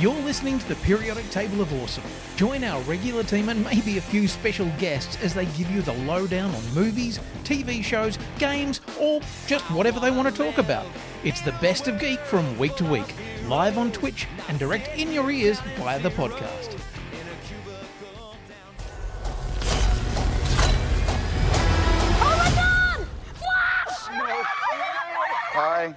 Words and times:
You're 0.00 0.14
listening 0.14 0.58
to 0.58 0.66
the 0.66 0.76
Periodic 0.76 1.28
Table 1.28 1.60
of 1.60 1.70
Awesome. 1.82 2.04
Join 2.36 2.64
our 2.64 2.80
regular 2.84 3.22
team 3.22 3.50
and 3.50 3.62
maybe 3.62 3.98
a 3.98 4.00
few 4.00 4.28
special 4.28 4.66
guests 4.78 5.22
as 5.22 5.34
they 5.34 5.44
give 5.44 5.70
you 5.70 5.82
the 5.82 5.92
lowdown 5.92 6.54
on 6.54 6.74
movies, 6.74 7.20
TV 7.44 7.84
shows, 7.84 8.18
games, 8.38 8.80
or 8.98 9.20
just 9.46 9.62
whatever 9.70 10.00
they 10.00 10.10
want 10.10 10.26
to 10.26 10.34
talk 10.34 10.56
about. 10.56 10.86
It's 11.22 11.42
the 11.42 11.52
best 11.60 11.86
of 11.86 12.00
geek 12.00 12.18
from 12.20 12.58
week 12.58 12.76
to 12.76 12.84
week, 12.86 13.14
live 13.46 13.76
on 13.76 13.92
Twitch 13.92 14.26
and 14.48 14.58
direct 14.58 14.88
in 14.98 15.12
your 15.12 15.30
ears 15.30 15.60
via 15.76 16.00
the 16.00 16.08
podcast. 16.08 16.80
Oh 22.22 22.36
my 22.38 22.50
god! 22.54 23.06
Flash! 23.34 23.98
Hi. 25.52 25.94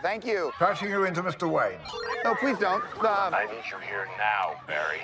I 0.00 0.14
love 0.14 0.24
you! 0.24 0.24
Thank 0.24 0.26
you. 0.26 0.52
Passing 0.58 0.90
you 0.90 1.04
into 1.04 1.22
Mr. 1.22 1.50
Wayne. 1.50 1.78
No, 2.24 2.34
please 2.34 2.58
don't. 2.58 2.82
Uh, 3.02 3.30
I 3.32 3.46
need 3.46 3.62
you 3.70 3.78
here 3.78 4.08
now, 4.18 4.56
Barry. 4.66 5.00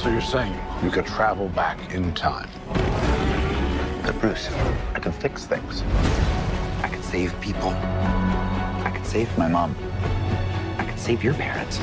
So 0.00 0.08
you're 0.08 0.20
saying 0.20 0.54
you 0.82 0.90
could 0.90 1.06
travel 1.06 1.48
back 1.48 1.94
in 1.94 2.12
time? 2.14 2.48
but 4.04 4.18
Bruce, 4.20 4.50
I 4.94 4.98
can 4.98 5.12
fix 5.12 5.46
things. 5.46 5.82
I 6.82 6.88
can 6.88 7.02
save 7.02 7.40
people. 7.40 7.70
I 7.70 8.90
can 8.92 9.04
save 9.04 9.36
my 9.38 9.46
mom. 9.46 9.76
I 10.78 10.84
can 10.84 10.98
save 10.98 11.22
your 11.22 11.34
parents. 11.34 11.78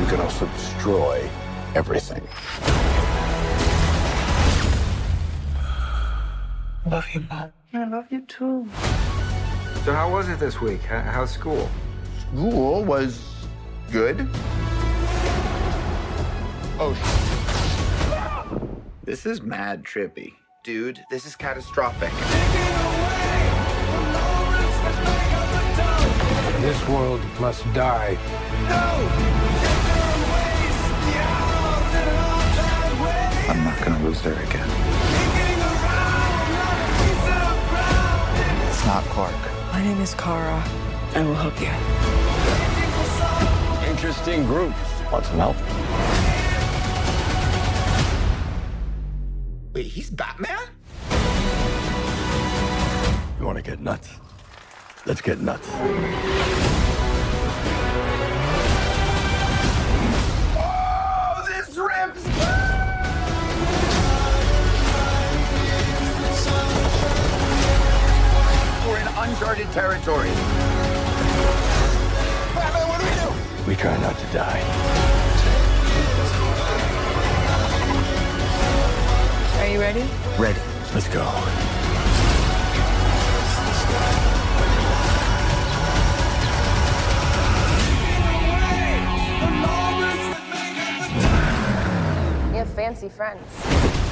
You 0.00 0.06
could 0.06 0.20
also 0.20 0.46
destroy 0.46 1.30
everything. 1.76 2.26
Love 6.86 7.06
you, 7.14 7.20
mom. 7.30 7.52
I 7.72 7.84
love 7.84 8.06
you 8.10 8.20
too. 8.22 8.68
So 9.84 9.92
how 9.92 10.10
was 10.12 10.28
it 10.28 10.38
this 10.38 10.60
week? 10.60 10.82
How's 10.82 11.30
school? 11.30 11.68
School 12.20 12.84
was 12.84 13.20
good. 13.90 14.28
Oh, 16.78 16.94
sh- 16.94 17.04
This 19.04 19.26
is 19.26 19.42
mad 19.42 19.84
trippy. 19.84 20.34
Dude, 20.62 21.00
this 21.10 21.26
is 21.26 21.36
catastrophic. 21.36 22.12
This 26.60 26.88
world 26.88 27.20
must 27.40 27.62
die. 27.74 28.16
No! 28.68 29.08
I'm 33.52 33.62
not 33.64 33.78
gonna 33.84 34.02
lose 34.04 34.20
her 34.22 34.32
again. 34.32 34.83
It's 38.84 38.92
not 38.92 39.04
Clark. 39.04 39.34
My 39.72 39.82
name 39.82 39.98
is 40.02 40.12
Kara. 40.12 40.62
I 41.14 41.22
will 41.22 41.34
help 41.36 41.58
you. 41.58 41.70
Interesting 43.90 44.44
group. 44.44 44.74
Want 45.10 45.24
some 45.24 45.38
help? 45.38 45.56
Wait, 49.72 49.86
he's 49.86 50.10
Batman? 50.10 50.68
You 53.40 53.46
want 53.46 53.56
to 53.56 53.62
get 53.62 53.80
nuts? 53.80 54.10
Let's 55.06 55.22
get 55.22 55.40
nuts. 55.40 55.66
Oh, 60.58 61.42
this 61.48 61.74
rips! 61.78 62.33
Uncharted 69.24 69.70
territory. 69.72 70.28
Batman, 72.54 72.88
what 72.88 73.00
do 73.00 73.06
we 73.06 73.14
do? 73.14 73.28
We 73.66 73.74
try 73.74 73.96
not 74.02 74.18
to 74.18 74.26
die. 74.34 74.60
Are 79.60 79.68
you 79.72 79.80
ready? 79.80 80.04
Ready. 80.38 80.60
Let's 80.92 81.08
go. 81.08 81.24
You 92.50 92.58
have 92.58 92.68
fancy 92.74 93.08
friends. 93.08 94.03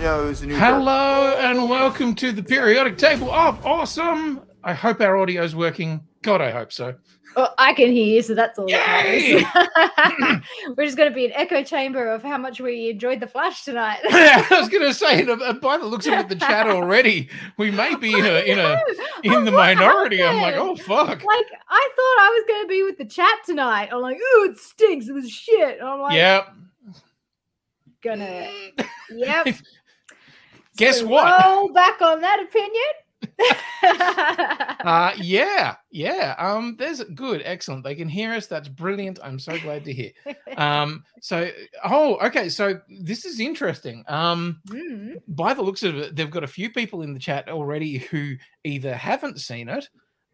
Yeah, 0.00 0.20
it 0.20 0.24
was 0.26 0.42
a 0.42 0.46
new 0.46 0.56
Hello 0.56 1.36
and 1.38 1.70
welcome 1.70 2.14
to 2.16 2.30
the 2.30 2.42
Periodic 2.42 2.98
Table 2.98 3.30
of 3.30 3.64
Awesome. 3.64 4.42
I 4.62 4.74
hope 4.74 5.00
our 5.00 5.16
audio's 5.16 5.56
working. 5.56 6.06
God, 6.22 6.42
I 6.42 6.50
hope 6.50 6.70
so. 6.70 6.94
Well, 7.34 7.54
I 7.56 7.72
can 7.72 7.92
hear 7.92 8.16
you, 8.16 8.22
so 8.22 8.34
that's 8.34 8.58
all 8.58 8.68
Yay! 8.68 9.40
that. 9.40 10.42
We're 10.76 10.84
just 10.84 10.98
going 10.98 11.08
to 11.08 11.14
be 11.14 11.24
an 11.24 11.32
echo 11.34 11.62
chamber 11.62 12.08
of 12.08 12.22
how 12.22 12.36
much 12.36 12.60
we 12.60 12.90
enjoyed 12.90 13.20
the 13.20 13.26
Flash 13.26 13.64
tonight. 13.64 14.00
I 14.10 14.46
was 14.50 14.68
going 14.68 14.86
to 14.86 14.92
say, 14.92 15.22
and, 15.22 15.30
uh, 15.30 15.52
by 15.54 15.78
the 15.78 15.86
looks 15.86 16.06
of 16.06 16.12
it, 16.14 16.28
the 16.28 16.36
chat 16.36 16.66
already, 16.66 17.30
we 17.56 17.70
may 17.70 17.94
be 17.94 18.18
in 18.18 18.24
a 18.26 18.40
in 18.40 18.58
a 18.58 18.78
in 19.22 19.44
the 19.44 19.52
What 19.52 19.76
minority. 19.76 20.22
I'm 20.22 20.40
like, 20.40 20.56
oh 20.56 20.76
fuck. 20.76 21.24
Like 21.24 21.46
I 21.68 21.88
thought 21.96 22.18
I 22.20 22.30
was 22.34 22.44
going 22.48 22.64
to 22.64 22.68
be 22.68 22.82
with 22.82 22.98
the 22.98 23.04
chat 23.06 23.38
tonight. 23.44 23.90
I'm 23.92 24.00
like, 24.00 24.16
ooh, 24.16 24.50
it 24.50 24.58
stinks. 24.58 25.08
It 25.08 25.12
was 25.12 25.30
shit. 25.30 25.78
And 25.78 25.88
I'm 25.88 26.00
like, 26.00 26.14
Yep. 26.14 26.54
gonna, 28.02 28.50
yep. 29.10 29.46
Guess 30.76 31.00
So 31.00 31.06
what? 31.06 31.44
Roll 31.44 31.72
back 31.72 32.00
on 32.00 32.20
that 32.20 32.40
opinion. 32.42 32.84
Uh, 33.82 35.12
yeah, 35.18 35.76
yeah. 35.90 36.34
Um, 36.38 36.76
there's 36.78 37.02
good, 37.14 37.42
excellent. 37.44 37.84
They 37.84 37.94
can 37.94 38.08
hear 38.08 38.32
us. 38.32 38.46
That's 38.46 38.68
brilliant. 38.68 39.18
I'm 39.22 39.38
so 39.38 39.58
glad 39.58 39.84
to 39.84 39.92
hear. 39.92 40.10
Um, 40.56 41.04
so, 41.20 41.50
oh, 41.84 42.16
okay. 42.26 42.48
So 42.48 42.80
this 42.88 43.24
is 43.24 43.38
interesting. 43.40 44.04
Um, 44.08 44.60
Mm. 44.68 45.20
by 45.28 45.54
the 45.54 45.62
looks 45.62 45.82
of 45.82 45.96
it, 45.96 46.16
they've 46.16 46.30
got 46.30 46.44
a 46.44 46.48
few 46.48 46.70
people 46.70 47.02
in 47.02 47.12
the 47.14 47.20
chat 47.20 47.48
already 47.48 47.98
who 47.98 48.34
either 48.64 48.94
haven't 48.94 49.40
seen 49.40 49.68
it, 49.68 49.88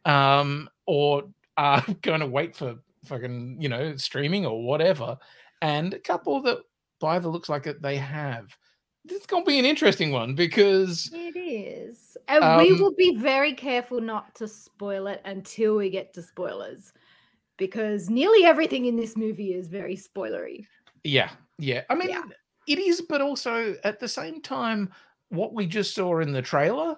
um, 0.05 0.69
or 0.87 1.25
are 1.57 1.85
going 2.03 2.21
to 2.21 2.27
wait 2.27 2.57
for 2.57 2.77
fucking, 3.05 3.59
you 3.61 3.69
know, 3.69 3.97
streaming 3.97 4.47
or 4.47 4.65
whatever, 4.65 5.19
and 5.61 5.93
a 5.95 5.99
couple 5.99 6.41
that, 6.43 6.59
by 7.01 7.19
the 7.19 7.29
looks 7.29 7.49
like 7.49 7.67
it, 7.67 7.83
they 7.83 7.97
have. 7.97 8.57
It's 9.09 9.27
going 9.27 9.45
to 9.45 9.49
be 9.49 9.59
an 9.59 9.65
interesting 9.65 10.13
one 10.13 10.35
because 10.35 11.11
It 11.13 11.37
is. 11.37 12.17
And 12.29 12.57
we 12.63 12.73
Um, 12.73 12.81
will 12.81 12.95
be 12.95 13.17
very 13.17 13.53
careful 13.53 14.01
not 14.01 14.35
to 14.37 14.47
spoil 14.47 15.07
it 15.09 15.21
until 15.25 15.77
we 15.77 15.91
get 15.91 16.15
to 16.15 16.23
spoilers. 16.23 16.93
Because 17.57 18.09
nearly 18.09 18.45
everything 18.45 18.87
in 18.87 18.97
this 18.97 19.17
movie 19.17 19.55
is 19.55 19.69
very 19.69 19.97
spoilery. 19.97 20.67
Yeah, 21.05 21.31
yeah. 21.59 21.83
I 21.91 21.95
mean, 21.95 22.11
Yeah. 22.11 22.23
it 22.67 22.79
is, 22.79 23.01
but 23.01 23.21
also 23.21 23.77
at 23.85 23.99
the 23.99 24.09
same 24.09 24.41
time, 24.41 24.93
what 25.31 25.53
we 25.53 25.67
just 25.67 25.95
saw 25.95 26.21
in 26.21 26.33
the 26.33 26.43
trailer. 26.43 26.97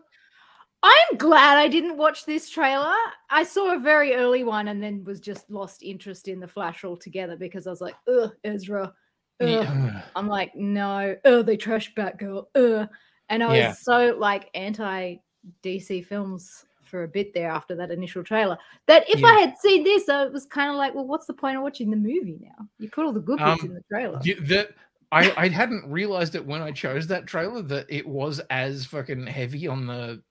I'm 0.82 1.16
glad 1.16 1.56
I 1.56 1.68
didn't 1.68 1.96
watch 1.96 2.26
this 2.26 2.50
trailer. 2.50 2.94
I 3.30 3.42
saw 3.44 3.74
a 3.74 3.78
very 3.78 4.14
early 4.14 4.44
one 4.44 4.68
and 4.68 4.82
then 4.82 5.02
was 5.04 5.18
just 5.18 5.50
lost 5.50 5.82
interest 5.82 6.28
in 6.28 6.40
the 6.40 6.48
Flash 6.48 6.84
altogether 6.84 7.36
because 7.36 7.66
I 7.66 7.70
was 7.70 7.80
like, 7.80 7.94
ugh, 8.06 8.32
Ezra. 8.44 8.92
Yeah, 9.40 10.02
I'm 10.16 10.28
like, 10.28 10.54
no, 10.54 11.16
oh, 11.24 11.42
they 11.42 11.56
trash 11.56 11.92
Batgirl. 11.94 12.46
Ugh. 12.54 12.88
And 13.28 13.42
I 13.42 13.46
was 13.48 13.56
Yeah. 13.56 13.72
so 13.72 14.16
like 14.18 14.50
anti 14.54 15.16
DC 15.62 16.06
films 16.06 16.64
for 16.82 17.02
a 17.04 17.08
bit 17.08 17.34
there 17.34 17.50
after 17.50 17.74
that 17.74 17.90
initial 17.90 18.22
trailer 18.22 18.56
that 18.86 19.08
if 19.08 19.24
I 19.24 19.40
had 19.40 19.58
seen 19.58 19.82
this, 19.82 20.08
I 20.08 20.26
was 20.26 20.46
kind 20.46 20.70
of 20.70 20.76
like, 20.76 20.94
well, 20.94 21.06
what's 21.06 21.26
the 21.26 21.32
point 21.34 21.56
of 21.56 21.62
watching 21.62 21.90
the 21.90 21.96
movie 21.96 22.38
now? 22.40 22.68
You 22.78 22.88
put 22.90 23.04
all 23.04 23.12
the 23.12 23.20
good 23.20 23.38
bits 23.38 23.62
Um, 23.62 23.70
in 23.70 23.74
the 23.74 23.82
trailer. 23.90 24.20
Y- 24.24 24.36
that 24.42 24.70
I, 25.10 25.32
I 25.36 25.48
hadn't 25.48 25.90
realized 25.90 26.34
it 26.34 26.44
when 26.46 26.62
I 26.62 26.70
chose 26.70 27.06
that 27.08 27.26
trailer 27.26 27.62
that 27.62 27.86
it 27.88 28.06
was 28.06 28.40
as 28.50 28.84
fucking 28.84 29.26
heavy 29.26 29.66
on 29.66 29.86
the 29.86 30.22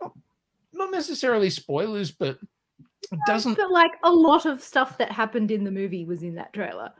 not, 0.00 0.12
not 0.72 0.90
necessarily 0.90 1.50
spoilers, 1.50 2.10
but 2.10 2.38
it 3.10 3.18
doesn't. 3.26 3.56
But 3.56 3.70
like 3.70 3.92
a 4.04 4.10
lot 4.12 4.46
of 4.46 4.62
stuff 4.62 4.96
that 4.98 5.10
happened 5.12 5.50
in 5.50 5.64
the 5.64 5.70
movie 5.70 6.04
was 6.04 6.22
in 6.22 6.34
that 6.36 6.52
trailer. 6.52 6.90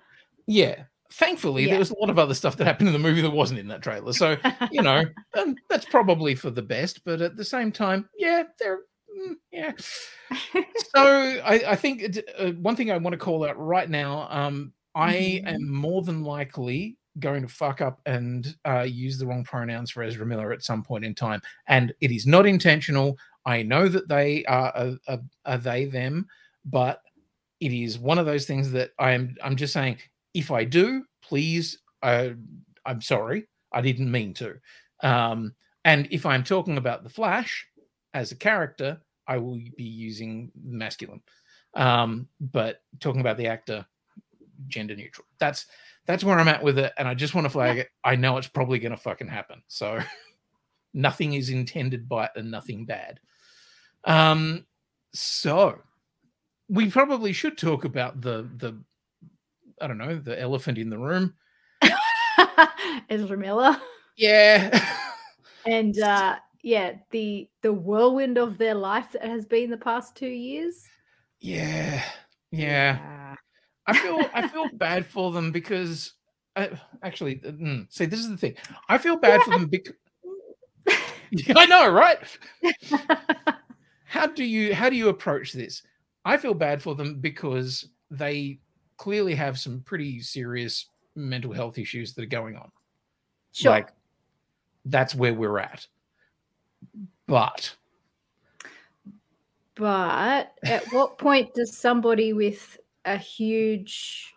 Yeah. 0.47 0.85
Thankfully, 1.11 1.65
Yeah. 1.65 1.71
there 1.71 1.79
was 1.79 1.91
a 1.91 1.99
lot 1.99 2.11
of 2.11 2.19
other 2.19 2.35
stuff 2.35 2.57
that 2.59 2.67
happened 2.67 2.89
in 2.89 2.93
the 2.93 2.99
movie 2.99 3.23
that 3.23 3.31
wasn't 3.31 3.59
in 3.61 3.69
that 3.69 3.83
trailer. 3.83 4.13
So, 4.13 4.37
you 4.71 4.83
know, 4.83 5.05
um, 5.39 5.57
that's 5.71 5.87
probably 5.87 6.35
for 6.35 6.51
the 6.51 6.63
best. 6.63 7.05
But 7.05 7.21
at 7.23 7.37
the 7.37 7.45
same 7.45 7.73
time, 7.73 8.09
yeah, 8.19 8.43
there, 8.59 8.81
mm, 9.19 9.35
yeah. 9.51 9.73
so 10.95 11.41
I, 11.45 11.63
I 11.69 11.77
think 11.77 12.03
it- 12.03 12.29
uh, 12.39 12.51
one 12.53 12.77
thing 12.77 12.91
I 12.91 12.97
want 12.99 13.15
to 13.15 13.19
call 13.19 13.45
out 13.45 13.59
right 13.59 13.89
now, 13.89 14.29
um, 14.31 14.73
I 14.95 15.15
Mhm. 15.45 15.55
am 15.55 15.73
more 15.73 16.03
than 16.03 16.23
likely 16.25 16.97
going 17.21 17.43
to 17.43 17.49
fuck 17.49 17.81
up 17.81 18.01
and 18.07 18.55
uh, 18.67 18.83
use 18.83 19.19
the 19.19 19.27
wrong 19.27 19.45
pronouns 19.45 19.91
for 19.91 20.03
Ezra 20.03 20.25
Miller 20.27 20.53
at 20.53 20.63
some 20.63 20.83
point 20.83 21.05
in 21.05 21.15
time, 21.15 21.41
and 21.67 21.93
it 22.01 22.11
is 22.13 22.27
not 22.27 22.47
intentional. 22.47 23.17
I 23.47 23.63
know 23.63 23.89
that 23.89 24.09
they 24.09 24.45
are 24.45 24.73
a, 24.75 24.99
a, 25.09 25.19
a 25.47 25.59
they 25.59 25.87
them, 25.87 26.27
but 26.65 27.01
it 27.61 27.73
is 27.73 27.99
one 27.99 28.19
of 28.19 28.27
those 28.27 28.47
things 28.47 28.71
that 28.73 28.91
I'm 28.99 29.35
I'm 29.43 29.57
just 29.57 29.73
saying. 29.73 29.99
If 30.39 30.53
I 30.53 30.63
do, 30.65 31.05
please, 31.21 31.79
uh, 32.03 32.31
I'm 32.87 33.03
sorry, 33.03 33.49
I 33.73 33.81
didn't 33.81 34.11
mean 34.11 34.35
to. 34.35 34.55
Um, 35.03 35.55
And 35.85 36.07
if 36.11 36.25
I'm 36.27 36.45
talking 36.45 36.79
about 36.79 37.03
the 37.03 37.09
Flash 37.11 37.67
as 38.15 38.31
a 38.31 38.37
character, 38.37 39.01
I 39.27 39.39
will 39.39 39.59
be 39.77 39.85
using 39.85 40.53
masculine. 40.63 41.23
Um, 41.75 42.29
but 42.41 42.83
talking 43.01 43.21
about 43.21 43.37
the 43.37 43.49
actor, 43.49 43.87
gender 44.69 44.95
neutral. 44.97 45.27
That's 45.39 45.67
that's 46.07 46.25
where 46.25 46.39
I'm 46.39 46.49
at 46.49 46.63
with 46.63 46.79
it, 46.79 46.93
and 46.99 47.09
I 47.09 47.15
just 47.15 47.35
want 47.35 47.45
to 47.45 47.51
flag 47.51 47.79
it. 47.79 47.89
I 48.05 48.17
know 48.17 48.39
it's 48.39 48.49
probably 48.49 48.79
going 48.79 48.97
to 48.97 49.03
fucking 49.03 49.29
happen, 49.29 49.63
so 49.69 49.99
nothing 50.95 51.35
is 51.35 51.51
intended 51.51 52.09
by 52.09 52.25
it 52.27 52.33
and 52.37 52.51
nothing 52.51 52.87
bad. 52.87 53.21
Um, 54.05 54.67
so 55.13 55.79
we 56.69 56.91
probably 56.91 57.33
should 57.33 57.59
talk 57.59 57.85
about 57.85 58.21
the 58.21 58.49
the 58.57 58.83
I 59.81 59.87
don't 59.87 59.99
know 59.99 60.19
the 60.19 60.41
elephant 60.41 60.79
in 60.79 60.91
the 60.91 60.99
room. 60.99 61.35
Ezra 63.11 63.37
Miller. 63.37 63.77
Yeah. 64.17 64.85
and 65.67 65.99
uh 66.03 66.37
yeah, 66.63 66.95
the 67.11 67.49
the 67.63 67.73
whirlwind 67.73 68.37
of 68.37 68.59
their 68.59 68.75
life 68.75 69.13
that 69.13 69.25
has 69.25 69.47
been 69.47 69.71
the 69.71 69.77
past 69.77 70.17
two 70.17 70.27
years. 70.27 70.85
Yeah. 71.41 72.03
Yeah. 72.51 73.35
I 73.87 73.99
feel 73.99 74.21
I 74.35 74.49
feel 74.49 74.69
bad 74.75 75.07
for 75.07 75.33
them 75.33 75.53
because 75.53 76.13
I, 76.57 76.71
actually, 77.03 77.37
mm, 77.37 77.87
see, 77.91 78.07
this 78.07 78.21
is 78.21 78.29
the 78.29 78.37
thing. 78.37 78.57
I 78.89 78.99
feel 78.99 79.17
bad 79.17 79.43
for 79.43 79.51
them 79.51 79.67
because 79.67 79.95
I 81.55 81.67
know, 81.67 81.89
right? 81.91 82.19
how 84.05 84.27
do 84.27 84.45
you 84.45 84.75
how 84.75 84.91
do 84.91 84.97
you 84.97 85.09
approach 85.09 85.53
this? 85.53 85.83
I 86.25 86.37
feel 86.37 86.55
bad 86.55 86.83
for 86.83 86.95
them 86.95 87.21
because 87.21 87.89
they 88.11 88.59
clearly 88.99 89.35
have 89.35 89.59
some 89.59 89.81
pretty 89.81 90.21
serious 90.21 90.87
mental 91.15 91.53
health 91.53 91.79
issues 91.79 92.13
that 92.13 92.23
are 92.23 92.27
going 92.27 92.57
on. 92.57 92.71
Sure. 93.53 93.73
Like 93.73 93.89
that's 94.85 95.15
where 95.15 95.33
we're 95.33 95.59
at. 95.59 95.87
But 97.27 97.75
but 99.75 100.53
at 100.65 100.93
what 100.93 101.19
point 101.19 101.55
does 101.55 101.77
somebody 101.77 102.33
with 102.33 102.79
a 103.05 103.17
huge 103.17 104.35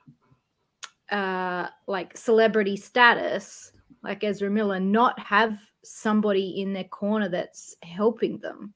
uh 1.10 1.68
like 1.88 2.16
celebrity 2.16 2.78
status 2.78 3.74
like 4.04 4.24
Ezra 4.24 4.50
Miller 4.50 4.80
not 4.80 5.20
have 5.20 5.58
somebody 5.84 6.62
in 6.62 6.74
their 6.74 6.86
corner 6.86 7.28
that's 7.28 7.76
helping 7.84 8.38
them 8.40 8.74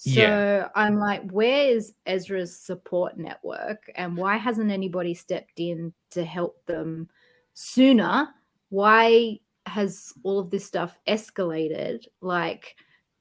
so 0.00 0.18
Yeah. 0.18 0.68
I'm 0.74 0.98
like, 0.98 1.30
where 1.30 1.68
is 1.68 1.92
Ezra's 2.06 2.56
support 2.56 3.18
network 3.18 3.90
and 3.96 4.16
why 4.16 4.38
hasn't 4.38 4.70
anybody 4.70 5.12
stepped 5.12 5.60
in 5.60 5.92
to 6.12 6.24
help 6.24 6.64
them 6.64 7.10
sooner? 7.52 8.28
Why 8.70 9.40
has 9.66 10.14
all 10.22 10.38
of 10.38 10.48
this 10.48 10.64
stuff 10.64 10.98
escalated? 11.06 12.06
Like 12.22 12.76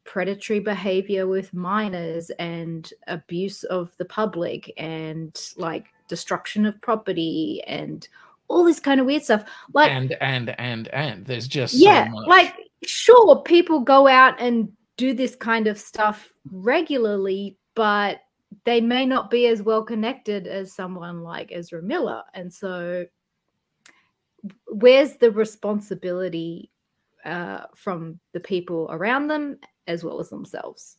predatory 0.05 0.61
behavior 0.61 1.27
with 1.27 1.53
minors 1.53 2.29
and 2.39 2.93
abuse 3.07 3.65
of 3.65 3.93
the 3.97 4.05
public 4.05 4.71
and 4.77 5.37
like 5.57 5.87
destruction 6.07 6.65
of 6.65 6.79
property 6.79 7.61
and 7.67 8.07
all 8.47 8.63
this 8.63 8.79
kind 8.79 9.01
of 9.01 9.05
weird 9.05 9.23
stuff. 9.23 9.43
Like 9.73 9.91
and 9.91 10.13
and 10.21 10.57
and 10.57 10.87
and 10.87 11.25
there's 11.25 11.45
just 11.45 11.73
yeah 11.73 12.09
so 12.09 12.15
like 12.19 12.55
sure 12.83 13.41
people 13.41 13.81
go 13.81 14.07
out 14.07 14.39
and 14.39 14.71
do 14.99 15.13
this 15.13 15.35
kind 15.35 15.67
of 15.67 15.79
stuff 15.79 16.33
regularly 16.51 17.57
but 17.75 18.19
they 18.65 18.81
may 18.81 19.05
not 19.05 19.29
be 19.29 19.47
as 19.47 19.61
well 19.61 19.83
connected 19.83 20.47
as 20.47 20.73
someone 20.73 21.21
like 21.21 21.51
ezra 21.51 21.81
miller. 21.81 22.23
And 22.33 22.53
so 22.53 23.05
where's 24.67 25.17
the 25.17 25.31
responsibility 25.31 26.71
uh, 27.25 27.65
from 27.75 28.19
the 28.33 28.39
people 28.39 28.87
around 28.91 29.27
them 29.27 29.59
as 29.87 30.03
well 30.03 30.19
as 30.19 30.29
themselves? 30.29 30.97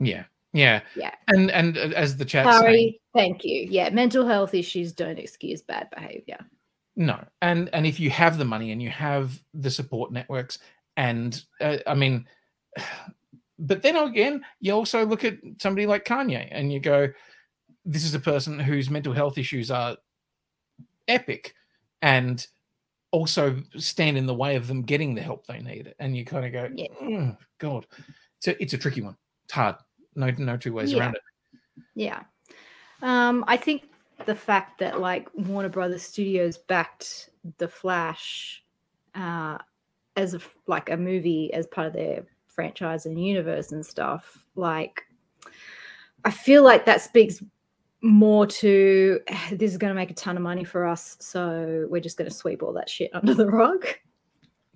Yeah. 0.00 0.24
Yeah. 0.52 0.80
Yeah. 0.94 1.14
And 1.28 1.50
and 1.50 1.76
uh, 1.76 1.92
as 1.94 2.16
the 2.16 2.24
chat 2.24 2.46
sorry. 2.46 2.72
saying, 2.72 2.94
thank 3.14 3.44
you. 3.44 3.66
Yeah. 3.70 3.90
Mental 3.90 4.26
health 4.26 4.54
issues 4.54 4.92
don't 4.92 5.18
excuse 5.18 5.62
bad 5.62 5.88
behavior. 5.94 6.38
No, 6.98 7.22
and 7.42 7.68
and 7.74 7.86
if 7.86 8.00
you 8.00 8.08
have 8.08 8.38
the 8.38 8.44
money 8.46 8.72
and 8.72 8.82
you 8.82 8.88
have 8.88 9.38
the 9.52 9.70
support 9.70 10.12
networks, 10.12 10.58
and 10.96 11.42
uh, 11.60 11.76
I 11.86 11.94
mean, 11.94 12.26
but 13.58 13.82
then 13.82 13.96
again, 13.96 14.44
you 14.60 14.72
also 14.72 15.04
look 15.06 15.24
at 15.24 15.38
somebody 15.58 15.86
like 15.86 16.04
Kanye, 16.04 16.48
and 16.50 16.72
you 16.72 16.80
go, 16.80 17.08
"This 17.84 18.04
is 18.04 18.14
a 18.14 18.20
person 18.20 18.58
whose 18.58 18.90
mental 18.90 19.12
health 19.12 19.38
issues 19.38 19.70
are 19.70 19.96
epic," 21.08 21.54
and 22.02 22.46
also 23.12 23.62
stand 23.76 24.18
in 24.18 24.26
the 24.26 24.34
way 24.34 24.56
of 24.56 24.66
them 24.66 24.82
getting 24.82 25.14
the 25.14 25.22
help 25.22 25.46
they 25.46 25.60
need. 25.60 25.94
And 25.98 26.16
you 26.16 26.24
kind 26.24 26.44
of 26.44 26.52
go, 26.52 26.68
Yeah. 26.74 26.88
"Oh 27.00 27.36
God," 27.58 27.86
so 28.40 28.54
it's 28.60 28.74
a 28.74 28.78
tricky 28.78 29.02
one. 29.02 29.16
It's 29.44 29.54
hard. 29.54 29.76
No, 30.14 30.30
no 30.30 30.56
two 30.56 30.72
ways 30.72 30.92
Yeah. 30.92 31.00
around 31.00 31.16
it. 31.16 31.22
Yeah. 31.94 32.22
Um, 33.02 33.44
I 33.46 33.56
think 33.56 33.90
the 34.24 34.34
fact 34.34 34.78
that 34.78 35.00
like 35.00 35.28
Warner 35.34 35.68
Brothers 35.68 36.02
Studios 36.02 36.56
backed 36.56 37.30
The 37.58 37.68
Flash 37.68 38.64
uh, 39.14 39.58
as 40.16 40.34
a, 40.34 40.40
like 40.66 40.90
a 40.90 40.96
movie 40.96 41.52
as 41.52 41.66
part 41.66 41.86
of 41.86 41.92
their 41.92 42.24
franchise 42.56 43.06
and 43.06 43.24
universe 43.24 43.70
and 43.70 43.86
stuff, 43.86 44.44
like 44.56 45.02
I 46.24 46.30
feel 46.30 46.64
like 46.64 46.86
that 46.86 47.00
speaks 47.00 47.40
more 48.02 48.46
to 48.46 49.20
this 49.52 49.70
is 49.70 49.78
going 49.78 49.90
to 49.90 49.94
make 49.94 50.10
a 50.10 50.14
ton 50.14 50.36
of 50.36 50.42
money 50.42 50.64
for 50.64 50.86
us, 50.86 51.16
so 51.20 51.86
we're 51.88 52.00
just 52.00 52.16
going 52.16 52.28
to 52.28 52.34
sweep 52.34 52.62
all 52.62 52.72
that 52.72 52.90
shit 52.90 53.10
under 53.14 53.34
the 53.34 53.46
rug. 53.46 53.86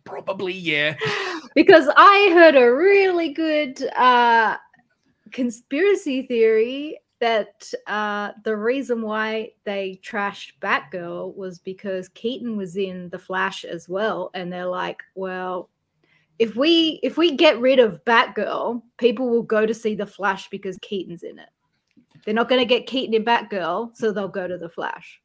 Probably, 0.04 0.54
yeah. 0.54 0.96
because 1.54 1.88
I 1.96 2.30
heard 2.32 2.56
a 2.56 2.72
really 2.72 3.32
good 3.32 3.82
uh, 3.96 4.56
conspiracy 5.32 6.22
theory 6.22 6.98
that 7.20 7.70
uh, 7.86 8.30
the 8.44 8.56
reason 8.56 9.02
why 9.02 9.50
they 9.64 10.00
trashed 10.02 10.52
Batgirl 10.62 11.36
was 11.36 11.58
because 11.58 12.08
Keaton 12.08 12.56
was 12.56 12.76
in 12.76 13.10
The 13.10 13.18
Flash 13.18 13.64
as 13.64 13.88
well, 13.88 14.30
and 14.34 14.52
they're 14.52 14.66
like, 14.66 15.02
well. 15.14 15.68
If 16.40 16.56
we 16.56 16.98
if 17.02 17.18
we 17.18 17.36
get 17.36 17.60
rid 17.60 17.78
of 17.78 18.02
Batgirl, 18.06 18.80
people 18.96 19.28
will 19.28 19.42
go 19.42 19.66
to 19.66 19.74
see 19.74 19.94
The 19.94 20.06
Flash 20.06 20.48
because 20.48 20.78
Keaton's 20.80 21.22
in 21.22 21.38
it. 21.38 21.50
They're 22.24 22.32
not 22.32 22.48
going 22.48 22.62
to 22.62 22.66
get 22.66 22.86
Keaton 22.86 23.14
in 23.14 23.26
Batgirl, 23.26 23.94
so 23.94 24.10
they'll 24.10 24.26
go 24.26 24.48
to 24.48 24.56
The 24.56 24.70
Flash. 24.70 25.20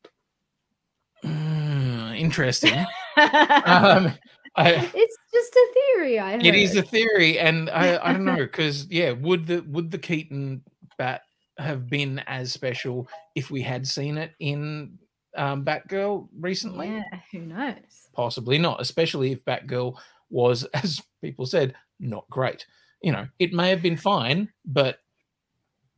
Mm, 1.23 2.19
interesting. 2.19 2.77
um, 3.17 4.13
I, 4.57 4.89
it's 4.93 5.17
just 5.33 5.55
a 5.55 5.73
theory. 5.73 6.19
I 6.19 6.33
heard. 6.33 6.45
It 6.45 6.53
is 6.53 6.75
a 6.75 6.81
theory, 6.81 7.39
and 7.39 7.69
I, 7.69 7.97
I 8.03 8.11
don't 8.11 8.25
know 8.25 8.35
because 8.35 8.85
yeah, 8.89 9.11
would 9.11 9.47
the 9.47 9.61
would 9.61 9.91
the 9.91 9.97
Keaton 9.97 10.63
bat 10.97 11.21
have 11.57 11.89
been 11.89 12.19
as 12.27 12.51
special 12.51 13.07
if 13.35 13.49
we 13.49 13.61
had 13.61 13.87
seen 13.87 14.17
it 14.17 14.33
in 14.41 14.99
um, 15.37 15.63
Batgirl 15.63 16.27
recently? 16.37 16.87
Yeah, 16.87 17.19
who 17.31 17.39
knows? 17.39 18.09
Possibly 18.13 18.57
not, 18.57 18.81
especially 18.81 19.31
if 19.31 19.45
Batgirl 19.45 19.95
was, 20.29 20.63
as 20.73 21.01
people 21.21 21.45
said, 21.45 21.75
not 21.99 22.29
great. 22.29 22.65
You 23.01 23.11
know, 23.11 23.27
it 23.39 23.53
may 23.53 23.69
have 23.69 23.81
been 23.81 23.97
fine, 23.97 24.49
but 24.65 24.99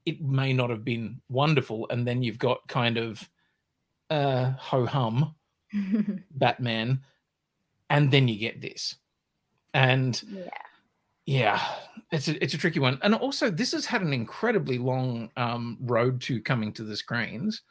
it 0.05 0.21
may 0.21 0.53
not 0.53 0.69
have 0.69 0.83
been 0.83 1.21
wonderful. 1.29 1.87
And 1.89 2.07
then 2.07 2.23
you've 2.23 2.39
got 2.39 2.67
kind 2.67 2.97
of 2.97 3.29
uh, 4.09 4.51
ho 4.51 4.85
hum 4.85 5.35
Batman, 6.31 7.01
and 7.89 8.11
then 8.11 8.27
you 8.27 8.37
get 8.37 8.61
this. 8.61 8.95
And 9.73 10.21
yeah. 10.27 10.49
yeah, 11.25 11.61
it's 12.11 12.27
a 12.27 12.41
it's 12.43 12.53
a 12.53 12.57
tricky 12.57 12.79
one. 12.79 12.99
And 13.01 13.13
also 13.13 13.49
this 13.49 13.73
has 13.73 13.85
had 13.85 14.01
an 14.01 14.13
incredibly 14.13 14.77
long 14.77 15.29
um 15.37 15.77
road 15.81 16.21
to 16.21 16.41
coming 16.41 16.73
to 16.73 16.83
the 16.83 16.95
screens. 16.95 17.61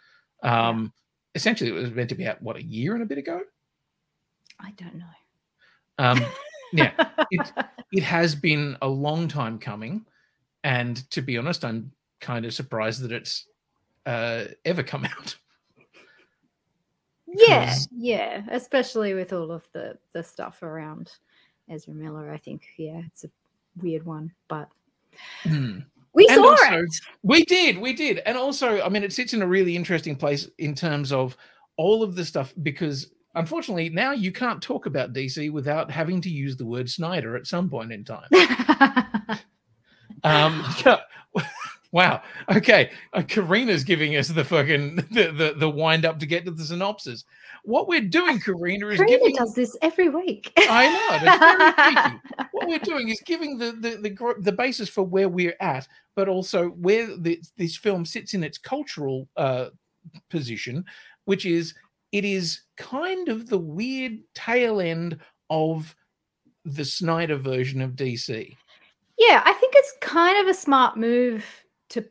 Um 0.42 0.92
essentially 1.34 1.70
it 1.70 1.74
was 1.74 1.90
meant 1.90 2.10
to 2.10 2.14
be 2.14 2.26
out 2.26 2.42
what 2.42 2.56
a 2.56 2.64
year 2.64 2.94
and 2.94 3.02
a 3.02 3.06
bit 3.06 3.18
ago. 3.18 3.40
I 4.60 4.72
don't 4.72 4.94
know. 4.94 5.04
Um 5.98 6.24
yeah, 6.72 6.92
it 7.30 7.52
it 7.92 8.02
has 8.02 8.34
been 8.34 8.76
a 8.82 8.88
long 8.88 9.28
time 9.28 9.58
coming. 9.58 10.04
And 10.64 11.08
to 11.10 11.22
be 11.22 11.38
honest, 11.38 11.64
I'm 11.64 11.92
kind 12.20 12.44
of 12.44 12.52
surprised 12.54 13.02
that 13.02 13.12
it's 13.12 13.46
uh 14.04 14.44
ever 14.64 14.82
come 14.82 15.04
out. 15.18 15.36
Yeah, 17.26 17.74
yeah, 17.96 18.42
especially 18.50 19.14
with 19.14 19.32
all 19.32 19.50
of 19.50 19.68
the 19.72 19.98
the 20.12 20.22
stuff 20.22 20.62
around 20.62 21.12
Ezra 21.68 21.92
Miller. 21.94 22.32
I 22.32 22.36
think 22.38 22.62
yeah, 22.78 23.00
it's 23.06 23.24
a 23.24 23.30
weird 23.82 24.04
one, 24.06 24.32
but 24.48 24.68
Hmm. 25.42 25.78
we 26.12 26.26
And 26.28 26.36
saw 26.36 26.50
also- 26.50 26.78
it. 26.82 27.00
We 27.22 27.44
did, 27.44 27.78
we 27.78 27.92
did. 27.94 28.18
And 28.26 28.36
also, 28.36 28.82
I 28.82 28.88
mean, 28.90 29.02
it 29.02 29.12
sits 29.14 29.32
in 29.32 29.40
a 29.42 29.46
really 29.46 29.74
interesting 29.74 30.14
place 30.14 30.48
in 30.58 30.74
terms 30.74 31.10
of 31.10 31.36
all 31.78 32.02
of 32.02 32.14
the 32.14 32.24
stuff 32.24 32.52
because 32.62 33.12
unfortunately 33.36 33.88
now 33.88 34.10
you 34.12 34.32
can't 34.32 34.62
talk 34.62 34.86
about 34.86 35.12
DC 35.12 35.50
without 35.52 35.90
having 35.90 36.20
to 36.22 36.30
use 36.30 36.56
the 36.56 36.66
word 36.66 36.90
Snyder 36.90 37.36
at 37.36 37.46
some 37.46 37.70
point 37.70 37.92
in 37.92 38.04
time. 38.04 38.28
Um, 40.24 40.64
wow. 41.92 42.22
Okay. 42.50 42.90
Uh, 43.12 43.22
Karina's 43.22 43.84
giving 43.84 44.16
us 44.16 44.28
the 44.28 44.44
fucking 44.44 44.96
the, 44.96 45.32
the 45.32 45.54
the 45.56 45.70
wind 45.70 46.04
up 46.04 46.18
to 46.18 46.26
get 46.26 46.44
to 46.44 46.50
the 46.50 46.64
synopsis. 46.64 47.24
What 47.64 47.88
we're 47.88 48.00
doing, 48.00 48.40
Karina, 48.40 48.88
is 48.88 48.98
Karina 48.98 49.18
giving 49.18 49.34
does 49.36 49.54
this 49.54 49.76
every 49.82 50.08
week. 50.08 50.52
I 50.56 52.18
know. 52.18 52.20
What 52.52 52.68
we're 52.68 52.78
doing 52.78 53.08
is 53.08 53.20
giving 53.24 53.58
the 53.58 53.72
the 53.72 53.96
the, 53.96 54.34
the 54.40 54.52
basis 54.52 54.88
for 54.88 55.04
where 55.04 55.28
we're 55.28 55.56
at, 55.60 55.86
but 56.14 56.28
also 56.28 56.68
where 56.70 57.16
the, 57.16 57.40
this 57.56 57.76
film 57.76 58.04
sits 58.04 58.34
in 58.34 58.42
its 58.42 58.58
cultural 58.58 59.28
uh, 59.36 59.66
position, 60.30 60.84
which 61.26 61.44
is 61.44 61.74
it 62.16 62.24
is 62.24 62.62
kind 62.78 63.28
of 63.28 63.46
the 63.46 63.58
weird 63.58 64.20
tail 64.34 64.80
end 64.80 65.18
of 65.50 65.94
the 66.64 66.84
Snyder 66.84 67.36
version 67.36 67.82
of 67.82 67.92
DC. 67.92 68.56
Yeah, 69.18 69.42
I 69.44 69.52
think 69.52 69.74
it's 69.76 69.92
kind 70.00 70.40
of 70.40 70.48
a 70.48 70.58
smart 70.58 70.96
move 70.96 71.44
to 71.90 72.02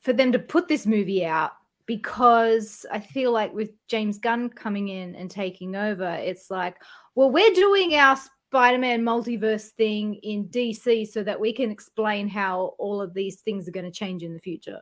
for 0.00 0.14
them 0.14 0.32
to 0.32 0.38
put 0.38 0.66
this 0.66 0.86
movie 0.86 1.26
out 1.26 1.52
because 1.84 2.86
I 2.90 3.00
feel 3.00 3.32
like 3.32 3.52
with 3.52 3.70
James 3.86 4.18
Gunn 4.18 4.48
coming 4.48 4.88
in 4.88 5.14
and 5.14 5.30
taking 5.30 5.76
over, 5.76 6.08
it's 6.14 6.50
like, 6.50 6.76
well, 7.14 7.30
we're 7.30 7.52
doing 7.52 7.94
our 7.96 8.16
Spider-Man 8.48 9.02
multiverse 9.02 9.68
thing 9.72 10.14
in 10.22 10.46
DC 10.46 11.06
so 11.08 11.22
that 11.22 11.38
we 11.38 11.52
can 11.52 11.70
explain 11.70 12.28
how 12.28 12.74
all 12.78 13.02
of 13.02 13.12
these 13.12 13.42
things 13.42 13.68
are 13.68 13.72
going 13.72 13.84
to 13.84 13.90
change 13.90 14.22
in 14.22 14.32
the 14.32 14.40
future. 14.40 14.80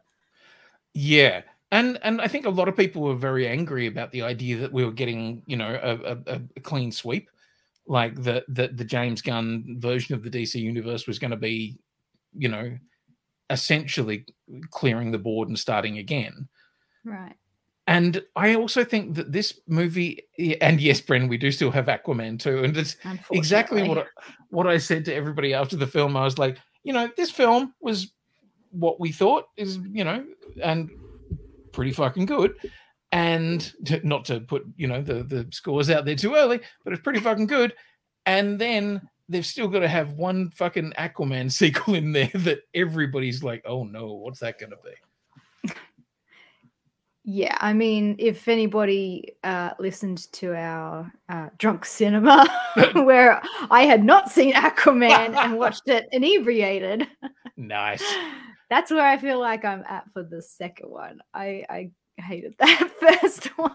Yeah. 0.94 1.42
And 1.72 1.98
and 2.02 2.20
I 2.20 2.28
think 2.28 2.44
a 2.44 2.50
lot 2.50 2.68
of 2.68 2.76
people 2.76 3.00
were 3.00 3.16
very 3.16 3.48
angry 3.48 3.86
about 3.86 4.12
the 4.12 4.22
idea 4.22 4.58
that 4.58 4.72
we 4.72 4.84
were 4.84 4.92
getting, 4.92 5.42
you 5.46 5.56
know, 5.56 5.80
a, 5.82 6.34
a, 6.34 6.40
a 6.56 6.60
clean 6.60 6.92
sweep, 6.92 7.30
like 7.86 8.14
the, 8.14 8.44
the 8.46 8.68
the 8.68 8.84
James 8.84 9.22
Gunn 9.22 9.78
version 9.78 10.14
of 10.14 10.22
the 10.22 10.30
DC 10.30 10.54
universe 10.54 11.06
was 11.06 11.18
going 11.18 11.30
to 11.30 11.36
be, 11.36 11.78
you 12.36 12.50
know, 12.50 12.76
essentially 13.48 14.26
clearing 14.70 15.10
the 15.10 15.18
board 15.18 15.48
and 15.48 15.58
starting 15.58 15.96
again. 15.96 16.46
Right. 17.06 17.34
And 17.86 18.22
I 18.36 18.54
also 18.54 18.84
think 18.84 19.14
that 19.14 19.32
this 19.32 19.58
movie, 19.66 20.22
and 20.60 20.78
yes, 20.78 21.00
Bren, 21.00 21.28
we 21.28 21.38
do 21.38 21.50
still 21.50 21.70
have 21.70 21.86
Aquaman 21.86 22.38
too, 22.38 22.62
and 22.64 22.76
it's 22.76 22.96
exactly 23.32 23.88
what 23.88 23.98
I, 23.98 24.04
what 24.50 24.66
I 24.66 24.76
said 24.76 25.06
to 25.06 25.14
everybody 25.14 25.54
after 25.54 25.76
the 25.76 25.86
film. 25.86 26.18
I 26.18 26.24
was 26.24 26.38
like, 26.38 26.58
you 26.84 26.92
know, 26.92 27.08
this 27.16 27.30
film 27.30 27.74
was 27.80 28.12
what 28.70 29.00
we 29.00 29.10
thought 29.10 29.46
is, 29.56 29.78
you 29.90 30.04
know, 30.04 30.24
and 30.62 30.90
pretty 31.72 31.92
fucking 31.92 32.26
good. 32.26 32.54
And 33.10 33.72
to, 33.86 34.06
not 34.06 34.24
to 34.26 34.40
put, 34.40 34.64
you 34.76 34.86
know, 34.86 35.02
the 35.02 35.22
the 35.22 35.46
scores 35.50 35.90
out 35.90 36.04
there 36.04 36.16
too 36.16 36.34
early, 36.34 36.60
but 36.84 36.92
it's 36.92 37.02
pretty 37.02 37.20
fucking 37.20 37.46
good. 37.46 37.74
And 38.24 38.58
then 38.58 39.02
they've 39.28 39.44
still 39.44 39.68
got 39.68 39.80
to 39.80 39.88
have 39.88 40.12
one 40.12 40.50
fucking 40.50 40.92
Aquaman 40.98 41.50
sequel 41.52 41.94
in 41.94 42.12
there 42.12 42.30
that 42.34 42.60
everybody's 42.74 43.42
like, 43.42 43.62
oh 43.66 43.84
no, 43.84 44.12
what's 44.14 44.40
that 44.40 44.58
going 44.58 44.70
to 44.70 44.76
be? 44.82 44.92
Yeah, 47.24 47.56
I 47.60 47.72
mean, 47.72 48.16
if 48.18 48.48
anybody 48.48 49.36
uh, 49.44 49.70
listened 49.78 50.30
to 50.32 50.54
our 50.56 51.12
uh, 51.28 51.50
drunk 51.56 51.84
cinema, 51.84 52.46
where 52.94 53.40
I 53.70 53.82
had 53.82 54.02
not 54.02 54.28
seen 54.28 54.54
Aquaman 54.54 55.36
and 55.36 55.56
watched 55.56 55.86
it 55.86 56.08
inebriated, 56.10 57.06
nice. 57.56 58.02
That's 58.72 58.90
where 58.90 59.06
I 59.06 59.18
feel 59.18 59.38
like 59.38 59.66
I'm 59.66 59.84
at 59.86 60.10
for 60.14 60.22
the 60.22 60.40
second 60.40 60.88
one. 60.88 61.20
I, 61.34 61.62
I 61.68 61.90
hated 62.16 62.54
that 62.58 62.90
first 62.98 63.46
one, 63.58 63.74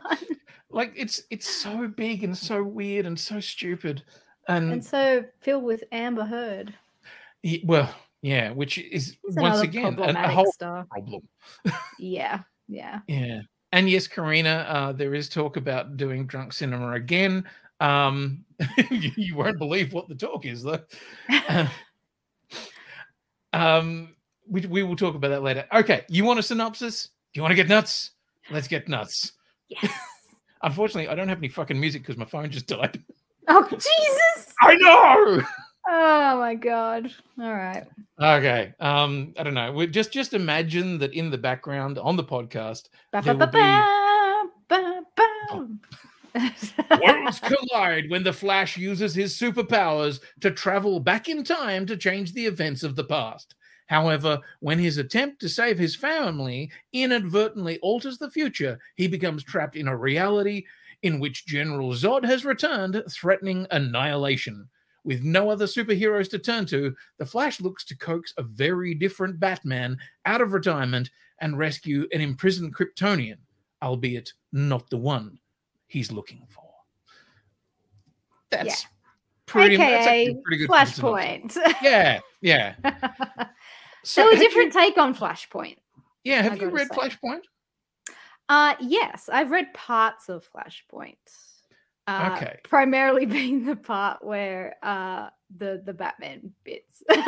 Like 0.72 0.92
it's 0.96 1.22
it's 1.30 1.48
so 1.48 1.88
big 1.88 2.24
and 2.24 2.36
so 2.36 2.64
weird 2.64 3.06
and 3.06 3.20
so 3.20 3.40
stupid, 3.40 4.02
and, 4.48 4.72
and 4.74 4.84
so 4.84 5.24
filled 5.40 5.66
with 5.66 5.84
Amber 5.92 6.26
Heard. 6.26 6.74
well, 7.64 7.94
yeah, 8.24 8.50
which 8.50 8.80
is 8.80 9.18
It's 9.24 9.36
once 9.36 9.60
again 9.60 10.00
a, 10.00 10.32
whole 10.32 10.52
star. 10.52 10.88
problem. 10.90 11.22
Yeah, 12.00 12.40
yeah. 12.68 13.02
Yeah. 13.08 13.42
And 13.74 13.88
yes, 13.88 14.08
Karina, 14.08 14.66
uh, 14.68 14.92
there 14.94 15.14
is 15.14 15.30
talk 15.30 15.58
about 15.58 15.96
doing 15.98 16.26
drunk 16.26 16.54
cinema 16.54 16.94
again. 16.94 17.44
Um, 17.80 18.46
you, 18.90 19.12
you 19.16 19.36
won't 19.36 19.60
believe 19.60 19.94
what 19.94 20.08
the 20.10 20.16
talk 20.16 20.48
is, 20.48 20.64
though. 20.64 20.80
Um, 23.54 24.16
we, 24.50 24.62
we 24.62 24.84
will 24.84 24.96
talk 24.96 25.16
about 25.16 25.30
that 25.30 25.44
later. 25.44 25.66
Okay, 25.74 26.04
you 26.10 26.24
want 26.24 26.40
a 26.40 26.44
synopsis? 26.44 27.10
Do 27.34 27.40
you 27.40 27.42
want 27.42 27.52
to 27.52 27.56
get 27.56 27.68
nuts? 27.68 28.12
Let's 28.50 28.68
get 28.68 28.88
nuts. 28.88 29.34
Yes. 29.70 29.92
Unfortunately, 30.64 31.08
I 31.08 31.16
don't 31.16 31.30
have 31.30 31.38
any 31.38 31.50
fucking 31.50 31.80
music 31.80 32.02
because 32.02 32.18
my 32.18 32.26
phone 32.26 32.50
just 32.50 32.68
died. 32.68 33.04
Oh 33.50 33.66
Jesus! 33.70 34.54
I 34.62 34.76
know. 34.76 35.42
Oh 35.88 36.38
my 36.38 36.54
God! 36.54 37.10
All 37.40 37.54
right. 37.54 37.88
Okay. 38.22 38.74
Um, 38.82 39.34
I 39.40 39.44
don't 39.44 39.54
know. 39.54 39.72
We 39.72 39.88
just 39.88 40.12
just 40.12 40.34
imagine 40.34 40.98
that 40.98 41.14
in 41.14 41.30
the 41.30 41.38
background 41.38 41.98
on 41.98 42.18
the 42.18 42.26
podcast 42.26 42.90
Ba, 43.14 43.22
there 43.24 43.36
ba, 43.36 43.46
will 43.46 43.48
ba, 43.48 43.54
be. 43.54 43.98
Worlds 47.02 47.40
collide 47.40 48.10
when 48.10 48.24
the 48.24 48.34
Flash 48.34 48.78
uses 48.78 49.16
his 49.16 49.38
superpowers 49.38 50.20
to 50.42 50.52
travel 50.52 51.00
back 51.00 51.30
in 51.30 51.44
time 51.44 51.86
to 51.86 51.96
change 51.96 52.34
the 52.34 52.46
events 52.46 52.84
of 52.84 52.96
the 52.96 53.06
past. 53.06 53.56
However, 53.88 54.40
when 54.60 54.80
his 54.80 54.98
attempt 54.98 55.40
to 55.42 55.50
save 55.50 55.80
his 55.80 55.96
family 55.96 56.72
inadvertently 56.94 57.80
alters 57.80 58.18
the 58.18 58.30
future, 58.30 58.80
he 58.96 59.08
becomes 59.08 59.44
trapped 59.44 59.76
in 59.76 59.88
a 59.88 59.98
reality 59.98 60.66
in 61.04 61.20
which 61.20 61.46
General 61.46 61.92
Zod 61.92 62.26
has 62.26 62.46
returned, 62.46 63.02
threatening 63.10 63.68
annihilation. 63.72 64.68
With 65.04 65.24
no 65.24 65.50
other 65.50 65.66
superheroes 65.66 66.30
to 66.32 66.40
turn 66.40 66.66
to, 66.68 66.94
the 67.18 67.26
Flash 67.26 67.62
looks 67.62 67.86
to 67.86 67.98
coax 67.98 68.34
a 68.38 68.44
very 68.44 68.94
different 68.94 69.40
Batman 69.40 69.98
out 70.26 70.42
of 70.42 70.52
retirement 70.52 71.10
and 71.40 71.58
rescue 71.58 72.08
an 72.12 72.20
imprisoned 72.20 72.76
Kryptonian, 72.76 73.38
albeit 73.82 74.34
not 74.52 74.90
the 74.90 74.98
one 74.98 75.40
he's 75.88 76.12
looking 76.12 76.46
for. 76.50 76.64
That's 78.50 78.86
pretty 79.46 79.78
much 79.78 79.88
that's 79.88 80.08
AKA 80.08 80.32
a 80.32 80.36
pretty 80.44 80.58
good. 80.58 80.70
Flashpoint. 80.70 81.58
Yeah, 81.82 82.20
yeah. 82.42 82.76
so 84.08 84.28
a 84.28 84.32
have 84.34 84.42
you- 84.42 84.48
different 84.50 84.74
take 84.74 84.98
on 84.98 85.14
Flashpoint. 85.16 85.78
yeah, 86.24 86.42
have 86.42 86.60
you 86.62 86.70
read. 86.70 86.90
Flashpoint? 86.90 87.42
Uh 88.50 88.76
yes, 88.80 89.30
I've 89.32 89.52
read 89.52 89.74
parts 89.74 90.30
of 90.30 90.48
Flashpoint. 90.52 91.16
Uh, 92.08 92.32
Okay. 92.36 92.60
Primarily 92.64 93.26
being 93.38 93.66
the 93.66 93.76
part 93.76 94.24
where 94.24 94.76
uh 94.84 95.30
the 95.58 95.82
the 95.86 95.94
Batman 95.94 96.54
bits. 96.64 97.04
In 97.10 97.24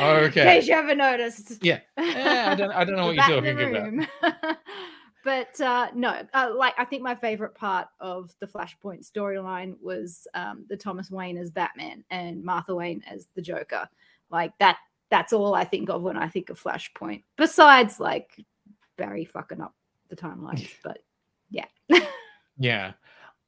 Okay. 0.00 0.44
case 0.44 0.68
you 0.68 0.74
haven't 0.74 0.98
noticed. 0.98 1.62
Yeah. 1.62 1.80
Eh, 1.96 2.50
I 2.50 2.54
don't 2.54 2.70
I 2.72 2.84
don't 2.84 2.96
know 2.96 3.06
what 3.12 3.16
you're 3.16 3.40
talking 3.42 4.06
about. 4.22 4.56
but 5.24 5.60
uh, 5.60 5.88
no, 5.94 6.22
uh, 6.32 6.50
like 6.56 6.74
I 6.78 6.84
think 6.84 7.02
my 7.02 7.14
favorite 7.14 7.54
part 7.54 7.88
of 8.00 8.32
the 8.40 8.46
Flashpoint 8.46 9.08
storyline 9.10 9.74
was 9.82 10.26
um, 10.34 10.64
the 10.68 10.76
Thomas 10.76 11.10
Wayne 11.10 11.36
as 11.36 11.50
Batman 11.50 12.04
and 12.10 12.42
Martha 12.42 12.74
Wayne 12.74 13.02
as 13.10 13.26
the 13.34 13.42
Joker. 13.42 13.88
Like 14.30 14.52
that. 14.58 14.78
That's 15.10 15.32
all 15.32 15.54
I 15.54 15.64
think 15.64 15.88
of 15.88 16.02
when 16.02 16.18
I 16.18 16.28
think 16.28 16.50
of 16.50 16.62
Flashpoint. 16.62 17.22
Besides, 17.36 17.98
like 17.98 18.30
Barry 18.96 19.24
fucking 19.24 19.60
up 19.60 19.74
the 20.08 20.16
timelines. 20.16 20.68
But 20.84 20.98
yeah, 21.50 21.64
Yeah. 22.58 22.92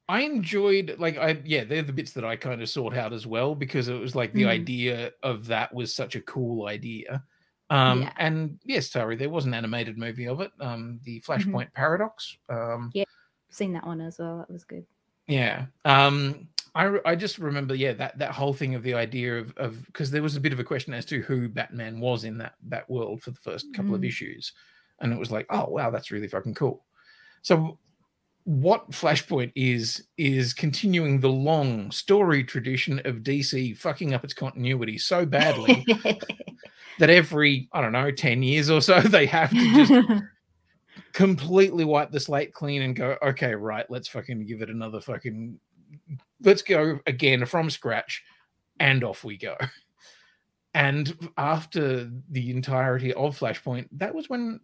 I 0.09 0.23
enjoyed 0.23 0.97
like 0.99 1.19
I 1.19 1.41
yeah, 1.45 1.63
they're 1.65 1.83
the 1.83 1.93
bits 1.93 2.13
that 2.15 2.25
I 2.25 2.35
kind 2.35 2.61
of 2.63 2.69
sought 2.69 2.97
out 2.97 3.13
as 3.13 3.27
well 3.29 3.55
because 3.55 3.87
it 3.89 4.01
was 4.01 4.17
like 4.17 4.33
the 4.33 4.43
Mm. 4.43 4.49
idea 4.49 5.13
of 5.23 5.47
that 5.47 5.73
was 5.73 5.95
such 5.95 6.17
a 6.17 6.21
cool 6.23 6.67
idea. 6.67 7.23
Um 7.69 8.03
Yeah. 8.03 8.13
and 8.17 8.59
yes, 8.65 8.91
Tari, 8.91 9.15
there 9.17 9.31
was 9.31 9.45
an 9.45 9.55
animated 9.55 9.97
movie 9.99 10.27
of 10.27 10.41
it, 10.41 10.51
um, 10.61 10.99
the 11.05 11.21
Mm-hmm. 11.21 11.55
Flashpoint 11.55 11.73
Paradox. 11.75 12.37
Um 12.49 12.91
Yeah, 12.93 13.05
seen 13.51 13.73
that 13.75 13.87
one 13.87 14.01
as 14.01 14.19
well. 14.19 14.39
That 14.39 14.51
was 14.51 14.65
good. 14.65 14.85
Yeah. 15.29 15.67
Um 15.85 16.49
I 16.75 16.99
I 17.05 17.15
just 17.17 17.39
remember 17.39 17.75
yeah 17.75 17.93
that 17.95 18.19
that 18.19 18.33
whole 18.33 18.53
thing 18.53 18.75
of 18.75 18.83
the 18.83 18.95
idea 18.95 19.39
of 19.39 19.53
of 19.57 19.85
because 19.87 20.11
there 20.11 20.23
was 20.23 20.37
a 20.37 20.41
bit 20.41 20.53
of 20.53 20.61
a 20.61 20.65
question 20.65 20.95
as 20.95 21.05
to 21.07 21.21
who 21.23 21.49
Batman 21.49 22.01
was 22.01 22.25
in 22.25 22.39
that 22.39 22.55
that 22.69 22.89
world 22.89 23.23
for 23.23 23.31
the 23.31 23.41
first 23.41 23.67
couple 23.75 23.95
of 23.95 24.03
Mm. 24.03 24.09
issues 24.09 24.53
and 25.01 25.13
it 25.13 25.19
was 25.19 25.31
like 25.31 25.47
oh 25.51 25.67
wow 25.69 25.91
that's 25.91 26.11
really 26.11 26.29
fucking 26.29 26.55
cool. 26.55 26.85
So 27.43 27.79
what 28.45 28.91
Flashpoint 28.91 29.53
is 29.55 30.05
is 30.17 30.55
continuing 30.55 31.21
the 31.21 31.29
long 31.29 31.91
story 31.91 32.43
tradition 32.43 33.01
of 33.05 33.17
DC 33.17 33.77
fucking 33.77 34.15
up 34.15 34.25
its 34.25 34.35
continuity 34.35 34.97
so 34.99 35.27
badly 35.27 35.85
that 36.99 37.11
every 37.11 37.69
I 37.73 37.81
don't 37.81 37.93
know 37.93 38.11
10 38.11 38.43
years 38.43 38.71
or 38.71 38.81
so 38.81 39.01
they 39.01 39.27
have 39.27 39.51
to 39.51 39.75
just 39.75 39.93
completely 41.13 41.85
wipe 41.85 42.11
the 42.11 42.21
slate 42.21 42.53
clean 42.53 42.83
and 42.83 42.95
go, 42.97 43.17
okay, 43.23 43.55
right, 43.55 43.89
let's 43.91 44.09
fucking 44.09 44.47
give 44.47 44.63
it 44.63 44.71
another 44.71 45.01
fucking, 45.01 45.59
let's 46.43 46.63
go 46.63 46.99
again 47.07 47.45
from 47.47 47.71
scratch, 47.71 48.23
and 48.79 49.05
off 49.05 49.25
we 49.25 49.37
go. 49.37 49.57
And 50.75 51.31
after 51.37 52.11
the 52.31 52.51
entirety 52.51 53.13
of 53.15 53.39
Flashpoint, 53.39 53.89
that 53.93 54.15
was 54.15 54.29
when, 54.29 54.61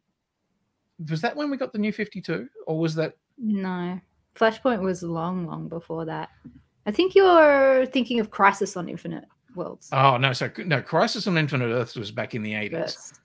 was 1.11 1.21
that 1.21 1.35
when 1.35 1.51
we 1.51 1.57
got 1.57 1.73
the 1.73 1.79
new 1.79 1.93
52? 1.93 2.49
Or 2.67 2.79
was 2.79 2.95
that, 2.95 3.17
no, 3.39 4.01
Flashpoint 4.37 4.83
was 4.83 5.03
long, 5.03 5.47
long 5.47 5.69
before 5.69 6.05
that. 6.05 6.31
I 6.87 6.93
think 6.93 7.17
you're 7.17 7.87
thinking 7.87 8.21
of 8.21 8.31
Crisis 8.31 8.77
on 8.77 8.89
Infinite 8.89 9.25
Worlds. 9.57 9.89
oh 9.93 10.17
no, 10.17 10.33
so 10.33 10.51
no, 10.59 10.81
Crisis 10.81 11.27
on 11.27 11.37
Infinite 11.37 11.73
Earths 11.73 11.97
was 11.97 12.13
back 12.13 12.35
in 12.35 12.43
the 12.43 12.53
80s. 12.53 13.19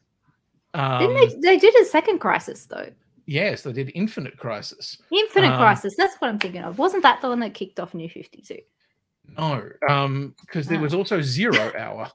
Um, 0.74 1.02
Didn't 1.02 1.42
they? 1.42 1.52
They 1.52 1.58
did 1.58 1.76
a 1.76 1.86
second 1.86 2.20
Crisis 2.20 2.66
though. 2.66 2.90
Yes, 3.26 3.64
they 3.64 3.72
did 3.74 3.92
Infinite 3.96 4.38
Crisis. 4.38 4.98
Infinite 5.12 5.52
Um, 5.54 5.58
Crisis. 5.60 5.94
That's 5.98 6.16
what 6.20 6.30
I'm 6.30 6.40
thinking 6.40 6.64
of. 6.64 6.78
Wasn't 6.78 7.04
that 7.04 7.22
the 7.22 7.30
one 7.30 7.40
that 7.42 7.54
kicked 7.54 7.80
off 7.80 7.94
New 7.94 8.10
Fifty 8.10 8.42
Two? 8.42 8.60
No, 9.38 9.70
um, 9.88 10.36
because 10.42 10.68
there 10.68 10.80
Oh. 10.80 10.82
was 10.82 10.94
also 10.94 11.22
Zero 11.22 11.72
Hour. 11.78 12.10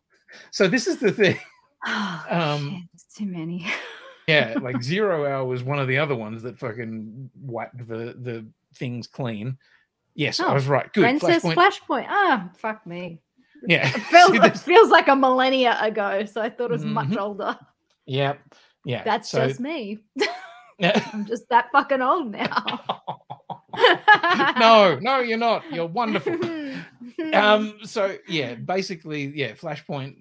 So 0.51 0.69
this 0.69 0.87
is 0.87 0.99
the 0.99 1.13
thing. 1.13 1.39
Oh, 1.89 2.25
Um, 2.31 2.89
shit, 2.97 3.03
too 3.27 3.27
many. 3.33 3.65
Yeah, 4.27 4.57
like 4.61 4.83
Zero 4.83 5.25
Hour 5.25 5.45
was 5.45 5.63
one 5.63 5.79
of 5.79 5.87
the 5.87 5.99
other 5.99 6.17
ones 6.17 6.43
that 6.43 6.59
fucking 6.59 7.31
wiped 7.41 7.79
the 7.87 8.17
the 8.21 8.45
things 8.75 9.07
clean. 9.07 9.57
Yes, 10.17 10.41
I 10.41 10.49
Oh, 10.51 10.55
was 10.55 10.67
right. 10.67 10.93
Good. 10.93 11.03
Princess 11.03 11.45
Flashpoint. 11.45 11.55
Flashpoint. 11.55 12.07
Ah, 12.09 12.51
fuck 12.57 12.85
me. 12.89 13.21
yeah. 13.69 13.87
It 13.87 14.01
feels, 14.01 14.31
See, 14.33 14.37
it 14.39 14.59
feels 14.59 14.91
like 14.91 15.07
a 15.07 15.15
millennia 15.15 15.79
ago, 15.81 16.25
so 16.25 16.41
I 16.43 16.51
thought 16.51 16.71
it 16.71 16.73
was 16.73 16.85
much 16.85 17.09
Mhm. 17.11 17.19
older. 17.21 17.57
yeah. 18.07 18.35
Yeah. 18.85 19.05
That's 19.05 19.31
so- 19.31 19.47
just 19.47 19.61
me. 19.61 19.99
I'm 21.13 21.27
just 21.27 21.49
that 21.51 21.71
fucking 21.73 22.03
old 22.03 22.33
now. 22.33 23.15
no, 24.59 24.99
no, 25.01 25.21
you're 25.21 25.39
not. 25.39 25.65
You're 25.71 25.87
wonderful. 25.87 26.39
um 27.33 27.79
so 27.83 28.17
yeah 28.29 28.55
basically 28.55 29.27
yeah 29.35 29.53
flashpoint 29.53 30.17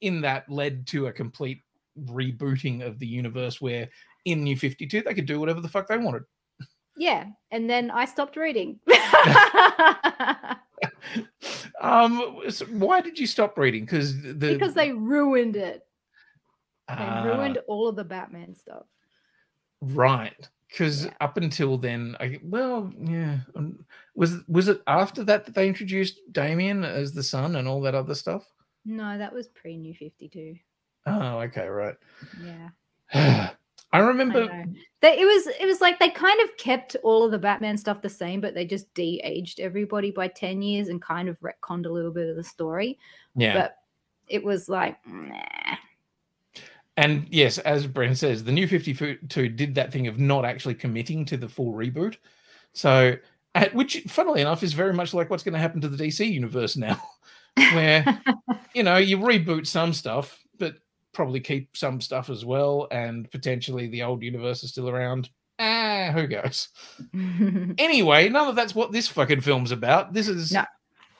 in 0.00 0.20
that 0.22 0.48
led 0.48 0.86
to 0.86 1.06
a 1.06 1.12
complete 1.12 1.62
rebooting 2.06 2.84
of 2.84 2.98
the 2.98 3.06
universe 3.06 3.60
where 3.60 3.88
in 4.24 4.42
new 4.42 4.56
52 4.56 5.02
they 5.02 5.14
could 5.14 5.26
do 5.26 5.38
whatever 5.38 5.60
the 5.60 5.68
fuck 5.68 5.86
they 5.86 5.98
wanted 5.98 6.22
yeah, 6.96 7.26
and 7.50 7.68
then 7.68 7.90
I 7.90 8.04
stopped 8.04 8.36
reading. 8.36 8.78
um 11.80 12.40
so 12.48 12.66
why 12.66 13.00
did 13.00 13.18
you 13.18 13.26
stop 13.26 13.56
reading 13.58 13.84
because 13.84 14.20
the 14.20 14.34
because 14.34 14.74
they 14.74 14.92
ruined 14.92 15.56
it. 15.56 15.82
They 16.88 16.94
Ah, 16.98 17.22
ruined 17.24 17.58
all 17.68 17.88
of 17.88 17.96
the 17.96 18.04
Batman 18.04 18.54
stuff. 18.54 18.84
Right 19.82 20.48
because 20.68 21.04
Yeah. 21.04 21.12
up 21.20 21.36
until 21.36 21.76
then 21.76 22.16
i 22.18 22.38
well 22.42 22.90
yeah 22.98 23.40
um, 23.56 23.84
was 24.14 24.38
was 24.48 24.68
it 24.68 24.80
after 24.86 25.22
that 25.24 25.44
that 25.44 25.54
they 25.54 25.68
introduced 25.68 26.20
damian 26.32 26.82
as 26.82 27.12
the 27.12 27.22
son 27.22 27.56
and 27.56 27.68
all 27.68 27.82
that 27.82 27.94
other 27.94 28.14
stuff 28.14 28.46
No, 28.86 29.18
that 29.18 29.32
was 29.34 29.48
pre 29.48 29.76
New 29.76 29.92
52. 29.94 30.56
oh 31.06 31.38
okay 31.40 31.66
right 31.66 31.96
Yeah. 32.42 32.70
i 33.12 33.50
I 33.94 33.98
remember 33.98 34.46
know. 34.46 34.64
They, 35.02 35.18
it 35.20 35.26
was 35.26 35.46
it 35.60 35.66
was 35.66 35.82
like 35.82 35.98
they 35.98 36.08
kind 36.08 36.40
of 36.40 36.56
kept 36.56 36.96
all 37.02 37.24
of 37.24 37.30
the 37.32 37.38
Batman 37.38 37.76
stuff 37.76 38.00
the 38.00 38.08
same, 38.08 38.40
but 38.40 38.54
they 38.54 38.64
just 38.64 38.92
de-aged 38.94 39.60
everybody 39.60 40.10
by 40.10 40.28
10 40.28 40.62
years 40.62 40.88
and 40.88 41.02
kind 41.02 41.28
of 41.28 41.38
retconned 41.40 41.84
a 41.84 41.90
little 41.90 42.10
bit 42.12 42.30
of 42.30 42.36
the 42.36 42.44
story. 42.44 42.98
yeah 43.36 43.52
But 43.52 43.76
it 44.28 44.42
was 44.42 44.70
like 44.70 44.96
nah. 45.06 45.76
And 46.96 47.26
yes, 47.30 47.58
as 47.58 47.86
Brent 47.86 48.18
says, 48.18 48.44
the 48.44 48.52
new 48.52 48.68
52 48.68 49.48
did 49.48 49.74
that 49.74 49.92
thing 49.92 50.06
of 50.08 50.18
not 50.18 50.44
actually 50.44 50.74
committing 50.74 51.24
to 51.26 51.36
the 51.36 51.48
full 51.48 51.72
reboot. 51.72 52.16
So, 52.74 53.16
at, 53.54 53.74
which, 53.74 54.02
funnily 54.08 54.40
enough, 54.42 54.62
is 54.62 54.72
very 54.74 54.92
much 54.92 55.14
like 55.14 55.30
what's 55.30 55.42
going 55.42 55.54
to 55.54 55.58
happen 55.58 55.80
to 55.80 55.88
the 55.88 56.02
DC 56.06 56.30
universe 56.30 56.76
now, 56.76 57.00
where, 57.56 58.20
you 58.74 58.82
know, 58.82 58.98
you 58.98 59.18
reboot 59.18 59.66
some 59.66 59.92
stuff, 59.92 60.38
but 60.58 60.76
probably 61.12 61.40
keep 61.40 61.76
some 61.76 62.00
stuff 62.00 62.28
as 62.30 62.44
well. 62.44 62.88
And 62.90 63.30
potentially 63.30 63.88
the 63.88 64.02
old 64.02 64.22
universe 64.22 64.62
is 64.62 64.70
still 64.70 64.88
around. 64.90 65.30
Ah, 65.58 66.10
who 66.12 66.26
knows? 66.26 66.68
Anyway, 67.78 68.28
none 68.28 68.48
of 68.48 68.56
that's 68.56 68.74
what 68.74 68.92
this 68.92 69.08
fucking 69.08 69.40
film's 69.40 69.70
about. 69.70 70.12
This 70.12 70.28
is 70.28 70.52
No. 70.52 70.64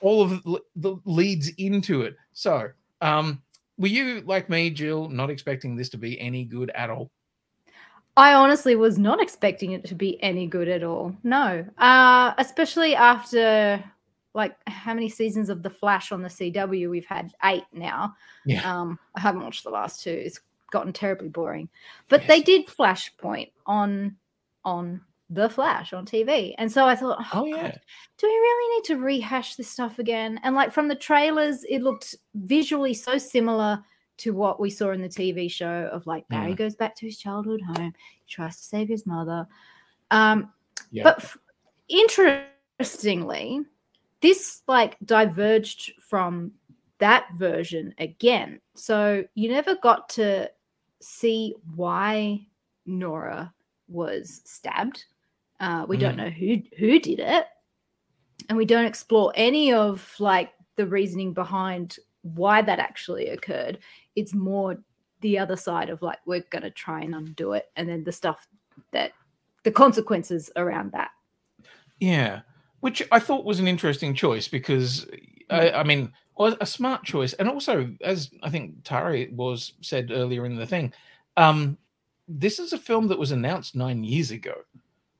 all 0.01 0.21
of 0.21 0.43
the 0.75 0.97
leads 1.05 1.49
into 1.57 2.01
it. 2.03 2.15
So, 2.33 2.69
um, 3.01 3.41
were 3.77 3.87
you 3.87 4.21
like 4.21 4.49
me, 4.49 4.69
Jill, 4.69 5.09
not 5.09 5.29
expecting 5.29 5.75
this 5.75 5.89
to 5.89 5.97
be 5.97 6.19
any 6.19 6.45
good 6.45 6.69
at 6.75 6.89
all? 6.89 7.11
I 8.15 8.33
honestly 8.35 8.75
was 8.75 8.99
not 8.99 9.19
expecting 9.21 9.71
it 9.71 9.83
to 9.85 9.95
be 9.95 10.21
any 10.21 10.45
good 10.45 10.67
at 10.67 10.83
all. 10.83 11.15
No. 11.23 11.65
Uh 11.77 12.33
especially 12.37 12.95
after 12.95 13.83
like 14.35 14.55
how 14.67 14.93
many 14.93 15.09
seasons 15.09 15.49
of 15.49 15.63
The 15.63 15.69
Flash 15.69 16.11
on 16.11 16.21
the 16.21 16.27
CW? 16.29 16.89
We've 16.89 17.05
had 17.05 17.33
8 17.43 17.63
now. 17.73 18.15
Yeah. 18.45 18.61
Um 18.71 18.99
I 19.15 19.19
haven't 19.19 19.43
watched 19.43 19.63
the 19.63 19.71
last 19.71 20.03
two. 20.03 20.11
It's 20.11 20.39
gotten 20.71 20.93
terribly 20.93 21.29
boring. 21.29 21.69
But 22.09 22.27
they 22.27 22.37
Yes. 22.37 22.45
did 22.45 22.67
Flashpoint 22.67 23.51
on 23.65 24.15
on 24.63 25.01
The 25.29 25.49
Flash 25.49 25.93
on 25.93 26.05
TV. 26.05 26.53
And 26.57 26.71
so 26.71 26.85
I 26.85 26.95
thought, 26.95 27.17
oh, 27.33 27.41
Oh 27.45 27.51
God, 27.51 27.57
yeah, 27.57 27.77
do 28.17 28.27
we 28.27 28.33
really 28.33 28.75
need 28.75 28.83
to 28.85 28.97
rehash 28.97 29.55
this 29.55 29.69
stuff 29.69 29.97
again? 29.99 30.39
And 30.43 30.53
like 30.55 30.71
from 30.71 30.87
the 30.87 30.95
trailers, 30.95 31.63
it 31.63 31.81
looked 31.81 32.15
visually 32.35 32.93
so 32.93 33.17
similar 33.17 33.83
to 34.17 34.33
what 34.33 34.59
we 34.59 34.69
saw 34.69 34.91
in 34.91 35.01
the 35.01 35.09
TV 35.09 35.49
show 35.49 35.89
of 35.91 36.05
like 36.05 36.27
Barry 36.27 36.53
Mm. 36.53 36.57
goes 36.57 36.75
back 36.75 36.95
to 36.97 37.05
his 37.07 37.17
childhood 37.17 37.61
home, 37.61 37.93
he 38.25 38.29
tries 38.31 38.57
to 38.57 38.63
save 38.63 38.87
his 38.87 39.05
mother. 39.07 39.47
Um, 40.11 40.51
yeah. 40.91 41.03
but 41.03 41.17
f- 41.17 41.37
interestingly, 41.89 43.61
this 44.21 44.61
like 44.67 44.97
diverged 45.05 45.93
from 45.99 46.51
that 46.99 47.27
version 47.37 47.93
again. 47.97 48.61
So 48.75 49.23
you 49.35 49.49
never 49.49 49.75
got 49.75 50.09
to 50.09 50.49
see 51.01 51.55
why 51.75 52.45
Nora 52.85 53.53
was 53.87 54.41
stabbed. 54.45 55.05
Uh, 55.63 55.85
we 55.87 55.95
don't 55.97 56.15
Mm. 56.15 56.23
know 56.23 56.29
who 56.29 56.61
who 56.77 56.99
did 56.99 57.19
it, 57.19 57.45
and 58.49 58.57
we 58.57 58.65
don't 58.65 58.85
explore 58.85 59.31
any 59.35 59.71
of 59.71 60.13
like 60.19 60.51
the 60.75 60.85
reasoning 60.85 61.31
behind 61.33 61.97
why 62.23 62.61
that 62.61 62.79
actually 62.79 63.29
occurred. 63.29 63.79
It's 64.15 64.33
more 64.33 64.77
the 65.21 65.39
other 65.39 65.55
side 65.55 65.89
of 65.89 66.01
like 66.01 66.19
we're 66.25 66.43
gonna 66.49 66.69
try 66.69 66.99
and 67.01 67.15
undo 67.15 67.53
it, 67.53 67.71
and 67.77 67.87
then 67.87 68.03
the 68.03 68.11
stuff 68.11 68.45
that 68.91 69.13
the 69.63 69.71
consequences 69.71 70.51
around 70.57 70.91
that. 70.91 71.11
yeah. 71.99 72.41
Which 72.81 73.01
I 73.13 73.19
thought 73.19 73.45
was 73.45 73.61
an 73.61 73.67
interesting 73.69 74.13
choice 74.13 74.49
because, 74.49 75.07
I, 75.49 75.71
I 75.71 75.83
mean, 75.83 76.11
was 76.35 76.55
a 76.59 76.65
smart 76.65 77.05
choice, 77.05 77.31
and 77.39 77.47
also 77.47 77.89
as 78.01 78.29
I 78.41 78.49
think 78.49 78.83
Tari 78.83 79.29
was 79.31 79.71
said 79.79 80.11
earlier 80.11 80.45
in 80.45 80.57
the 80.57 80.65
thing, 80.65 80.91
um, 81.37 81.77
this 82.27 82.59
is 82.59 82.73
a 82.73 82.77
film 82.77 83.07
that 83.07 83.17
was 83.19 83.31
announced 83.31 83.73
nine 83.77 84.03
years 84.03 84.31
ago. 84.31 84.55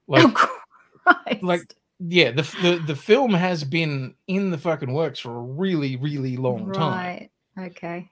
Like, 0.08 0.26
oh, 1.08 1.16
like 1.42 1.62
yeah, 2.00 2.32
the, 2.32 2.42
the 2.62 2.84
the 2.88 2.96
film 2.96 3.34
has 3.34 3.64
been 3.64 4.14
in 4.28 4.52
the 4.52 4.58
fucking 4.58 4.92
works 4.94 5.20
for 5.20 5.36
a 5.36 5.42
really, 5.42 5.96
really 5.98 6.36
long 6.38 6.72
time. 6.74 7.30
right. 7.58 7.68
Okay. 7.68 8.10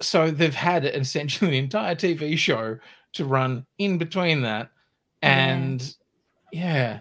so 0.00 0.30
they've 0.30 0.54
had 0.54 0.84
essentially 0.84 1.56
an 1.58 1.64
entire 1.64 1.94
TV 1.94 2.36
show 2.36 2.78
to 3.14 3.24
run 3.24 3.64
in 3.78 3.98
between 3.98 4.42
that, 4.42 4.70
Yeah. 5.22 5.48
and 5.48 5.94
yeah, 6.52 7.00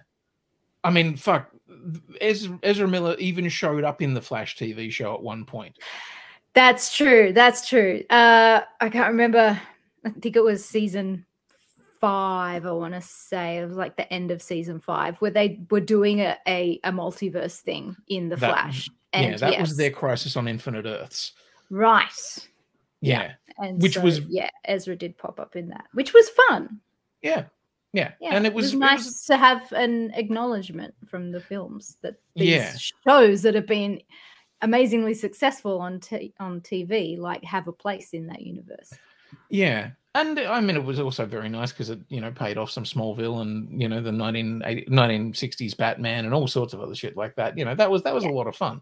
I 0.84 0.90
mean, 0.90 1.16
fuck. 1.16 1.50
Ezra, 2.20 2.60
Ezra 2.64 2.88
Miller 2.88 3.16
even 3.18 3.50
showed 3.50 3.84
up 3.84 4.02
in 4.02 4.14
the 4.14 4.22
Flash 4.22 4.56
TV 4.56 4.92
show 4.92 5.14
at 5.16 5.22
one 5.22 5.46
point. 5.46 5.78
That's 6.54 6.96
true. 6.96 7.34
That's 7.34 7.68
true. 7.68 8.04
Uh, 8.10 8.62
I 8.80 8.90
can't 8.90 9.08
remember. 9.10 9.60
I 10.06 10.10
think 10.10 10.36
it 10.36 10.44
was 10.44 10.64
season 10.64 11.26
five. 12.02 12.66
I 12.66 12.72
want 12.72 12.94
to 12.96 13.02
say 13.02 13.60
it 13.60 13.68
was 13.68 13.78
like 13.78 13.96
the 13.96 14.12
end 14.12 14.32
of 14.32 14.42
season 14.42 14.80
five, 14.82 15.16
where 15.22 15.32
they 15.32 15.62
were 15.70 15.80
doing 15.80 16.20
a 16.20 16.36
a, 16.48 16.80
a 16.84 16.92
multiverse 16.92 17.60
thing 17.62 17.96
in 18.10 18.28
the 18.28 18.36
That- 18.36 18.50
Flash. 18.52 18.90
yeah, 19.14 19.38
that 19.38 19.60
was 19.62 19.78
their 19.78 19.92
Crisis 19.92 20.36
on 20.36 20.48
Infinite 20.48 20.86
Earths. 20.86 21.32
right. 21.70 22.48
Yeah, 23.04 23.34
And 23.58 23.82
Which 23.82 23.96
so, 23.96 24.02
was- 24.02 24.20
yeah, 24.30 24.50
Ezra 24.66 24.96
did 24.96 25.18
pop 25.18 25.40
up 25.40 25.56
in 25.56 25.70
that, 25.70 25.86
which 25.94 26.14
was 26.14 26.30
fun. 26.30 26.82
yeah, 27.24 27.46
yeah, 27.94 28.12
Yeah, 28.22 28.36
and 28.36 28.46
it 28.46 28.54
was, 28.54 28.74
it 28.74 28.78
nice 28.78 29.06
was- 29.06 29.26
to 29.26 29.38
have 29.38 29.72
an 29.72 30.12
acknowledgement 30.14 30.94
from 31.08 31.32
the 31.32 31.40
films 31.42 31.98
that 32.04 32.18
these 32.36 32.50
Yeah. 32.50 32.76
shows 33.08 33.42
that 33.42 33.56
have 33.56 33.66
been 33.66 34.04
amazingly 34.62 35.16
successful 35.16 35.80
on 35.80 36.00
t- 36.00 36.32
on 36.40 36.62
TV 36.62 37.18
like 37.18 37.44
have 37.44 37.68
a 37.68 37.74
place 37.74 38.14
in 38.14 38.28
that 38.28 38.42
universe. 38.42 38.94
Yeah. 39.50 39.92
And 40.14 40.38
I 40.40 40.60
mean, 40.60 40.76
it 40.76 40.84
was 40.84 41.00
also 41.00 41.26
very 41.26 41.48
nice 41.48 41.72
because 41.72 41.90
it, 41.90 42.00
you 42.10 42.20
know, 42.20 42.32
paid 42.32 42.58
off 42.58 42.70
some 42.70 42.84
Smallville 42.84 43.42
and, 43.42 43.82
you 43.82 43.88
know, 43.88 44.02
the 44.02 44.12
1980, 44.12 44.86
1960s 44.92 45.78
Batman 45.78 46.26
and 46.26 46.34
all 46.34 46.48
sorts 46.48 46.74
of 46.74 46.82
other 46.82 46.96
shit 46.96 47.16
like 47.16 47.36
that. 47.38 47.58
You 47.58 47.64
know, 47.64 47.76
that 47.76 47.90
was, 47.90 48.04
that 48.04 48.14
was 48.14 48.26
Yeah. 48.26 48.32
a 48.32 48.34
lot 48.34 48.48
of 48.48 48.56
fun. 48.56 48.82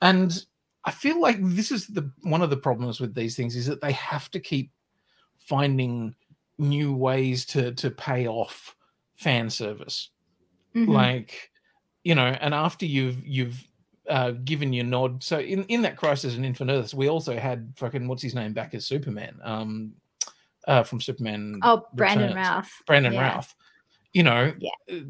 And 0.00 0.44
I 0.84 0.92
feel 0.92 1.20
like 1.20 1.36
this 1.40 1.70
is 1.70 1.86
the, 1.88 2.10
one 2.22 2.40
of 2.40 2.48
the 2.48 2.56
problems 2.56 3.00
with 3.00 3.14
these 3.14 3.36
things 3.36 3.54
is 3.54 3.66
that 3.66 3.82
they 3.82 3.92
have 3.92 4.30
to 4.30 4.40
keep 4.40 4.70
finding 5.38 6.14
new 6.58 6.94
ways 6.94 7.44
to, 7.46 7.72
to 7.72 7.90
pay 7.90 8.26
off 8.26 8.74
fan 9.14 9.50
service. 9.50 10.08
Mhm. 10.74 10.88
Like, 10.88 11.50
you 12.02 12.14
know, 12.14 12.28
and 12.40 12.54
after 12.54 12.86
you've, 12.86 13.26
you've, 13.26 13.62
uh, 14.08 14.30
given 14.30 14.72
your 14.72 14.84
nod. 14.84 15.22
So 15.22 15.38
in, 15.40 15.64
in 15.64 15.82
that 15.82 15.96
Crisis 15.96 16.36
on 16.36 16.44
Infinite 16.46 16.72
Earths, 16.72 16.94
we 16.94 17.08
also 17.10 17.36
had 17.36 17.74
fucking 17.76 18.06
what's 18.08 18.22
his 18.22 18.34
name 18.36 18.52
back 18.54 18.72
as 18.72 18.86
Superman. 18.86 19.38
Um, 19.42 19.92
uh, 20.66 20.82
from 20.82 21.00
Superman. 21.00 21.60
oh, 21.62 21.86
Brandon 21.94 22.28
Returns. 22.28 22.46
Routh. 22.48 22.82
Brandon 22.86 23.12
Yeah. 23.12 23.20
Routh. 23.34 23.54
You 24.12 24.22
know, 24.22 24.54
Yeah. 24.58 24.70
uh, 24.92 25.00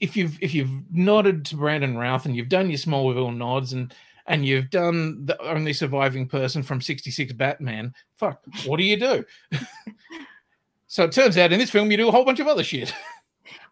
if 0.00 0.16
you've 0.16 0.38
if 0.42 0.54
you've 0.54 0.70
nodded 0.90 1.44
to 1.46 1.56
Brandon 1.56 1.96
Routh 1.96 2.24
and 2.26 2.34
you've 2.36 2.48
done 2.48 2.70
your 2.70 2.78
Smallville 2.78 3.36
nods 3.36 3.72
and 3.72 3.94
and 4.26 4.44
you've 4.44 4.68
done 4.70 5.24
the 5.24 5.40
only 5.42 5.72
surviving 5.72 6.28
person 6.28 6.62
from 6.62 6.80
'66 6.80 7.32
Batman, 7.34 7.94
fuck, 8.16 8.42
what 8.66 8.76
do 8.76 8.84
you 8.84 8.98
do? 8.98 9.24
so 10.86 11.04
it 11.04 11.12
turns 11.12 11.36
out 11.38 11.52
in 11.52 11.58
this 11.58 11.70
film 11.70 11.90
you 11.90 11.96
do 11.96 12.08
a 12.08 12.12
whole 12.12 12.24
bunch 12.24 12.40
of 12.40 12.46
other 12.46 12.64
shit. 12.64 12.92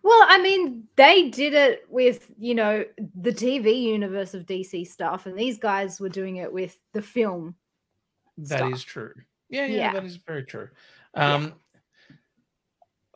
Well, 0.02 0.24
I 0.28 0.40
mean, 0.40 0.84
they 0.94 1.30
did 1.30 1.52
it 1.52 1.84
with, 1.88 2.32
you 2.38 2.54
know, 2.54 2.84
the 3.20 3.32
TV 3.32 3.82
universe 3.82 4.34
of 4.34 4.46
DC 4.46 4.86
stuff, 4.86 5.26
and 5.26 5.36
these 5.36 5.58
guys 5.58 5.98
were 6.00 6.08
doing 6.08 6.36
it 6.36 6.52
with 6.52 6.78
the 6.92 7.02
film. 7.02 7.56
That 8.38 8.70
is 8.70 8.82
stuff. 8.82 8.88
true. 8.92 9.12
Yeah, 9.50 9.66
yeah, 9.66 9.76
Yeah. 9.76 9.92
that 9.94 10.04
is 10.04 10.14
very 10.18 10.44
true. 10.44 10.68
Um, 11.16 11.54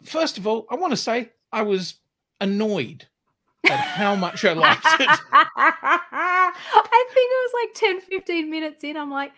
First 0.05 0.39
of 0.39 0.47
all, 0.47 0.67
I 0.71 0.77
want 0.77 0.93
to 0.93 0.97
say 0.97 1.31
I 1.53 1.61
was 1.61 1.97
annoyed 2.41 3.07
at 3.67 3.79
how 3.79 4.15
much 4.17 4.45
I 4.47 4.55
liked 4.55 4.83
it. 4.99 5.09
I 5.33 7.05
think 7.15 7.29
it 7.31 7.53
was 7.53 7.53
like 7.63 7.75
10, 7.75 8.01
15 8.01 8.51
minutes 8.51 8.83
in. 8.83 8.97
I'm 8.97 9.11
like, 9.11 9.33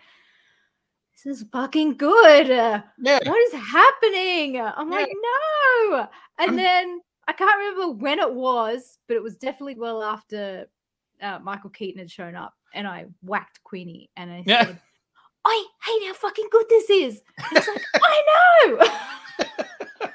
this 1.25 1.37
is 1.41 1.45
fucking 1.51 1.97
good. 1.97 2.47
Yeah. 2.47 2.81
What 3.01 3.41
is 3.41 3.53
happening? 3.53 4.57
I'm 4.61 4.89
like, 4.89 5.09
no. 5.11 6.07
And 6.39 6.51
I'm- 6.51 6.55
then 6.55 7.01
I 7.27 7.33
can't 7.33 7.57
remember 7.57 7.91
when 8.01 8.19
it 8.19 8.33
was, 8.33 8.97
but 9.09 9.15
it 9.17 9.23
was 9.23 9.35
definitely 9.35 9.75
well 9.75 10.01
after 10.01 10.67
uh, 11.21 11.39
Michael 11.39 11.69
Keaton 11.71 11.99
had 11.99 12.09
shown 12.11 12.35
up. 12.35 12.53
And 12.73 12.87
I 12.87 13.05
whacked 13.21 13.61
Quinny 13.63 14.09
and 14.15 14.31
I 14.31 14.43
Yeah. 14.45 14.65
said, 14.65 14.79
I 15.45 15.65
hate 15.85 16.07
how 16.07 16.13
fucking 16.13 16.47
good 16.51 16.65
this 16.69 16.89
is. 16.89 17.21
He's 17.51 17.67
like, 17.67 17.83
I 17.95 18.65
know. 18.65 20.09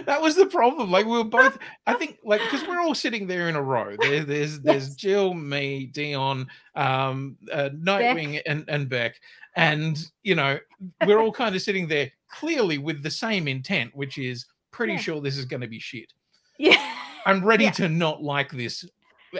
that 0.06 0.20
was 0.20 0.36
the 0.36 0.46
problem. 0.46 0.90
Like 0.90 1.06
we 1.06 1.12
were 1.18 1.24
both, 1.24 1.58
I 1.86 1.94
think, 1.94 2.18
like 2.24 2.40
because 2.42 2.66
we're 2.66 2.80
all 2.80 2.94
sitting 2.94 3.26
there 3.26 3.48
in 3.48 3.56
a 3.56 3.62
row. 3.62 3.96
There, 3.98 4.24
there's 4.24 4.60
there's 4.62 4.88
Yes. 4.88 4.94
Jill, 4.96 5.34
me, 5.34 5.86
Dion, 5.86 6.46
um, 6.74 7.36
uh, 7.52 7.70
Nightwing, 7.74 8.40
and 8.46 8.64
and 8.68 8.88
Beck, 8.88 9.16
and 9.56 9.98
you 10.22 10.34
know 10.34 10.58
we're 11.06 11.18
all 11.20 11.32
kind 11.32 11.54
of 11.54 11.62
sitting 11.62 11.86
there 11.86 12.10
clearly 12.28 12.78
with 12.78 13.02
the 13.02 13.10
same 13.10 13.48
intent, 13.48 13.94
which 13.94 14.18
is 14.18 14.46
pretty 14.70 14.94
Yeah. 14.94 14.98
sure 15.00 15.20
this 15.20 15.38
is 15.38 15.44
going 15.44 15.60
to 15.62 15.68
be 15.68 15.78
shit. 15.78 16.12
yeah. 16.58 16.92
I'm 17.26 17.44
ready 17.52 17.64
Yeah. 17.64 17.70
to 17.72 17.88
not 17.88 18.22
like 18.22 18.50
this 18.50 18.84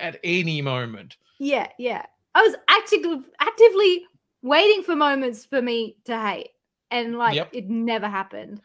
at 0.01 0.19
any 0.25 0.63
moment. 0.63 1.17
Yeah, 1.39 1.69
yeah. 1.79 2.07
I 2.35 2.43
was 2.43 2.55
actively 2.69 3.21
actively 3.41 4.07
waiting 4.45 4.85
for 4.85 4.95
moments 4.95 5.45
for 5.45 5.61
me 5.61 5.97
to 6.05 6.17
hate, 6.17 6.51
and 6.91 7.17
like 7.19 7.35
Yep. 7.35 7.49
it 7.53 7.69
never 7.69 8.09
happened. 8.09 8.61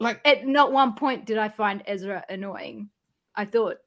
Like 0.00 0.20
At 0.24 0.46
not 0.46 0.72
one 0.72 0.94
point 0.94 1.26
did 1.26 1.36
I 1.36 1.48
find 1.48 1.82
Ezra 1.86 2.24
annoying. 2.28 2.88
I 3.34 3.44
thought, 3.44 3.78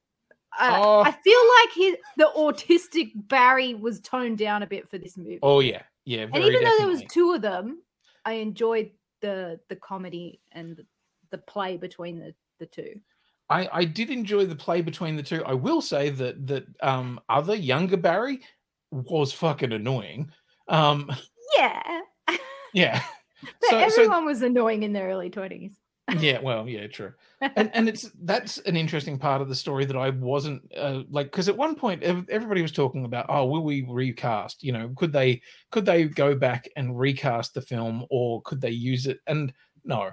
I, 0.53 0.79
Oh. 0.79 1.01
I 1.01 1.11
feel 1.11 1.39
like 1.57 1.73
his 1.73 1.95
the 2.17 2.31
autistic 2.35 3.11
Barry 3.15 3.73
was 3.73 3.99
toned 4.01 4.37
down 4.37 4.63
a 4.63 4.67
bit 4.67 4.87
for 4.89 4.97
this 4.97 5.17
movie. 5.17 5.39
Oh 5.41 5.61
yeah, 5.61 5.83
yeah. 6.05 6.23
and 6.23 6.43
even 6.43 6.63
though 6.63 6.77
there 6.77 6.87
was 6.87 7.03
two 7.09 7.31
of 7.31 7.41
them, 7.41 7.81
I 8.25 8.33
enjoyed 8.33 8.91
the 9.21 9.59
the 9.69 9.75
comedy 9.75 10.39
and 10.51 10.75
the, 10.75 10.85
the 11.31 11.37
play 11.37 11.77
between 11.77 12.19
the 12.19 12.33
the 12.59 12.65
two. 12.65 12.99
I, 13.51 13.67
I 13.71 13.85
did 13.85 14.11
enjoy 14.11 14.45
the 14.45 14.55
play 14.55 14.81
between 14.81 15.15
the 15.15 15.23
two. 15.23 15.43
I 15.43 15.53
will 15.53 15.81
say 15.81 16.09
that 16.09 16.45
that 16.47 16.65
um 16.81 17.19
other 17.29 17.55
younger 17.55 17.97
Barry 17.97 18.41
was 18.91 19.31
fucking 19.31 19.71
annoying. 19.71 20.31
Um 20.69 21.11
Yeah, 21.57 22.01
yeah. 22.73 23.01
but 23.41 23.51
So- 23.69 23.69
so- 23.71 23.77
everyone 24.01 24.25
was 24.25 24.41
annoying 24.41 24.83
in 24.83 24.93
their 24.93 25.07
early 25.09 25.29
twenties. 25.29 25.73
yeah, 26.19 26.39
well, 26.41 26.67
yeah, 26.67 26.87
true. 26.87 27.13
And 27.55 27.69
and 27.75 27.87
it's 27.87 28.09
that's 28.23 28.57
an 28.59 28.75
interesting 28.75 29.19
part 29.19 29.41
of 29.41 29.47
the 29.47 29.55
story 29.55 29.85
that 29.85 29.95
I 29.95 30.09
wasn't 30.09 30.63
uh, 30.75 31.03
like 31.09 31.27
because 31.27 31.47
at 31.47 31.55
one 31.55 31.75
point 31.75 32.01
everybody 32.03 32.61
was 32.63 32.71
talking 32.71 33.05
about 33.05 33.27
oh 33.29 33.45
will 33.45 33.63
we 33.63 33.83
recast 33.87 34.63
you 34.63 34.71
know 34.73 34.91
could 34.95 35.13
they 35.13 35.41
could 35.71 35.85
they 35.85 36.05
go 36.05 36.33
back 36.35 36.67
and 36.75 36.97
recast 36.97 37.53
the 37.53 37.61
film 37.61 38.05
or 38.09 38.41
could 38.41 38.59
they 38.59 38.71
use 38.71 39.05
it 39.05 39.19
and 39.27 39.53
no 39.85 40.09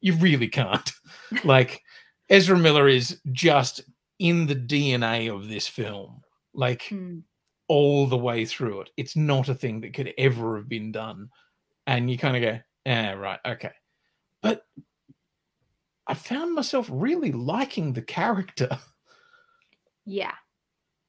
you 0.00 0.14
really 0.14 0.48
can't 0.48 0.92
like 1.44 1.82
Ezra 2.30 2.56
Miller 2.56 2.86
is 2.88 3.20
just 3.32 3.82
in 4.20 4.46
the 4.46 4.54
DNA 4.56 5.34
of 5.34 5.48
this 5.48 5.66
film 5.66 6.20
like 6.54 6.84
Hmm. 6.88 7.18
All 7.70 8.06
the 8.06 8.16
way 8.16 8.44
through 8.44 8.80
it 8.80 8.90
it's 8.96 9.14
not 9.14 9.48
a 9.48 9.54
thing 9.54 9.80
that 9.80 9.94
could 9.94 10.12
ever 10.18 10.56
have 10.56 10.68
been 10.68 10.90
done 10.90 11.28
and 11.86 12.10
you 12.10 12.18
kind 12.18 12.36
of 12.36 12.42
go 12.42 12.58
yeah 12.84 13.12
right 13.12 13.38
okay 13.46 13.70
but 14.42 14.64
I 16.06 16.14
found 16.14 16.54
myself 16.56 16.88
really 16.90 17.30
liking 17.30 17.92
the 17.92 18.02
character. 18.02 18.68
Yeah. 20.06 20.32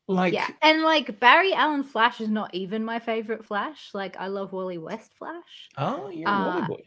Like, 0.07 0.33
yeah, 0.33 0.47
and 0.61 0.83
like 0.83 1.19
Barry 1.19 1.53
Allen 1.53 1.83
Flash 1.83 2.21
is 2.21 2.27
not 2.29 2.53
even 2.53 2.83
my 2.83 2.99
favorite 2.99 3.43
Flash. 3.43 3.89
Like 3.93 4.15
I 4.17 4.27
love 4.27 4.51
Wally 4.51 4.77
West 4.77 5.13
Flash. 5.17 5.69
oh, 5.77 6.09
you're 6.09 6.29
a 6.29 6.31
Wally 6.31 6.61
Uh, 6.61 6.67
boy. 6.67 6.83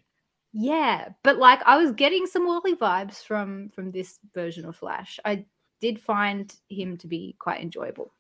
Yeah, 0.53 1.09
but 1.25 1.39
like 1.39 1.61
I 1.67 1.77
was 1.77 1.91
getting 1.93 2.27
some 2.27 2.47
Wally 2.47 2.77
vibes 2.77 3.25
from 3.25 3.71
from 3.71 3.91
this 3.91 4.21
version 4.33 4.65
of 4.67 4.77
Flash. 4.77 5.19
I 5.25 5.47
did 5.81 5.99
find 5.99 6.55
him 6.69 6.99
to 6.99 7.09
be 7.09 7.35
quite 7.41 7.63
enjoyable. 7.63 8.13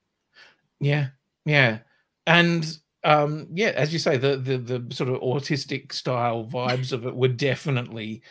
Yeah, 0.81 1.09
yeah, 1.45 1.79
and 2.27 2.79
um, 3.05 3.49
yeah, 3.53 3.69
as 3.77 3.93
you 3.93 3.99
say, 3.99 4.17
the 4.17 4.37
the 4.37 4.59
the 4.59 4.95
sort 4.95 5.11
of 5.11 5.21
autistic 5.21 5.93
style 5.93 6.45
vibes 6.47 6.93
of 6.93 7.07
it 7.07 7.15
were 7.15 7.29
definitely 7.29 8.23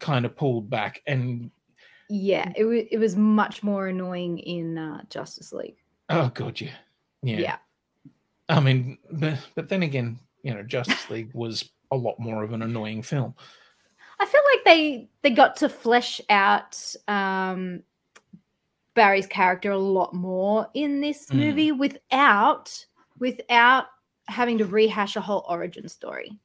kind 0.00 0.24
of 0.24 0.36
pulled 0.36 0.68
back, 0.70 1.02
and 1.06 1.50
Yeah, 2.08 2.52
it 2.56 2.64
was 2.64 2.84
it 2.90 2.98
was 2.98 3.16
much 3.16 3.62
more 3.62 3.88
annoying 3.88 4.38
in 4.38 4.78
uh, 4.78 5.02
Justice 5.08 5.52
League. 5.52 5.78
oh 6.10 6.30
god, 6.34 6.60
yeah, 6.60 6.76
yeah. 7.22 7.38
Yeah. 7.38 7.56
I 8.50 8.60
mean, 8.60 8.98
but, 9.10 9.38
but 9.54 9.68
then 9.68 9.82
again, 9.82 10.18
you 10.42 10.54
know, 10.54 10.62
Justice 10.62 11.10
League 11.10 11.30
was 11.34 11.68
a 11.90 11.96
lot 11.96 12.18
more 12.18 12.42
of 12.42 12.52
an 12.52 12.62
annoying 12.62 13.02
film. 13.02 13.34
I 14.20 14.26
feel 14.26 14.40
like 14.52 14.64
they 14.64 15.08
they 15.22 15.30
got 15.30 15.56
to 15.56 15.68
flesh 15.68 16.20
out 16.28 16.94
um 17.06 17.82
Barry's 18.98 19.28
character 19.28 19.70
a 19.70 19.78
lot 19.78 20.12
more 20.12 20.68
in 20.74 21.00
this 21.00 21.26
Mm. 21.26 21.34
movie 21.36 21.72
without 21.72 22.84
without 23.20 23.86
having 24.26 24.58
to 24.58 24.64
rehash 24.64 25.14
a 25.14 25.20
whole 25.20 25.44
origin 25.48 25.88
story. 25.88 26.36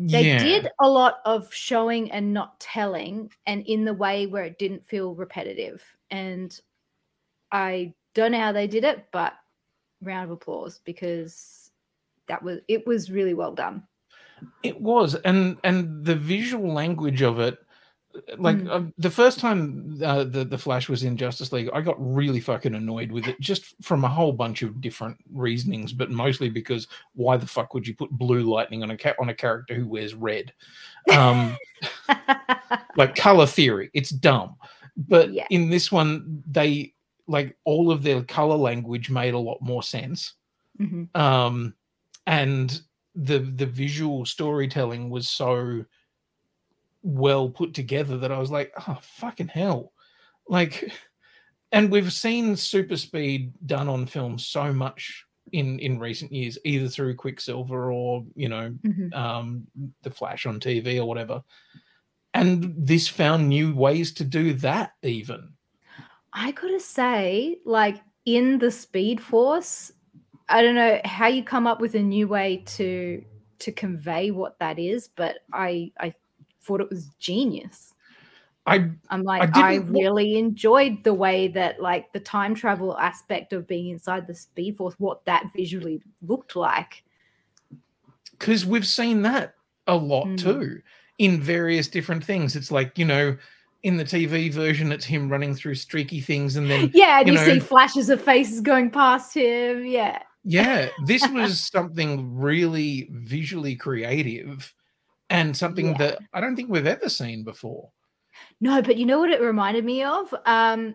They 0.00 0.26
yeah. 0.26 0.42
did 0.42 0.70
a 0.80 0.88
lot 0.88 1.20
of 1.24 1.52
showing 1.54 2.10
and 2.10 2.32
not 2.34 2.58
telling, 2.58 3.30
and 3.46 3.64
in 3.66 3.84
the 3.84 3.94
way 3.94 4.26
where 4.26 4.44
it 4.44 4.58
didn't 4.58 4.84
feel 4.84 5.14
repetitive. 5.14 5.84
And 6.10 6.58
I 7.52 7.94
don't 8.14 8.32
know 8.32 8.40
how 8.40 8.52
they 8.52 8.66
did 8.66 8.82
it, 8.82 9.06
but 9.12 9.34
round 10.02 10.24
of 10.24 10.30
applause 10.32 10.80
because 10.84 11.70
that 12.26 12.42
was 12.42 12.58
it 12.66 12.86
was 12.86 13.10
really 13.10 13.34
well 13.34 13.54
done. 13.54 13.86
It 14.62 14.80
was, 14.80 15.14
and 15.16 15.58
and 15.62 16.04
the 16.04 16.16
visual 16.16 16.72
language 16.72 17.22
of 17.22 17.38
it, 17.38 17.58
like 18.38 18.56
Mm. 18.56 18.70
uh, 18.70 18.90
the 18.98 19.10
first 19.10 19.38
time 19.38 19.98
uh, 20.04 20.24
the 20.24 20.44
the 20.44 20.58
Flash 20.58 20.88
was 20.88 21.04
in 21.04 21.16
Justice 21.16 21.52
League, 21.52 21.70
I 21.72 21.80
got 21.80 21.96
really 21.98 22.40
fucking 22.40 22.74
annoyed 22.74 23.12
with 23.12 23.28
it, 23.28 23.38
just 23.40 23.74
from 23.82 24.04
a 24.04 24.08
whole 24.08 24.32
bunch 24.32 24.62
of 24.62 24.80
different 24.80 25.16
reasonings, 25.32 25.92
but 25.92 26.10
mostly 26.10 26.48
because 26.48 26.88
why 27.14 27.36
the 27.36 27.46
fuck 27.46 27.72
would 27.74 27.86
you 27.86 27.94
put 27.94 28.10
blue 28.10 28.42
lightning 28.42 28.82
on 28.82 28.90
a 28.90 28.96
cat 28.96 29.16
on 29.20 29.28
a 29.28 29.34
character 29.34 29.74
who 29.74 29.86
wears 29.86 30.14
red? 30.14 30.52
Um, 31.16 31.56
like 32.96 33.14
color 33.14 33.46
theory, 33.46 33.90
it's 33.94 34.10
dumb. 34.10 34.56
But 34.96 35.32
Yeah. 35.32 35.46
in 35.50 35.70
this 35.70 35.90
one, 35.92 36.42
they 36.50 36.94
like 37.26 37.56
all 37.64 37.90
of 37.92 38.02
their 38.02 38.22
color 38.24 38.56
language 38.56 39.08
made 39.08 39.34
a 39.34 39.38
lot 39.38 39.58
more 39.62 39.82
sense 39.84 40.34
Mhm. 40.80 41.14
um 41.16 41.74
and 42.26 42.80
the 43.14 43.38
the 43.38 43.66
visual 43.66 44.24
storytelling 44.24 45.10
was 45.10 45.28
so 45.28 45.84
well 47.02 47.48
put 47.48 47.72
together 47.74 48.18
that 48.18 48.32
i 48.32 48.38
was 48.38 48.50
like 48.50 48.72
oh 48.88 48.98
fucking 49.02 49.48
hell. 49.48 49.92
Like 50.48 50.92
and 51.72 51.90
we've 51.90 52.12
seen 52.12 52.56
super 52.56 52.96
speed 52.96 53.52
done 53.66 53.88
on 53.88 54.06
film 54.06 54.38
so 54.38 54.72
much 54.72 55.24
in 55.52 55.78
in 55.78 55.98
recent 55.98 56.32
years 56.32 56.58
either 56.64 56.88
through 56.88 57.14
quicksilver 57.14 57.92
or 57.92 58.24
you 58.34 58.48
know 58.48 58.70
Mhm. 58.84 59.14
um 59.14 59.66
the 60.02 60.10
flash 60.10 60.46
on 60.46 60.60
tv 60.60 60.98
or 60.98 61.06
whatever. 61.06 61.42
And 62.34 62.74
this 62.76 63.08
found 63.08 63.48
new 63.48 63.74
ways 63.74 64.12
to 64.14 64.24
do 64.24 64.54
that 64.54 64.92
even. 65.02 65.54
I 66.32 66.52
gotta 66.52 66.78
say, 66.78 67.58
like 67.64 68.00
in 68.24 68.58
the 68.58 68.70
Speed 68.70 69.20
Force, 69.20 69.90
I 70.48 70.62
don't 70.62 70.76
know 70.76 71.00
how 71.04 71.26
you 71.26 71.42
come 71.42 71.66
up 71.66 71.80
with 71.80 71.94
a 71.96 72.02
new 72.02 72.28
way 72.28 72.62
to 72.76 73.24
to 73.60 73.72
convey 73.72 74.30
what 74.30 74.58
that 74.60 74.78
is, 74.78 75.08
but 75.08 75.38
I 75.52 75.92
I 75.98 76.14
thought 76.62 76.80
it 76.80 76.90
was 76.90 77.08
genius. 77.18 77.94
i 78.66 78.88
I'm 79.08 79.22
like, 79.22 79.56
I, 79.56 79.78
wa- 79.78 79.86
really 79.88 80.38
enjoyed 80.38 81.02
the 81.04 81.14
way 81.14 81.48
that 81.48 81.80
like 81.80 82.12
the 82.12 82.20
time 82.20 82.54
travel 82.54 82.96
aspect 82.98 83.52
of 83.52 83.66
being 83.66 83.88
inside 83.88 84.26
the 84.26 84.34
Speed 84.34 84.76
Force, 84.76 84.94
what 84.98 85.24
that 85.24 85.50
visually 85.56 86.02
looked 86.26 86.56
like. 86.56 87.02
because 88.38 88.64
we've 88.66 88.86
seen 88.86 89.22
that 89.22 89.54
a 89.86 89.96
lot 89.96 90.26
Mm. 90.26 90.38
too 90.38 90.82
in 91.18 91.40
various 91.40 91.88
different 91.88 92.24
things. 92.24 92.56
It's 92.56 92.70
like 92.70 92.98
you 92.98 93.04
know, 93.04 93.36
in 93.82 93.96
the 93.96 94.04
TV 94.04 94.52
version, 94.52 94.92
it's 94.92 95.04
him 95.06 95.28
running 95.30 95.54
through 95.54 95.74
streaky 95.74 96.20
things, 96.20 96.56
and 96.56 96.70
then 96.70 96.90
Yeah, 96.94 97.18
and 97.20 97.28
you 97.28 97.34
you, 97.34 97.38
know- 97.38 97.44
see 97.54 97.60
flashes 97.60 98.10
of 98.10 98.20
faces 98.22 98.60
going 98.60 98.90
past 98.90 99.34
him. 99.34 99.84
Yeah. 99.86 100.22
yeah, 100.44 100.88
this 101.06 101.26
was 101.32 101.60
something 101.60 102.34
really 102.38 103.08
visually 103.12 103.74
creative 103.76 104.72
and 105.30 105.56
something 105.56 105.88
Yeah. 105.92 105.98
that 105.98 106.18
I 106.32 106.40
don't 106.40 106.56
think 106.56 106.68
we've 106.68 106.86
ever 106.86 107.08
seen 107.08 107.44
before. 107.44 107.90
No, 108.60 108.82
but 108.82 108.96
you 108.96 109.06
know 109.06 109.18
what 109.18 109.30
it 109.30 109.40
reminded 109.40 109.84
me 109.84 110.02
of? 110.02 110.34
Um, 110.44 110.94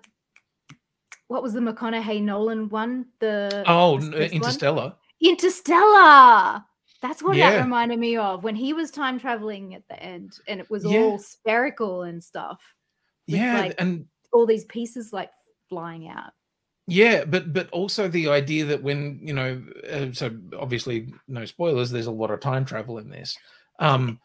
what 1.27 1.41
was 1.41 1.53
the 1.53 1.59
McConaughey 1.59 2.21
Nolan 2.21 2.69
one? 2.69 3.07
The 3.19 3.63
Oh, 3.65 3.99
space 3.99 4.11
one? 4.13 4.21
Interstellar. 4.31 4.95
Interstellar. 5.21 6.63
That's 7.01 7.21
what 7.21 7.35
Yeah. 7.37 7.51
that 7.51 7.61
reminded 7.63 7.99
me 7.99 8.17
of 8.17 8.43
when 8.43 8.55
he 8.55 8.73
was 8.73 8.91
time 8.91 9.19
traveling 9.19 9.75
at 9.75 9.87
the 9.87 10.01
end, 10.01 10.33
and 10.47 10.59
it 10.59 10.69
was 10.69 10.85
Yeah. 10.85 10.99
all 10.99 11.19
spherical 11.19 12.03
and 12.03 12.23
stuff. 12.23 12.61
Yeah, 13.27 13.59
like, 13.59 13.75
and 13.79 14.07
all 14.31 14.45
these 14.45 14.65
pieces 14.65 15.11
like 15.11 15.31
flying 15.69 16.07
out. 16.07 16.31
Yeah, 16.87 17.25
but 17.25 17.51
but 17.53 17.69
also 17.71 18.07
the 18.07 18.29
idea 18.29 18.65
that 18.65 18.83
when 18.83 19.19
you 19.21 19.33
know, 19.33 19.63
uh, 19.91 20.13
so 20.13 20.31
obviously 20.57 21.11
no 21.27 21.45
spoilers. 21.45 21.89
There's 21.89 22.05
a 22.05 22.11
lot 22.11 22.29
of 22.31 22.39
time 22.39 22.65
travel 22.65 22.99
in 22.99 23.09
this. 23.09 23.35
Um, 23.79 24.19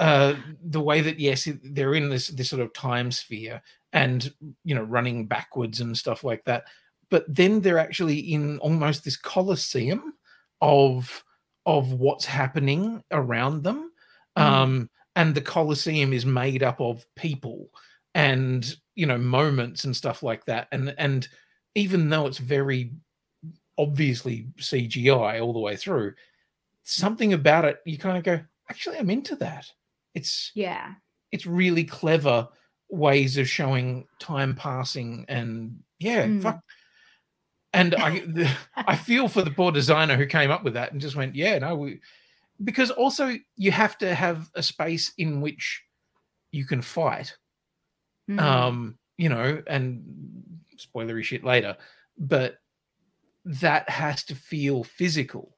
uh, 0.00 0.34
the 0.64 0.80
way 0.80 1.00
that 1.00 1.20
yes, 1.20 1.48
they're 1.62 1.94
in 1.94 2.08
this 2.08 2.28
this 2.28 2.50
sort 2.50 2.62
of 2.62 2.72
time 2.72 3.12
sphere 3.12 3.62
and 3.92 4.32
you 4.64 4.74
know 4.74 4.82
running 4.82 5.26
backwards 5.26 5.80
and 5.80 5.96
stuff 5.96 6.24
like 6.24 6.44
that. 6.44 6.64
But 7.10 7.24
then 7.28 7.60
they're 7.60 7.78
actually 7.78 8.18
in 8.18 8.58
almost 8.58 9.04
this 9.04 9.16
coliseum 9.16 10.14
of 10.60 11.24
of 11.66 11.92
what's 11.92 12.24
happening 12.24 13.02
around 13.10 13.62
them. 13.62 13.92
Mm. 14.36 14.42
Um, 14.42 14.90
and 15.14 15.34
the 15.34 15.42
coliseum 15.42 16.12
is 16.12 16.24
made 16.24 16.62
up 16.62 16.80
of 16.80 17.06
people 17.16 17.68
and 18.14 18.74
you 18.94 19.06
know 19.06 19.18
moments 19.18 19.84
and 19.84 19.94
stuff 19.94 20.22
like 20.22 20.44
that. 20.46 20.68
And 20.72 20.94
and 20.98 21.28
even 21.74 22.10
though 22.10 22.26
it's 22.26 22.38
very 22.38 22.92
obviously 23.78 24.48
CGI 24.58 25.40
all 25.40 25.52
the 25.52 25.58
way 25.58 25.76
through, 25.76 26.14
something 26.82 27.32
about 27.32 27.64
it 27.64 27.80
you 27.84 27.98
kind 27.98 28.18
of 28.18 28.24
go, 28.24 28.40
actually, 28.72 28.96
I'm 28.96 29.10
into 29.10 29.36
that. 29.36 29.70
It's 30.14 30.50
Yeah. 30.54 30.94
it's 31.30 31.46
really 31.46 31.84
clever 31.84 32.48
ways 32.88 33.36
of 33.38 33.48
showing 33.48 34.06
time 34.18 34.54
passing 34.54 35.24
and 35.28 35.82
yeah, 35.98 36.26
Mm. 36.26 36.42
fuck. 36.42 36.60
And 37.74 37.94
I 37.94 38.20
the, 38.20 38.50
I 38.76 38.96
feel 38.96 39.28
for 39.28 39.42
the 39.42 39.50
poor 39.50 39.72
designer 39.72 40.16
who 40.16 40.26
came 40.26 40.50
up 40.50 40.64
with 40.64 40.74
that 40.74 40.92
and 40.92 41.00
just 41.00 41.16
went, 41.16 41.34
yeah, 41.34 41.58
no, 41.58 41.74
we 41.76 42.00
because 42.64 42.90
also 42.90 43.36
you 43.56 43.72
have 43.72 43.98
to 43.98 44.14
have 44.14 44.50
a 44.54 44.62
space 44.62 45.12
in 45.18 45.40
which 45.40 45.82
you 46.50 46.64
can 46.66 46.80
fight 46.82 47.36
Mm. 48.30 48.40
um 48.40 48.98
you 49.18 49.28
know 49.28 49.60
and 49.66 50.04
spoilery 50.76 51.24
shit 51.24 51.42
later 51.42 51.76
but 52.16 52.58
that 53.44 53.88
has 53.88 54.22
to 54.24 54.34
feel 54.36 54.84
physical 54.84 55.56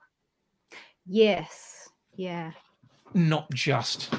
yes. 1.06 1.88
Yeah. 2.16 2.52
Not 3.14 3.50
just 3.52 4.12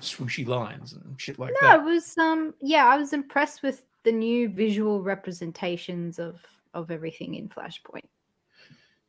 swooshy 0.00 0.46
lines 0.46 0.92
and 0.94 1.20
shit 1.20 1.38
like 1.38 1.54
No, 1.62 1.68
that 1.68 1.76
No, 1.78 1.88
it 1.88 1.94
was 1.94 2.16
um 2.18 2.54
yeah, 2.60 2.86
I 2.86 2.96
was 2.96 3.12
impressed 3.12 3.62
with 3.62 3.84
the 4.02 4.12
new 4.12 4.48
visual 4.48 5.02
representations 5.02 6.18
of 6.18 6.40
of 6.74 6.90
everything 6.90 7.34
in 7.34 7.48
Flashpoint. 7.48 8.06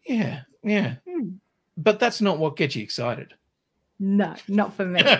yeah 0.05 0.41
yeah 0.63 0.95
Hmm. 1.07 1.29
but 1.77 1.99
that's 1.99 2.21
not 2.21 2.39
what 2.39 2.55
gets 2.57 2.75
you 2.75 2.83
excited 2.83 3.33
No, 3.99 4.35
not 4.47 4.73
for 4.73 4.85
me. 4.85 5.01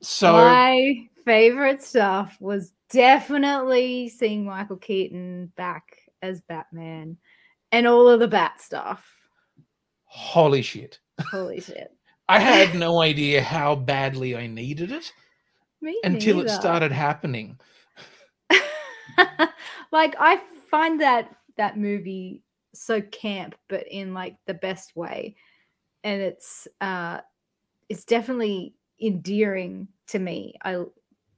so 0.00 0.32
My 0.32 1.06
favorite 1.24 1.82
stuff 1.82 2.36
was 2.40 2.72
definitely 2.90 4.08
seeing 4.08 4.44
Michael 4.44 4.76
Keaton 4.76 5.52
back 5.56 5.84
as 6.20 6.40
Batman 6.42 7.16
and 7.70 7.86
all 7.86 8.08
of 8.08 8.20
the 8.20 8.28
Bat 8.28 8.60
stuff. 8.60 9.08
Holy 10.12 10.62
shit 10.62 10.98
Holy 11.30 11.60
shit. 11.60 11.90
i 12.28 12.38
had 12.38 12.74
no 12.74 13.00
idea 13.00 13.42
how 13.42 13.74
badly 13.74 14.36
i 14.36 14.46
needed 14.46 14.92
it 14.92 15.12
Me 15.80 15.98
until 16.04 16.40
it 16.40 16.50
started 16.50 16.92
happening 16.92 17.58
like 19.92 20.14
I 20.18 20.40
find 20.70 21.00
that 21.00 21.34
that 21.56 21.76
movie 21.78 22.42
so 22.74 23.00
camp, 23.00 23.54
but 23.68 23.86
in 23.88 24.14
like 24.14 24.36
the 24.46 24.54
best 24.54 24.96
way, 24.96 25.36
and 26.04 26.20
it's 26.20 26.66
uh, 26.80 27.20
it's 27.88 28.04
definitely 28.04 28.74
endearing 29.00 29.88
to 30.08 30.18
me. 30.18 30.54
i 30.62 30.82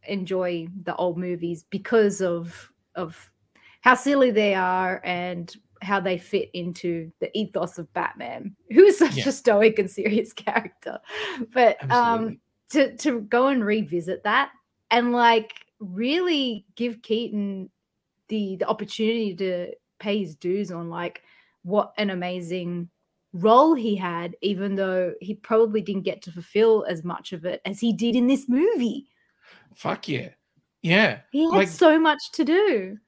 enjoy 0.06 0.68
the 0.82 0.94
old 0.96 1.16
movies 1.16 1.64
because 1.70 2.20
of 2.20 2.70
of 2.94 3.30
how 3.80 3.94
silly 3.94 4.30
they 4.30 4.54
are 4.54 5.00
and 5.02 5.56
how 5.84 6.00
they 6.00 6.18
fit 6.18 6.50
into 6.54 7.12
the 7.20 7.30
ethos 7.38 7.78
of 7.78 7.92
Batman, 7.92 8.56
who 8.72 8.82
is 8.84 8.98
such 8.98 9.16
Yeah. 9.16 9.28
a 9.28 9.32
stoic 9.32 9.78
and 9.78 9.90
serious 9.90 10.32
character. 10.44 10.98
But 11.52 11.76
um, 11.90 12.38
to 12.70 12.96
to 12.96 13.20
go 13.20 13.48
and 13.48 13.64
revisit 13.64 14.24
that 14.24 14.50
and 14.90 15.12
like 15.12 15.52
really 15.78 16.64
give 16.76 17.02
Keaton 17.02 17.70
the 18.28 18.56
the 18.56 18.66
opportunity 18.68 19.34
to 19.36 19.72
pay 19.98 20.18
his 20.18 20.34
dues 20.34 20.70
on 20.72 20.88
like 20.90 21.22
what 21.62 21.92
an 21.98 22.10
amazing 22.10 22.88
role 23.32 23.74
he 23.74 23.96
had 23.96 24.36
even 24.42 24.76
though 24.76 25.12
he 25.20 25.34
probably 25.34 25.80
didn't 25.82 26.02
get 26.02 26.22
to 26.22 26.30
fulfill 26.30 26.84
as 26.88 27.02
much 27.04 27.32
of 27.32 27.44
it 27.44 27.60
as 27.64 27.80
he 27.80 27.92
did 27.92 28.14
in 28.16 28.26
this 28.26 28.48
movie. 28.48 29.06
Fuck 29.74 30.08
yeah. 30.08 30.28
Yeah. 30.82 31.20
He 31.32 31.42
had 31.44 31.50
Like- 31.52 31.68
so 31.68 31.98
much 31.98 32.30
to 32.32 32.44
do 32.44 32.98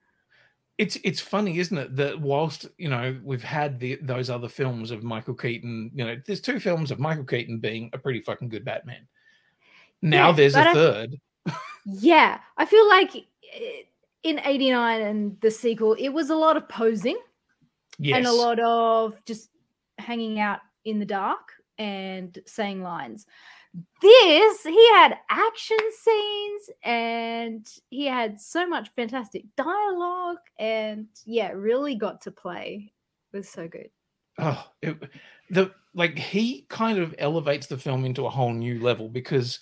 it's 0.78 0.96
it's 1.04 1.20
funny, 1.20 1.58
isn't 1.58 1.76
it, 1.78 1.96
that 1.96 2.20
whilst 2.20 2.66
you 2.78 2.88
know 2.88 3.18
we've 3.24 3.42
had 3.44 3.80
the 3.80 3.98
those 4.02 4.28
other 4.30 4.48
films 4.48 4.90
of 4.90 5.02
Michael 5.02 5.34
Keaton, 5.34 5.90
you 5.94 6.04
know, 6.04 6.16
there's 6.26 6.40
two 6.40 6.60
films 6.60 6.90
of 6.90 6.98
Michael 6.98 7.24
Keaton 7.24 7.58
being 7.58 7.90
a 7.92 7.98
pretty 7.98 8.20
fucking 8.20 8.48
good 8.48 8.64
Batman. 8.64 9.06
Now 10.02 10.28
Yeah, 10.28 10.32
there's 10.36 10.54
a 10.54 10.68
I- 10.68 10.72
third. 10.74 11.16
yeah 11.84 12.40
i 12.56 12.64
feel 12.64 12.88
like 12.88 13.14
eh, 13.14 13.82
in 14.24 14.40
89 14.44 15.00
and 15.02 15.40
the 15.40 15.50
sequel 15.52 15.94
it 15.94 16.08
was 16.08 16.30
a 16.30 16.34
lot 16.34 16.56
of 16.56 16.68
posing 16.68 17.16
Yes, 17.98 18.16
and 18.18 18.26
a 18.26 18.32
lot 18.32 18.58
of 18.58 19.16
just 19.24 19.50
hanging 19.98 20.40
out 20.40 20.58
in 20.84 20.98
the 20.98 21.06
dark 21.06 21.52
and 21.78 22.36
saying 22.46 22.82
lines. 22.82 23.26
This, 24.00 24.62
he 24.62 24.88
had 24.90 25.18
action 25.30 25.78
scenes 26.00 26.70
and 26.82 27.66
he 27.90 28.06
had 28.06 28.40
so 28.40 28.66
much 28.66 28.90
fantastic 28.96 29.44
dialogue 29.56 30.38
and 30.58 31.06
yeah, 31.24 31.50
really 31.52 31.94
got 31.94 32.20
to 32.22 32.30
play. 32.30 32.92
It 33.32 33.36
was 33.36 33.48
so 33.48 33.68
good. 33.68 33.90
oh, 34.38 34.66
it, 34.82 34.98
the 35.50 35.72
like 35.94 36.18
he 36.18 36.66
kind 36.68 36.98
of 36.98 37.14
elevates 37.18 37.66
the 37.66 37.78
film 37.78 38.04
into 38.04 38.26
a 38.26 38.30
whole 38.30 38.52
new 38.52 38.80
level 38.80 39.08
because 39.08 39.60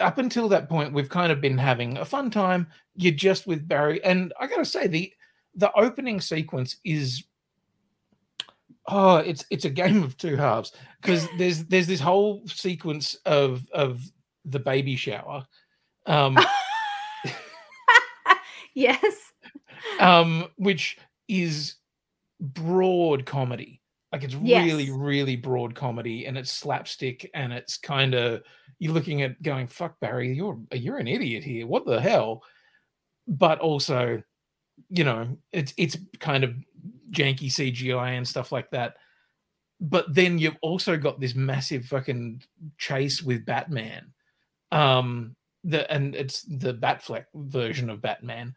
up 0.00 0.18
until 0.18 0.48
that 0.48 0.68
point 0.68 0.92
we've 0.92 1.08
kind 1.08 1.32
of 1.32 1.40
been 1.40 1.58
having 1.58 1.96
a 1.98 2.04
fun 2.04 2.30
time. 2.30 2.66
You're 2.96 3.12
just 3.14 3.46
with 3.46 3.66
Barry, 3.66 4.02
and 4.04 4.32
I 4.38 4.46
gotta 4.46 4.64
say 4.64 4.86
the 4.86 5.12
the 5.54 5.72
opening 5.72 6.20
sequence 6.20 6.76
is 6.84 7.24
oh 8.88 9.16
it's 9.16 9.44
it's 9.50 9.64
a 9.64 9.70
game 9.70 10.02
of 10.02 10.16
two 10.16 10.36
halves 10.36 10.72
because 11.00 11.28
there's 11.38 11.64
there's 11.64 11.86
this 11.86 12.00
whole 12.00 12.42
sequence 12.46 13.14
of 13.26 13.66
of 13.72 14.02
the 14.44 14.58
baby 14.58 14.96
shower 14.96 15.46
um 16.06 16.36
yes. 18.74 19.32
um 20.00 20.46
which 20.56 20.98
is 21.28 21.74
broad 22.40 23.26
comedy. 23.26 23.80
Like 24.12 24.24
it's 24.24 24.34
really 24.34 24.90
really 24.90 25.36
broad 25.36 25.74
comedy 25.74 26.26
and 26.26 26.38
it's 26.38 26.50
slapstick 26.50 27.30
and 27.34 27.52
it's 27.52 27.76
kind 27.76 28.14
of 28.14 28.42
you're 28.78 28.94
looking 28.94 29.22
at 29.22 29.42
going 29.42 29.66
fuck 29.66 30.00
barry 30.00 30.32
you're 30.32 30.58
you're 30.72 30.98
an 30.98 31.08
idiot 31.08 31.44
here. 31.44 31.66
What 31.66 31.84
the 31.84 32.00
hell? 32.00 32.42
But 33.26 33.58
also 33.58 34.22
you 34.88 35.04
know 35.04 35.36
it's 35.52 35.74
it's 35.76 35.98
kind 36.20 36.44
of 36.44 36.54
janky 37.10 37.46
cgi 37.46 38.16
and 38.16 38.26
stuff 38.26 38.52
like 38.52 38.70
that 38.70 38.96
but 39.80 40.12
then 40.12 40.38
you've 40.38 40.56
also 40.60 40.96
got 40.96 41.20
this 41.20 41.34
massive 41.34 41.84
fucking 41.84 42.42
chase 42.76 43.22
with 43.22 43.44
batman 43.44 44.12
um 44.72 45.34
the 45.64 45.90
and 45.92 46.14
it's 46.14 46.42
the 46.42 46.74
batfleck 46.74 47.24
version 47.34 47.90
of 47.90 48.00
batman 48.02 48.54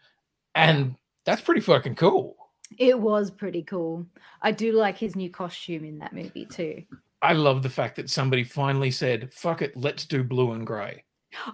and 0.55 0.95
that's 1.25 1.41
pretty 1.41 1.61
fucking 1.61 1.95
cool 1.95 2.35
It 2.77 2.97
was 2.97 3.29
pretty 3.29 3.63
cool. 3.63 4.05
I 4.41 4.51
do 4.53 4.71
like 4.71 4.97
his 4.97 5.15
new 5.15 5.29
costume 5.29 5.83
in 5.83 5.99
that 5.99 6.13
movie 6.13 6.45
too. 6.45 6.83
I 7.21 7.33
love 7.33 7.63
the 7.63 7.69
fact 7.69 7.97
that 7.97 8.09
somebody 8.09 8.43
finally 8.43 8.91
said, 8.91 9.33
"Fuck 9.33 9.61
it, 9.61 9.75
let's 9.75 10.05
do 10.05 10.23
blue 10.23 10.53
and 10.53 10.65
gray." 10.65 11.03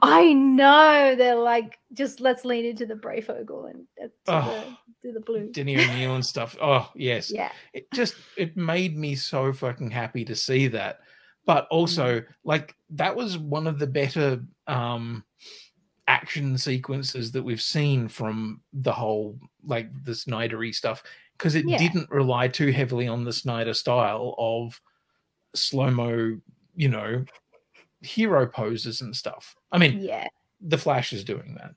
I 0.02 0.34
know 0.34 1.16
they're 1.16 1.36
like, 1.36 1.80
just 1.94 2.20
let's 2.20 2.46
lean 2.46 2.66
into 2.66 2.86
the 2.86 2.96
Breyfogle 2.96 3.70
and 3.70 3.86
uh, 4.02 4.08
to, 4.08 4.12
Oh, 4.28 4.74
the, 5.02 5.08
to 5.10 5.14
the 5.14 5.20
blue. 5.20 5.52
Denny 5.52 5.78
O'Neil 5.78 6.16
and 6.16 6.26
stuff. 6.26 6.58
Oh 6.62 6.90
yes, 6.96 7.32
Yeah. 7.32 7.52
it 7.74 7.92
just 7.94 8.16
it 8.38 8.58
made 8.58 8.98
me 8.98 9.16
so 9.16 9.54
fucking 9.54 9.92
happy 9.92 10.26
to 10.26 10.36
see 10.36 10.68
that. 10.70 11.00
But 11.46 11.68
also, 11.70 12.24
like 12.44 12.76
that 12.92 13.16
was 13.16 13.38
one 13.38 13.68
of 13.68 13.80
the 13.80 13.88
better 13.88 14.42
um 14.68 15.24
action 16.08 16.58
sequences 16.58 17.32
that 17.34 17.44
we've 17.44 17.62
seen 17.62 18.08
from 18.08 18.62
the 18.74 18.92
whole 18.94 19.38
like 19.66 19.90
the 20.06 20.14
Snydery 20.14 20.74
stuff 20.74 21.04
because 21.38 21.56
it 21.56 21.66
Yeah. 21.68 21.78
didn't 21.78 22.10
rely 22.10 22.48
too 22.48 22.72
heavily 22.72 23.08
on 23.08 23.24
the 23.26 23.34
Snyder 23.34 23.74
style 23.74 24.34
of 24.38 24.80
slow 25.54 25.92
mo, 25.92 26.40
you 26.76 26.90
know, 26.90 27.24
hero 28.02 28.48
poses 28.48 29.02
and 29.02 29.16
stuff. 29.16 29.56
I 29.72 29.78
mean, 29.78 30.00
Yeah. 30.02 30.28
the 30.62 30.78
Flash 30.78 31.14
is 31.14 31.24
doing 31.24 31.56
that. 31.60 31.76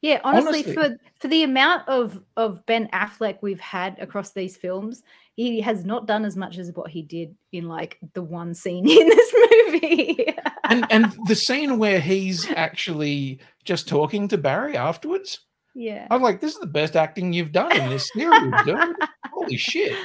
Yeah, 0.00 0.20
honestly, 0.24 0.64
Honestly- 0.64 0.74
for 0.74 0.96
for 1.20 1.28
the 1.28 1.44
amount 1.44 1.88
of 1.88 2.20
of 2.36 2.66
Ben 2.66 2.88
Affleck 2.92 3.38
we've 3.40 3.60
had 3.60 3.98
across 4.00 4.32
these 4.32 4.56
films, 4.56 5.04
he 5.36 5.60
has 5.60 5.84
not 5.84 6.06
done 6.08 6.24
as 6.24 6.36
much 6.36 6.58
as 6.58 6.72
what 6.72 6.90
he 6.90 7.02
did 7.02 7.36
in 7.52 7.68
like 7.68 7.98
the 8.14 8.22
one 8.22 8.52
scene 8.54 8.84
in 8.90 9.08
this 9.08 9.34
movie. 9.66 10.26
And 10.64 10.86
and 10.90 11.14
the 11.26 11.36
scene 11.36 11.78
where 11.78 12.00
he's 12.00 12.50
actually 12.50 13.38
just 13.64 13.86
talking 13.86 14.26
to 14.28 14.38
Barry 14.38 14.76
afterwards, 14.76 15.38
yeah, 15.74 16.08
I'm 16.10 16.20
like, 16.22 16.40
this 16.40 16.54
is 16.54 16.58
the 16.60 16.66
best 16.66 16.96
acting 16.96 17.32
you've 17.32 17.52
done 17.52 17.70
in 17.76 17.88
this 17.88 18.10
series, 18.12 18.52
dude. 18.64 18.78
Holy 19.32 19.56
shit. 19.56 19.96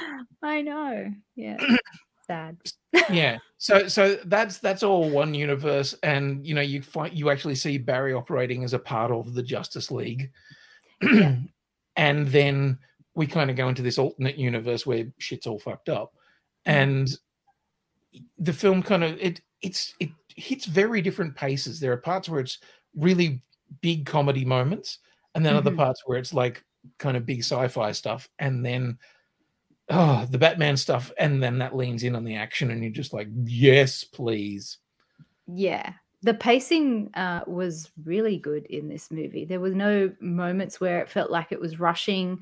I 0.42 0.62
know. 0.62 1.10
Yeah, 1.34 1.56
sad. 2.28 2.56
yeah 3.10 3.38
so 3.58 3.88
so 3.88 4.16
that's 4.26 4.58
that's 4.58 4.82
all 4.82 5.08
one 5.10 5.34
universe 5.34 5.94
and 6.02 6.46
you 6.46 6.54
know 6.54 6.60
you 6.60 6.80
find 6.82 7.12
you 7.14 7.30
actually 7.30 7.54
see 7.54 7.78
barry 7.78 8.12
operating 8.12 8.62
as 8.64 8.72
a 8.74 8.78
part 8.78 9.10
of 9.10 9.34
the 9.34 9.42
justice 9.42 9.90
league 9.90 10.30
Yeah. 11.02 11.36
and 11.96 12.28
then 12.28 12.78
we 13.14 13.26
kind 13.26 13.50
of 13.50 13.56
go 13.56 13.68
into 13.68 13.82
this 13.82 13.98
alternate 13.98 14.36
universe 14.36 14.86
where 14.86 15.06
shit's 15.18 15.46
all 15.46 15.58
fucked 15.58 15.88
up 15.88 16.12
and 16.66 17.08
the 18.38 18.52
film 18.52 18.82
kind 18.82 19.02
of 19.04 19.18
it 19.20 19.40
it's 19.62 19.94
it 20.00 20.10
hits 20.36 20.66
very 20.66 21.00
different 21.02 21.34
paces 21.34 21.80
there 21.80 21.92
are 21.92 21.96
parts 21.98 22.28
where 22.28 22.40
it's 22.40 22.58
really 22.96 23.42
big 23.80 24.06
comedy 24.06 24.44
moments 24.44 24.98
and 25.34 25.44
then 25.44 25.54
other 25.56 25.70
Mhm. 25.72 25.76
parts 25.76 26.02
where 26.06 26.18
it's 26.18 26.32
like 26.32 26.64
kind 26.98 27.16
of 27.16 27.26
big 27.26 27.40
sci-fi 27.40 27.92
stuff 27.92 28.28
and 28.38 28.64
then 28.64 28.98
oh 29.90 30.26
the 30.30 30.38
batman 30.38 30.76
stuff 30.76 31.10
and 31.18 31.42
then 31.42 31.58
that 31.58 31.76
leans 31.76 32.02
in 32.02 32.14
on 32.14 32.24
the 32.24 32.36
action 32.36 32.70
and 32.70 32.82
you're 32.82 32.92
just 32.92 33.12
like 33.12 33.28
yes 33.44 34.04
please 34.04 34.78
Yeah. 35.48 35.92
The 36.22 36.34
pacing 36.34 37.10
uh, 37.14 37.40
was 37.46 37.90
really 38.04 38.38
good 38.38 38.66
in 38.66 38.88
this 38.88 39.10
movie. 39.10 39.44
There 39.44 39.60
was 39.60 39.74
no 39.74 40.12
moments 40.20 40.80
where 40.80 41.00
it 41.00 41.08
felt 41.08 41.30
like 41.30 41.52
it 41.52 41.60
was 41.60 41.80
rushing. 41.80 42.40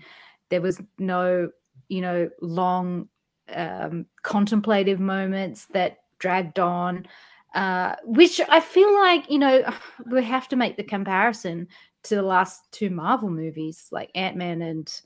There 0.49 0.61
was 0.61 0.81
no, 0.99 1.51
you 1.89 2.01
know, 2.01 2.29
long 2.41 3.09
um, 3.55 4.07
contemplative 4.23 4.99
moments 4.99 5.67
that 5.67 5.99
dragged 6.19 6.59
on, 6.59 7.07
uh, 7.55 7.97
which 8.05 8.41
I 8.49 8.61
feel 8.61 8.93
like, 8.95 9.31
you 9.31 9.39
know, 9.39 9.63
we 10.11 10.25
have 10.25 10.49
to 10.49 10.57
make 10.57 10.77
the 10.77 10.83
comparison 10.83 11.69
to 12.05 12.17
the 12.17 12.23
last 12.23 12.63
two 12.73 12.91
Marvel 12.91 13.31
movies, 13.31 13.89
like 13.93 14.11
Ant 14.15 14.37
Man 14.37 14.63
and 14.63 15.01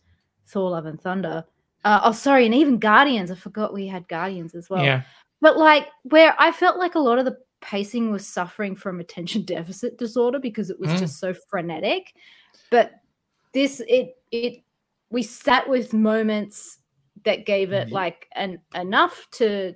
Thor 0.47 0.71
Love 0.71 0.87
and 0.87 1.01
Thunder. 1.01 1.45
Uh, 1.85 2.01
oh, 2.05 2.13
sorry, 2.13 2.45
and 2.47 2.55
even 2.55 2.79
Guardians. 2.79 3.31
I 3.31 3.35
forgot 3.35 3.73
we 3.73 3.87
had 3.87 4.07
Guardians 4.09 4.55
as 4.55 4.69
well 4.71 4.85
yeah 4.85 5.03
but 5.41 5.57
like 5.57 5.89
where 6.03 6.35
I 6.39 6.53
felt 6.53 6.77
like 6.79 6.95
a 6.97 6.99
lot 6.99 7.19
of 7.19 7.25
the 7.25 7.39
pacing 7.63 8.11
was 8.11 8.27
suffering 8.27 8.77
from 8.77 9.01
attention 9.01 9.43
deficit 9.47 9.97
disorder 9.99 10.39
because 10.39 10.69
it 10.71 10.79
was 10.79 10.91
Mm. 10.91 10.99
just 10.99 11.19
so 11.19 11.33
frenetic. 11.33 12.13
But 12.71 12.93
this 13.55 13.81
it 13.89 14.17
it 14.31 14.63
we 15.11 15.23
sat 15.23 15.67
with 15.69 15.95
moments 15.95 16.79
that 17.25 17.47
gave 17.47 17.73
it 17.73 17.89
Ye- 17.89 17.95
like 17.95 18.29
an 18.35 18.61
enough 18.75 19.27
to 19.33 19.75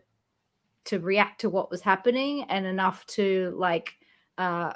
to 0.84 0.98
react 0.98 1.40
to 1.40 1.48
what 1.50 1.70
was 1.70 1.80
happening 1.80 2.42
and 2.50 2.66
enough 2.66 3.06
to 3.06 3.54
like 3.56 3.94
uh 4.36 4.72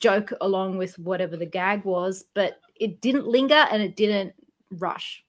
joke 0.00 0.32
along 0.40 0.78
with 0.78 0.98
whatever 0.98 1.36
the 1.36 1.46
gag 1.46 1.84
was, 1.84 2.24
but 2.34 2.60
it 2.74 3.00
didn't 3.00 3.26
linger 3.28 3.66
and 3.70 3.80
it 3.82 3.94
didn't 3.94 4.32
rush. 4.72 5.24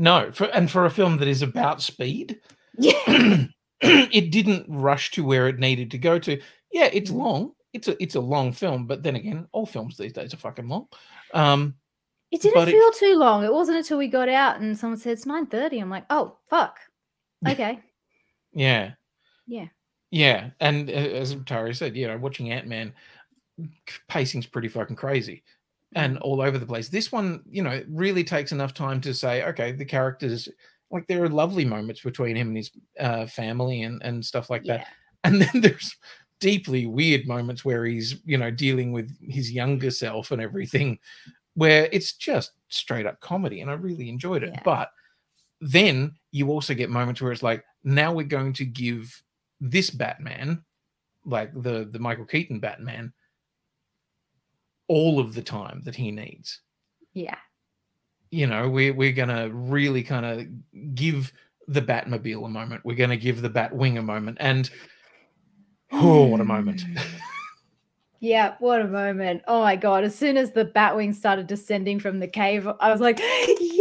No 0.00 0.32
for 0.32 0.44
and 0.46 0.70
for 0.70 0.86
a 0.86 0.90
film 0.90 1.18
that 1.18 1.28
is 1.28 1.42
about 1.42 1.82
speed 1.82 2.40
Yeah. 2.78 2.92
it 3.82 4.30
didn't 4.32 4.66
rush 4.68 5.10
to 5.12 5.24
where 5.24 5.48
it 5.48 5.58
needed 5.58 5.90
to 5.92 5.98
go 5.98 6.18
to. 6.18 6.40
Yeah, 6.72 6.88
it's 6.92 7.10
Mm. 7.10 7.16
long. 7.16 7.52
It's 7.72 7.88
a 7.88 8.02
it's 8.02 8.14
a 8.14 8.20
long 8.20 8.52
film, 8.52 8.86
but 8.86 9.02
then 9.02 9.16
again, 9.16 9.46
all 9.52 9.66
films 9.66 9.96
these 9.96 10.12
days 10.12 10.32
are 10.34 10.38
fucking 10.38 10.68
long. 10.68 10.86
Um, 11.34 11.74
It 12.30 12.42
didn't 12.42 12.54
But 12.54 12.68
it- 12.68 12.72
feel 12.72 12.90
too 12.92 13.16
long. 13.18 13.44
It 13.44 13.52
wasn't 13.52 13.78
until 13.78 13.98
we 13.98 14.08
got 14.08 14.28
out 14.28 14.60
and 14.60 14.76
someone 14.78 14.98
said 14.98 15.12
it's 15.12 15.26
nine 15.26 15.46
thirty. 15.46 15.78
I'm 15.80 15.90
like, 15.90 16.06
oh 16.10 16.36
fuck. 16.48 16.78
Okay. 17.48 17.80
yeah, 18.52 18.92
Yeah. 19.46 19.68
yeah, 20.10 20.50
and 20.60 20.90
uh, 20.90 20.92
as 20.92 21.34
Tari 21.46 21.74
said, 21.74 21.96
you 21.96 22.06
know, 22.06 22.18
watching 22.18 22.50
Ant 22.52 22.66
Man, 22.66 22.92
pacing's 24.08 24.46
pretty 24.46 24.68
fucking 24.68 24.96
crazy, 24.96 25.42
and 25.94 26.16
Mm. 26.16 26.20
all 26.22 26.40
over 26.40 26.58
the 26.58 26.66
place. 26.66 26.88
This 26.88 27.10
one, 27.12 27.42
you 27.48 27.62
know, 27.62 27.82
really 27.88 28.24
takes 28.24 28.52
enough 28.52 28.74
time 28.74 29.00
to 29.02 29.12
say, 29.14 29.42
okay, 29.44 29.72
the 29.72 29.84
characters, 29.84 30.48
like 30.90 31.06
there 31.06 31.22
are 31.24 31.28
lovely 31.28 31.64
moments 31.64 32.00
between 32.02 32.36
him 32.36 32.48
and 32.48 32.56
his 32.56 32.70
uh, 32.98 33.26
family 33.26 33.82
and 33.82 34.02
and 34.02 34.24
stuff 34.24 34.50
like 34.50 34.64
that. 34.64 34.86
And 35.24 35.40
then 35.42 35.60
there's 35.60 35.96
deeply 36.40 36.86
weird 36.86 37.26
moments 37.26 37.64
where 37.64 37.84
he's 37.84 38.16
you 38.24 38.38
know 38.38 38.50
dealing 38.50 38.92
with 38.92 39.10
his 39.20 39.52
younger 39.52 39.90
self 39.90 40.30
and 40.30 40.40
everything 40.40 40.98
where 41.54 41.86
it's 41.92 42.14
just 42.14 42.52
straight 42.68 43.04
up 43.04 43.20
comedy 43.20 43.60
and 43.60 43.70
i 43.70 43.74
really 43.74 44.08
enjoyed 44.08 44.42
it 44.42 44.48
Yeah. 44.54 44.62
but 44.64 44.90
then 45.60 46.14
you 46.32 46.48
also 46.48 46.72
get 46.72 46.88
moments 46.88 47.20
where 47.20 47.30
it's 47.32 47.42
like 47.42 47.62
now 47.84 48.10
we're 48.14 48.24
going 48.24 48.54
to 48.54 48.64
give 48.64 49.22
this 49.60 49.90
batman 49.90 50.64
like 51.26 51.52
the 51.62 51.86
the 51.92 51.98
michael 51.98 52.24
keaton 52.24 52.58
batman 52.58 53.12
all 54.94 55.20
of 55.20 55.34
the 55.34 55.42
time 55.42 55.80
that 55.84 55.94
he 55.94 56.10
needs 56.10 56.60
Yeah. 57.14 57.36
you 58.30 58.46
know 58.46 58.68
we, 58.68 58.90
we're 58.90 59.12
gonna 59.20 59.48
really 59.50 60.02
kind 60.02 60.26
of 60.26 60.94
give 60.94 61.32
the 61.68 61.80
batmobile 61.82 62.44
a 62.44 62.48
moment 62.48 62.84
we're 62.84 62.96
gonna 62.96 63.16
give 63.16 63.40
the 63.40 63.50
batwing 63.50 63.98
a 63.98 64.02
moment 64.02 64.36
and 64.40 64.68
oh 65.92 66.24
what 66.26 66.40
a 66.40 66.44
moment 66.44 66.82
Yeah, 68.22 68.56
what 68.58 68.82
a 68.82 68.86
moment. 68.86 69.40
Oh 69.48 69.62
my 69.62 69.76
god. 69.76 70.04
As 70.04 70.14
soon 70.14 70.36
as 70.36 70.52
the 70.52 70.66
Batwing 70.66 71.14
started 71.14 71.46
descending 71.46 71.98
from 71.98 72.18
the 72.18 72.28
cave, 72.28 72.68
I 72.78 72.92
was 72.92 73.00
like, 73.00 73.18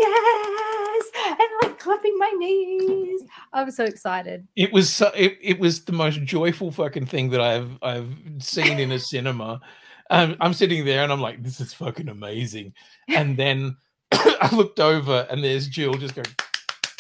yes! 0.01 1.05
And 1.27 1.49
like 1.61 1.77
clapping 1.77 2.17
my 2.17 2.31
knees. 2.37 3.21
I 3.51 3.65
was 3.65 3.75
so 3.75 3.83
excited. 3.83 4.47
it 4.55 4.71
was 4.71 4.89
so, 4.89 5.11
it, 5.13 5.37
it 5.41 5.59
was 5.59 5.83
the 5.83 5.91
most 5.91 6.23
joyful 6.23 6.71
fucking 6.71 7.05
thing 7.07 7.29
that 7.31 7.41
i've 7.41 7.77
i've 7.81 8.13
seen 8.39 8.79
in 8.79 8.91
a 8.93 8.99
cinema 8.99 9.59
um, 10.09 10.35
i'm 10.39 10.53
sitting 10.53 10.85
there 10.85 11.03
and 11.03 11.11
i'm 11.11 11.21
like 11.21 11.41
this 11.43 11.59
is 11.61 11.73
fucking 11.73 12.09
amazing 12.09 12.73
and 13.09 13.37
then 13.37 13.75
i 14.11 14.49
looked 14.53 14.79
over 14.79 15.27
and 15.29 15.43
there's 15.43 15.67
jill 15.67 15.93
just 15.93 16.15
going 16.15 16.25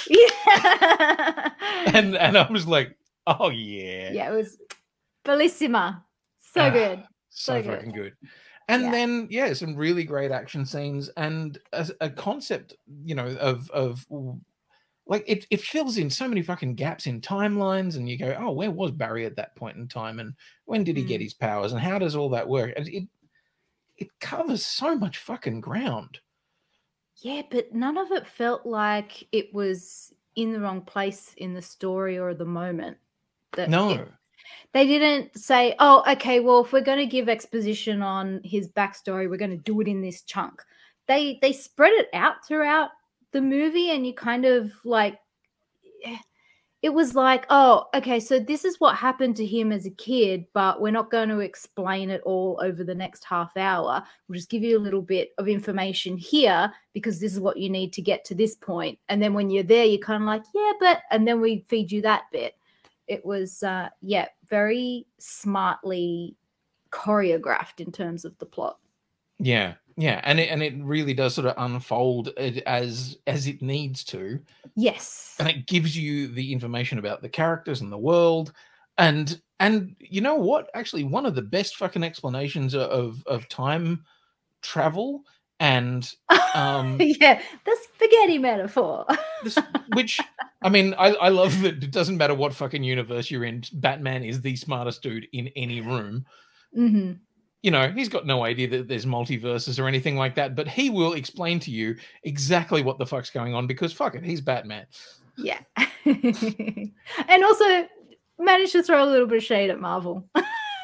Yeah. 0.07 1.49
and 1.93 2.15
and 2.17 2.37
i 2.37 2.47
was 2.51 2.67
like 2.67 2.95
oh 3.27 3.49
yeah 3.49 4.11
yeah, 4.11 4.31
it 4.31 4.35
was 4.35 4.57
bellissima. 5.25 6.01
So 6.39 6.61
Ah. 6.61 6.69
good. 6.71 7.03
so, 7.29 7.53
So 7.53 7.61
good. 7.61 7.75
fucking 7.77 7.91
good. 7.91 8.13
And 8.67 8.83
Yeah. 8.83 8.91
then 8.91 9.27
yeah, 9.29 9.53
some 9.53 9.75
really 9.75 10.03
great 10.03 10.31
action 10.31 10.65
scenes 10.65 11.09
and 11.17 11.57
a, 11.73 11.87
a 12.01 12.09
concept, 12.09 12.75
you 13.05 13.13
know, 13.15 13.27
of 13.39 13.69
of 13.71 14.05
like 15.09 15.25
it 15.27 15.45
it 15.49 15.59
fills 15.61 15.97
in 15.97 16.09
so 16.09 16.27
many 16.27 16.41
fucking 16.41 16.75
gaps 16.75 17.07
in 17.07 17.19
timelines, 17.19 17.97
and 17.97 18.07
you 18.07 18.17
go, 18.17 18.37
oh, 18.39 18.51
where 18.51 18.71
was 18.71 18.91
Barry 18.91 19.25
at 19.25 19.35
that 19.35 19.55
point 19.57 19.75
in 19.77 19.87
time, 19.89 20.19
and 20.19 20.33
when 20.65 20.83
did 20.85 20.95
he 20.95 21.03
get 21.03 21.19
Mm. 21.19 21.23
his 21.23 21.33
powers, 21.33 21.73
and 21.73 21.81
how 21.81 21.99
does 21.99 22.15
all 22.15 22.29
that 22.29 22.47
work? 22.47 22.73
And 22.77 22.87
it 22.87 23.03
it 23.97 24.07
covers 24.21 24.65
so 24.65 24.95
much 24.95 25.17
fucking 25.17 25.59
ground. 25.61 26.19
Yeah, 27.17 27.41
but 27.51 27.73
none 27.73 27.97
of 27.97 28.11
it 28.11 28.25
felt 28.27 28.65
like 28.65 29.27
it 29.33 29.53
was 29.53 30.13
in 30.35 30.53
the 30.53 30.59
wrong 30.61 30.81
place 30.81 31.33
in 31.37 31.53
the 31.53 31.61
story 31.61 32.17
or 32.17 32.33
the 32.33 32.45
moment. 32.45 32.97
That 33.53 33.67
it- 33.67 33.71
No, 33.71 34.07
they 34.73 34.87
didn't 34.87 35.37
say, 35.37 35.75
"Oh, 35.79 36.03
okay, 36.13 36.39
well, 36.39 36.63
if 36.63 36.71
we're 36.71 36.81
going 36.81 36.99
to 36.99 37.05
give 37.05 37.27
exposition 37.27 38.01
on 38.01 38.41
his 38.43 38.69
backstory, 38.69 39.29
we're 39.29 39.37
going 39.37 39.51
to 39.51 39.57
do 39.57 39.81
it 39.81 39.87
in 39.87 40.01
this 40.01 40.21
chunk." 40.21 40.63
They 41.07 41.39
they 41.41 41.51
spread 41.51 41.93
it 41.93 42.09
out 42.13 42.45
throughout 42.47 42.91
the 43.31 43.41
movie, 43.41 43.91
and 43.91 44.05
you 44.05 44.13
kind 44.13 44.45
of 44.45 44.71
like, 44.83 45.19
it 46.81 46.93
was 46.93 47.15
like, 47.15 47.45
"Oh, 47.49 47.85
okay, 47.93 48.19
so 48.19 48.39
this 48.39 48.63
is 48.65 48.79
what 48.79 48.95
happened 48.95 49.35
to 49.37 49.45
him 49.45 49.71
as 49.71 49.85
a 49.85 49.91
kid, 49.91 50.45
but 50.53 50.81
we're 50.81 50.91
not 50.91 51.11
going 51.11 51.29
to 51.29 51.39
explain 51.39 52.09
it 52.09 52.21
all 52.25 52.59
over 52.63 52.83
the 52.83 52.95
next 52.95 53.23
half 53.23 53.55
hour. 53.57 54.03
We'll 54.27 54.37
just 54.37 54.49
give 54.49 54.63
you 54.63 54.77
a 54.77 54.79
little 54.79 55.01
bit 55.01 55.31
of 55.37 55.47
information 55.47 56.17
here 56.17 56.71
because 56.93 57.19
this 57.19 57.33
is 57.33 57.39
what 57.39 57.57
you 57.57 57.69
need 57.69 57.93
to 57.93 58.01
get 58.01 58.25
to 58.25 58.35
this 58.35 58.55
point." 58.55 58.99
And 59.09 59.21
then 59.21 59.33
when 59.33 59.49
you're 59.49 59.63
there, 59.63 59.85
you're 59.85 59.99
kind 59.99 60.23
of 60.23 60.27
like, 60.27 60.43
"Yeah, 60.53 60.73
but," 60.79 61.01
and 61.11 61.27
then 61.27 61.41
we 61.41 61.65
feed 61.67 61.91
you 61.91 62.01
that 62.03 62.23
bit 62.31 62.55
it 63.09 63.25
was 63.25 63.63
uh 63.63 63.89
yeah 64.01 64.27
very 64.47 65.05
smartly 65.17 66.35
choreographed 66.91 67.79
in 67.79 67.91
terms 67.91 68.23
of 68.23 68.37
the 68.37 68.45
plot 68.45 68.77
yeah, 69.39 69.75
yeah, 69.99 70.21
and 70.23 70.39
it 70.39 70.49
and 70.49 70.63
it 70.63 70.73
really 70.81 71.13
does 71.13 71.35
sort 71.35 71.47
of 71.47 71.55
unfold 71.57 72.29
it 72.37 72.63
as 72.65 73.17
as 73.27 73.47
it 73.47 73.61
needs 73.61 74.05
to. 74.05 74.39
yes. 74.75 75.35
And 75.39 75.49
it 75.49 75.67
gives 75.67 75.97
you 75.97 76.29
the 76.29 76.53
information 76.53 76.99
about 76.99 77.21
the 77.21 77.27
characters 77.27 77.81
and 77.81 77.91
the 77.91 77.97
world. 77.97 78.53
And 78.97 79.41
and 79.59 79.97
you 79.99 80.21
know 80.21 80.35
what? 80.35 80.69
Actually 80.73 81.03
one 81.03 81.25
of 81.25 81.35
the 81.35 81.41
best 81.41 81.75
fucking 81.75 82.03
explanations 82.03 82.75
of 82.75 83.23
of 83.27 83.49
time 83.49 84.05
travel 84.61 85.23
and 85.59 86.13
um 86.55 86.97
yeah 86.99 87.41
the 87.65 87.77
spaghetti 87.93 88.37
metaphor. 88.37 89.05
This, 89.43 89.57
which 89.93 90.21
I 90.61 90.69
mean, 90.69 90.93
I, 90.97 91.09
I 91.09 91.27
love 91.29 91.61
that 91.61 91.83
it 91.83 91.91
doesn't 91.91 92.17
matter 92.17 92.35
what 92.35 92.53
fucking 92.53 92.85
universe 92.85 93.29
you're 93.29 93.43
in, 93.43 93.63
Batman 93.73 94.23
is 94.23 94.39
the 94.39 94.55
smartest 94.55 95.01
dude 95.01 95.27
in 95.33 95.49
any 95.57 95.81
room. 95.81 96.25
hmm 96.73 97.11
You 97.61 97.71
know, 97.71 97.91
he's 97.91 98.09
got 98.09 98.25
no 98.25 98.45
idea 98.45 98.69
that 98.69 98.87
there's 98.87 99.05
multiverses 99.05 99.79
or 99.79 99.87
anything 99.87 100.15
like 100.15 100.35
that, 100.35 100.55
but 100.55 100.67
he 100.67 100.89
will 100.89 101.13
explain 101.13 101.59
to 101.61 101.71
you 101.71 101.95
exactly 102.23 102.81
what 102.83 102.97
the 102.97 103.05
fuck's 103.05 103.29
going 103.29 103.53
on 103.53 103.67
because 103.67 103.91
fuck 103.91 104.15
it, 104.15 104.23
he's 104.23 104.39
Batman. 104.39 104.85
Yeah. 105.37 105.59
and 106.05 107.43
also 107.43 107.87
managed 108.37 108.71
to 108.71 108.83
throw 108.83 109.03
a 109.03 109.09
little 109.09 109.27
bit 109.27 109.37
of 109.39 109.43
shade 109.43 109.69
at 109.69 109.79
Marvel. 109.79 110.27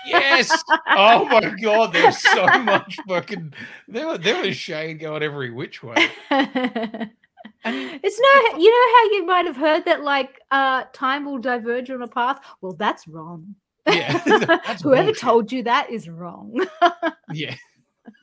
Yes. 0.05 0.51
oh 0.89 1.25
my 1.25 1.55
god, 1.61 1.93
there's 1.93 2.17
so 2.17 2.45
much 2.45 2.97
fucking 3.07 3.53
there 3.87 4.07
was 4.07 4.19
there 4.19 4.41
was 4.41 4.55
shade 4.55 4.99
going 4.99 5.23
every 5.23 5.51
which 5.51 5.81
way. 5.83 5.95
it's 6.31 8.19
no 8.19 8.59
you 8.59 8.71
know 8.71 8.97
how 8.97 9.15
you 9.15 9.25
might 9.25 9.45
have 9.45 9.57
heard 9.57 9.85
that 9.85 10.03
like 10.03 10.39
uh 10.51 10.83
time 10.93 11.25
will 11.25 11.39
diverge 11.39 11.89
on 11.89 12.01
a 12.01 12.07
path? 12.07 12.39
Well, 12.61 12.73
that's 12.73 13.07
wrong. 13.07 13.55
Yeah. 13.87 14.17
Whoever 14.83 15.05
bullshit. 15.05 15.17
told 15.19 15.51
you 15.51 15.63
that 15.63 15.89
is 15.89 16.09
wrong. 16.09 16.65
Yeah. 17.33 17.55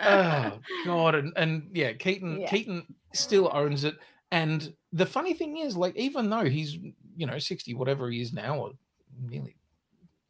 oh 0.00 0.58
god 0.84 1.14
and, 1.16 1.32
and 1.36 1.70
yeah 1.72 1.92
keaton 1.92 2.40
Yeah. 2.40 2.48
keaton 2.50 2.84
still 3.14 3.50
owns 3.52 3.84
it 3.84 3.96
and 4.30 4.72
the 4.92 5.06
funny 5.06 5.34
thing 5.34 5.56
is 5.58 5.76
like 5.76 5.96
even 5.96 6.30
though 6.30 6.44
he's 6.44 6.74
you 7.16 7.26
know 7.26 7.38
60 7.38 7.74
whatever 7.74 8.10
he 8.10 8.20
is 8.20 8.32
now 8.32 8.58
or 8.58 8.72
nearly 9.20 9.56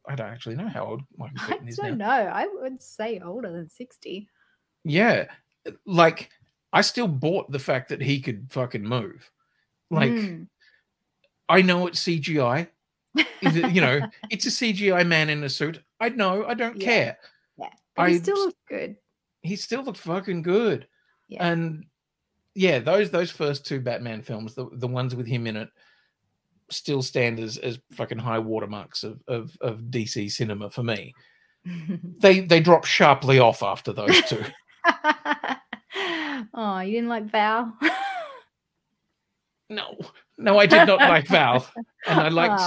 i 0.07 0.15
don't 0.15 0.29
actually 0.29 0.55
know 0.55 0.67
how 0.67 0.85
old 0.85 1.01
michael 1.17 1.37
I 1.41 1.51
keaton 1.51 1.67
is 1.67 1.77
now 1.77 1.87
don't 1.89 1.97
know. 1.99 2.05
I 2.07 2.47
would 2.61 2.81
say 2.81 3.19
older 3.19 3.51
than 3.51 3.69
60. 3.69 4.27
yeah 4.83 5.25
like 5.85 6.29
i 6.73 6.81
still 6.81 7.07
bought 7.07 7.51
the 7.51 7.59
fact 7.59 7.89
that 7.89 8.01
he 8.01 8.19
could 8.21 8.47
fucking 8.51 8.83
move 8.83 9.29
like 9.91 10.11
Mm. 10.11 10.47
i 11.49 11.61
know 11.61 11.85
it's 11.87 12.03
cgi 12.03 12.67
Is 13.41 13.55
it- 13.55 13.71
you 13.71 13.81
know 13.81 13.99
it's 14.29 14.45
a 14.45 14.49
cgi 14.49 15.05
man 15.07 15.29
in 15.29 15.43
a 15.43 15.49
suit 15.49 15.81
i 15.99 16.09
know 16.09 16.45
i 16.45 16.53
don't 16.53 16.79
Yeah. 16.81 16.85
care 16.85 17.17
Yeah. 17.57 17.69
But 17.95 18.09
he 18.09 18.17
still 18.19 18.37
looks 18.37 18.59
good. 18.69 18.95
he 19.41 19.55
still 19.55 19.83
looked 19.83 19.97
fucking 19.97 20.43
good. 20.43 20.87
Yeah. 21.29 21.47
And 21.47 21.85
yeah, 22.53 22.77
those 22.79 23.09
those 23.09 23.31
first 23.31 23.65
two 23.65 23.79
Batman 23.81 24.21
films, 24.21 24.53
the, 24.53 24.67
the 24.73 24.87
ones 24.87 25.15
with 25.15 25.25
him 25.27 25.47
in 25.47 25.55
it, 25.57 25.69
still 26.69 27.01
stand 27.01 27.39
as, 27.39 27.57
as 27.57 27.79
fucking 27.93 28.19
high 28.19 28.37
watermarks 28.39 29.03
of, 29.03 29.21
of 29.27 29.57
of 29.61 29.79
DC 29.89 30.31
cinema 30.31 30.69
for 30.69 30.83
me. 30.83 31.13
They 32.19 32.41
they 32.41 32.59
drop 32.59 32.85
sharply 32.85 33.39
off 33.39 33.61
after 33.63 33.91
those 33.93 34.21
two. 34.29 34.43
oh, 36.53 36.79
you 36.79 36.91
didn't 36.93 37.09
like 37.09 37.31
Val? 37.31 37.75
no, 39.69 39.97
no, 40.37 40.57
I 40.59 40.65
did 40.65 40.87
not 40.87 40.99
like 40.99 41.27
Val, 41.29 41.67
and 42.07 42.19
I 42.19 42.29
liked. 42.29 42.61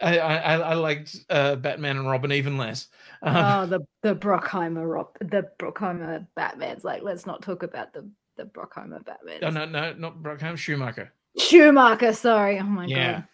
I, 0.00 0.18
I 0.18 0.56
I 0.58 0.74
liked 0.74 1.16
uh, 1.30 1.54
Batman 1.56 1.96
and 1.96 2.10
Robin 2.10 2.32
even 2.32 2.56
less. 2.56 2.88
Um, 3.22 3.36
oh, 3.36 3.66
the 3.66 3.80
the 4.02 4.14
Brockheimer 4.16 4.90
Rob, 4.90 5.16
the 5.20 5.48
Brockheimer 5.58 6.26
Batman's 6.34 6.82
like, 6.82 7.02
let's 7.02 7.24
not 7.24 7.42
talk 7.42 7.62
about 7.62 7.92
the 7.92 8.08
the 8.36 8.44
Brockheimer 8.44 9.04
Batman. 9.04 9.38
oh, 9.42 9.50
no, 9.50 9.64
no, 9.64 9.92
not 9.94 10.22
Brockham 10.22 10.56
Schumacher. 10.56 11.12
Schumacher, 11.38 12.12
sorry. 12.12 12.58
Oh 12.58 12.64
my 12.64 12.86
Yeah. 12.86 13.12
god. 13.12 13.24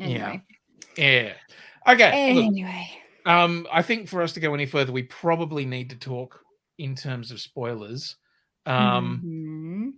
Anyway. 0.00 0.42
Yeah. 0.96 1.32
Okay. 1.86 2.34
look, 2.34 2.44
Anyway. 2.46 2.88
Um, 3.24 3.66
I 3.72 3.82
think 3.82 4.08
for 4.08 4.22
us 4.22 4.32
to 4.34 4.40
go 4.40 4.54
any 4.54 4.66
further, 4.66 4.92
we 4.92 5.02
probably 5.04 5.64
need 5.64 5.90
to 5.90 5.96
talk 5.96 6.40
in 6.78 6.94
terms 6.94 7.30
of 7.30 7.40
spoilers. 7.40 8.16
Um, 8.66 9.22
Mhm. 9.24 9.92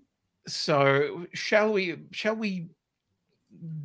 so 0.47 1.27
shall 1.33 1.73
we? 1.73 1.97
Shall 2.13 2.37
we 2.37 2.69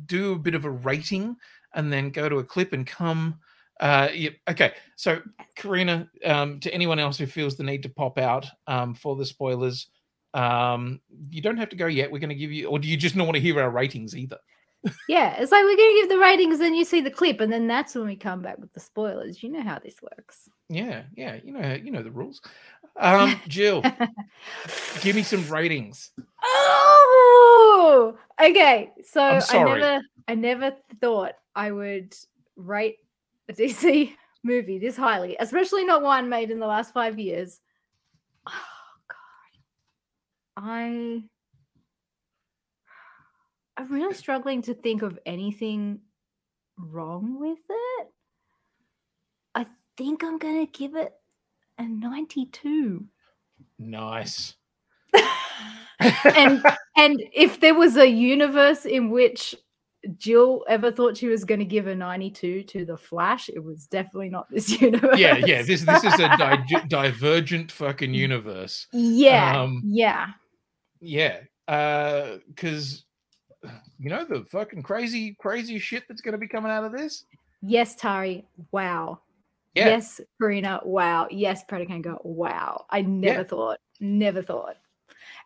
do 0.06 0.32
a 0.32 0.38
bit 0.38 0.54
of 0.54 0.64
a 0.64 0.70
rating 0.70 1.36
and 1.74 1.92
then 1.92 2.10
go 2.10 2.28
to 2.28 2.38
a 2.38 2.44
clip 2.44 2.72
and 2.72 2.86
come? 2.86 3.38
Uh, 3.80 4.08
yeah, 4.14 4.30
okay. 4.48 4.72
So 4.96 5.20
Karina, 5.56 6.08
um, 6.24 6.60
to 6.60 6.72
anyone 6.72 6.98
else 6.98 7.18
who 7.18 7.26
feels 7.26 7.56
the 7.56 7.64
need 7.64 7.82
to 7.82 7.88
pop 7.88 8.18
out 8.18 8.46
um, 8.66 8.94
for 8.94 9.16
the 9.16 9.26
spoilers, 9.26 9.88
um, 10.32 11.00
you 11.30 11.40
don't 11.42 11.56
have 11.56 11.68
to 11.70 11.76
go 11.76 11.86
yet. 11.86 12.10
We're 12.10 12.18
going 12.18 12.28
to 12.30 12.34
give 12.34 12.52
you, 12.52 12.68
or 12.68 12.78
do 12.78 12.88
you 12.88 12.96
just 12.96 13.16
not 13.16 13.24
want 13.24 13.36
to 13.36 13.40
hear 13.40 13.60
our 13.60 13.70
ratings 13.70 14.16
either? 14.16 14.38
Yeah, 15.08 15.36
it's 15.38 15.50
like 15.50 15.64
we're 15.64 15.76
gonna 15.76 15.94
give 15.94 16.08
the 16.08 16.18
ratings, 16.18 16.58
then 16.58 16.74
you 16.74 16.84
see 16.84 17.00
the 17.00 17.10
clip, 17.10 17.40
and 17.40 17.52
then 17.52 17.66
that's 17.66 17.94
when 17.94 18.06
we 18.06 18.16
come 18.16 18.42
back 18.42 18.58
with 18.58 18.72
the 18.72 18.80
spoilers. 18.80 19.42
You 19.42 19.50
know 19.50 19.62
how 19.62 19.78
this 19.78 19.96
works. 20.02 20.48
Yeah, 20.68 21.04
yeah. 21.16 21.38
You 21.42 21.52
know, 21.52 21.74
you 21.74 21.90
know 21.90 22.02
the 22.02 22.10
rules. 22.10 22.40
Um, 22.96 23.40
Jill, 23.48 23.82
give 25.00 25.16
me 25.16 25.22
some 25.22 25.46
ratings. 25.48 26.10
Oh, 26.42 28.16
okay. 28.40 28.92
So 29.04 29.40
sorry. 29.40 29.80
never, 29.80 30.02
I 30.28 30.34
never 30.34 30.72
thought 31.00 31.32
I 31.54 31.72
would 31.72 32.14
rate 32.56 32.98
a 33.48 33.52
DC 33.52 34.12
movie 34.42 34.78
this 34.78 34.96
highly, 34.96 35.36
especially 35.40 35.84
not 35.84 36.02
one 36.02 36.28
made 36.28 36.50
in 36.50 36.60
the 36.60 36.66
last 36.66 36.92
five 36.92 37.18
years. 37.18 37.60
Oh 38.46 39.14
God, 40.56 40.64
I, 40.68 41.22
I'm 43.76 43.90
really 43.92 44.14
struggling 44.14 44.62
to 44.62 44.74
think 44.74 45.02
of 45.02 45.18
anything 45.26 46.00
wrong 46.78 47.38
with 47.40 47.58
it. 47.68 48.08
I 49.54 49.66
think 49.96 50.22
I'm 50.24 50.38
gonna 50.38 50.66
give 50.66 50.94
it 50.94 51.12
a 51.78 51.84
92. 51.84 53.04
Nice. 53.78 54.54
and 55.14 56.62
and 56.96 57.22
if 57.32 57.60
there 57.60 57.74
was 57.74 57.96
a 57.96 58.06
universe 58.08 58.84
in 58.84 59.10
which 59.10 59.54
Jill 60.18 60.64
ever 60.68 60.92
thought 60.92 61.16
she 61.16 61.28
was 61.28 61.44
going 61.44 61.60
to 61.60 61.64
give 61.64 61.86
a 61.86 61.94
92 61.94 62.64
to 62.64 62.84
the 62.84 62.96
Flash, 62.96 63.48
it 63.48 63.62
was 63.64 63.86
definitely 63.86 64.28
not 64.28 64.50
this 64.50 64.78
universe. 64.82 65.18
yeah, 65.18 65.36
yeah. 65.38 65.62
This 65.62 65.82
this 65.82 66.04
is 66.04 66.14
a 66.20 66.28
di- 66.36 66.84
divergent 66.88 67.72
fucking 67.72 68.12
universe. 68.12 68.86
yeah, 68.92 69.62
Um, 69.62 69.80
yeah. 69.84 70.28
Yeah, 71.00 71.40
uh, 71.68 72.36
because 72.48 73.04
you 73.98 74.10
know 74.10 74.24
the 74.24 74.44
fucking 74.44 74.82
crazy, 74.82 75.36
crazy 75.40 75.78
shit 75.78 76.04
that's 76.08 76.20
going 76.20 76.32
to 76.32 76.38
be 76.38 76.48
coming 76.48 76.70
out 76.70 76.84
of 76.84 76.92
this. 76.92 77.24
Yes, 77.62 77.94
Tari. 77.94 78.44
Wow. 78.72 79.20
Yeah. 79.74 79.86
Yes, 79.88 80.20
Karina. 80.40 80.80
Wow. 80.84 81.28
Yes, 81.30 81.64
Predakango. 81.68 82.24
Wow. 82.24 82.86
I 82.90 83.02
never 83.02 83.40
Yeah. 83.40 83.44
thought. 83.44 83.78
Never 84.00 84.42
thought. 84.42 84.76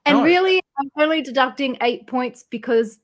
And 0.04 0.18
No. 0.18 0.24
really, 0.24 0.60
I'm 0.78 0.90
only 0.98 1.22
deducting 1.22 1.76
eight 1.80 2.06
points 2.06 2.44
because 2.44 3.00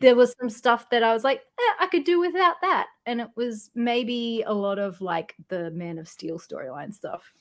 there 0.00 0.16
was 0.16 0.34
some 0.40 0.50
stuff 0.50 0.90
that 0.90 1.02
I 1.02 1.12
was 1.12 1.24
like, 1.24 1.38
eh, 1.38 1.72
I 1.80 1.86
could 1.86 2.04
do 2.04 2.20
without 2.20 2.56
that. 2.60 2.88
And 3.06 3.20
it 3.20 3.28
was 3.36 3.70
maybe 3.74 4.42
a 4.46 4.52
lot 4.52 4.78
of 4.78 5.00
like 5.00 5.34
the 5.48 5.70
Man 5.70 5.98
of 5.98 6.08
Steel 6.08 6.38
storyline 6.38 6.92
stuff. 6.92 7.32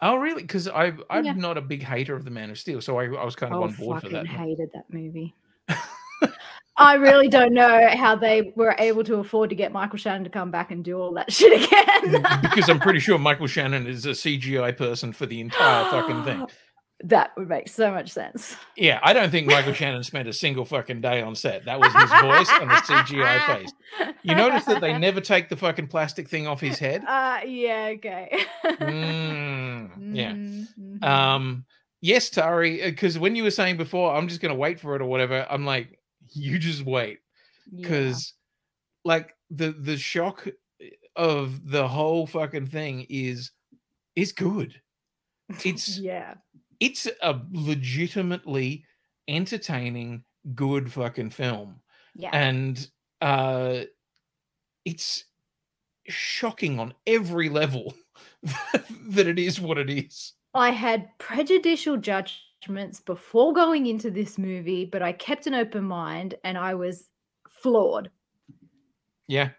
Oh, 0.00 0.16
really? 0.16 0.42
Because 0.42 0.66
I 0.68 0.92
I'm 1.10 1.24
Yeah. 1.24 1.32
not 1.34 1.58
a 1.58 1.60
big 1.60 1.82
hater 1.82 2.14
of 2.14 2.24
the 2.24 2.30
Man 2.30 2.50
of 2.50 2.58
Steel, 2.58 2.80
so 2.80 2.98
I, 2.98 3.04
I 3.06 3.24
was 3.24 3.36
kind 3.36 3.52
of 3.52 3.60
Oh, 3.60 3.64
on 3.64 3.72
board 3.72 4.02
for 4.02 4.08
that. 4.10 4.26
hated 4.26 4.70
that 4.72 4.90
movie. 4.92 5.34
I 6.80 6.94
really 6.94 7.28
don't 7.28 7.52
know 7.52 7.88
how 7.94 8.16
they 8.16 8.52
were 8.56 8.74
able 8.78 9.04
to 9.04 9.16
afford 9.16 9.50
to 9.50 9.56
get 9.56 9.70
Michael 9.70 9.98
Shannon 9.98 10.24
to 10.24 10.30
come 10.30 10.50
back 10.50 10.70
and 10.70 10.82
do 10.82 10.98
all 10.98 11.12
that 11.14 11.30
shit 11.38 11.62
again. 11.62 12.22
because 12.42 12.68
I'm 12.68 12.80
pretty 12.80 12.98
sure 13.00 13.18
Michael 13.18 13.46
Shannon 13.46 13.86
is 13.86 14.06
a 14.06 14.10
CGI 14.10 14.76
person 14.76 15.12
for 15.12 15.26
the 15.26 15.40
entire 15.40 15.84
fucking 15.90 16.24
thing. 16.24 16.46
That 17.04 17.30
would 17.38 17.48
make 17.48 17.66
so 17.66 17.90
much 17.90 18.10
sense. 18.10 18.54
Yeah, 18.76 19.00
I 19.02 19.14
don't 19.14 19.30
think 19.30 19.46
Michael 19.46 19.72
Shannon 19.72 20.04
spent 20.04 20.28
a 20.28 20.34
single 20.34 20.66
fucking 20.66 21.00
day 21.00 21.22
on 21.22 21.34
set. 21.34 21.64
That 21.64 21.80
was 21.80 21.90
his 21.94 22.10
voice 22.20 22.50
and 22.60 22.70
a 22.70 22.74
CGI 22.74 23.46
face. 23.46 23.72
You 24.22 24.34
notice 24.34 24.66
that 24.66 24.82
they 24.82 24.98
never 24.98 25.22
take 25.22 25.48
the 25.48 25.56
fucking 25.56 25.86
plastic 25.88 26.28
thing 26.28 26.46
off 26.46 26.60
his 26.60 26.78
head? 26.78 27.02
Uh 27.08 27.38
yeah, 27.46 27.92
okay. 27.94 28.44
Mm, 28.66 30.14
yeah. 30.14 30.32
Mhm, 30.32 31.02
Um, 31.02 31.64
yes, 32.02 32.28
Tari, 32.28 32.82
because 32.82 33.18
when 33.18 33.34
you 33.34 33.44
were 33.44 33.50
saying 33.50 33.78
before, 33.78 34.14
I'm 34.14 34.28
just 34.28 34.42
going 34.42 34.52
to 34.52 34.58
wait 34.58 34.78
for 34.78 34.94
it 34.94 35.00
or 35.00 35.06
whatever, 35.06 35.46
I'm 35.48 35.64
like, 35.64 35.98
you 36.32 36.58
just 36.58 36.84
wait. 36.84 37.20
yeah. 37.70 37.82
Because, 37.82 38.34
like, 39.04 39.34
the 39.50 39.72
the 39.72 39.96
shock 39.96 40.48
of 41.16 41.68
the 41.70 41.86
whole 41.86 42.26
fucking 42.26 42.66
thing 42.66 43.06
is 43.08 43.50
is 44.16 44.32
good. 44.32 44.80
It's 45.64 45.98
yeah. 45.98 46.34
it's 46.78 47.08
a 47.22 47.40
legitimately 47.50 48.84
entertaining, 49.26 50.22
good 50.54 50.92
fucking 50.92 51.30
film. 51.30 51.80
Yeah. 52.14 52.30
and 52.32 52.88
uh 53.20 53.82
it's 54.84 55.24
shocking 56.08 56.78
on 56.80 56.94
every 57.06 57.48
level 57.48 57.94
that 59.08 59.26
it 59.26 59.38
is 59.38 59.60
what 59.60 59.78
it 59.78 59.90
is 59.90 60.32
I 60.54 60.70
had 60.70 61.08
prejudicial 61.18 61.96
judgments 62.60 63.00
before 63.00 63.52
going 63.52 63.86
into 63.86 64.10
this 64.10 64.38
movie, 64.38 64.84
but 64.84 65.02
I 65.02 65.12
kept 65.12 65.46
an 65.46 65.54
open 65.54 65.84
mind 65.84 66.34
and 66.44 66.56
I 66.58 66.74
was 66.74 67.06
floored. 67.48 68.10
yeah 69.28 69.50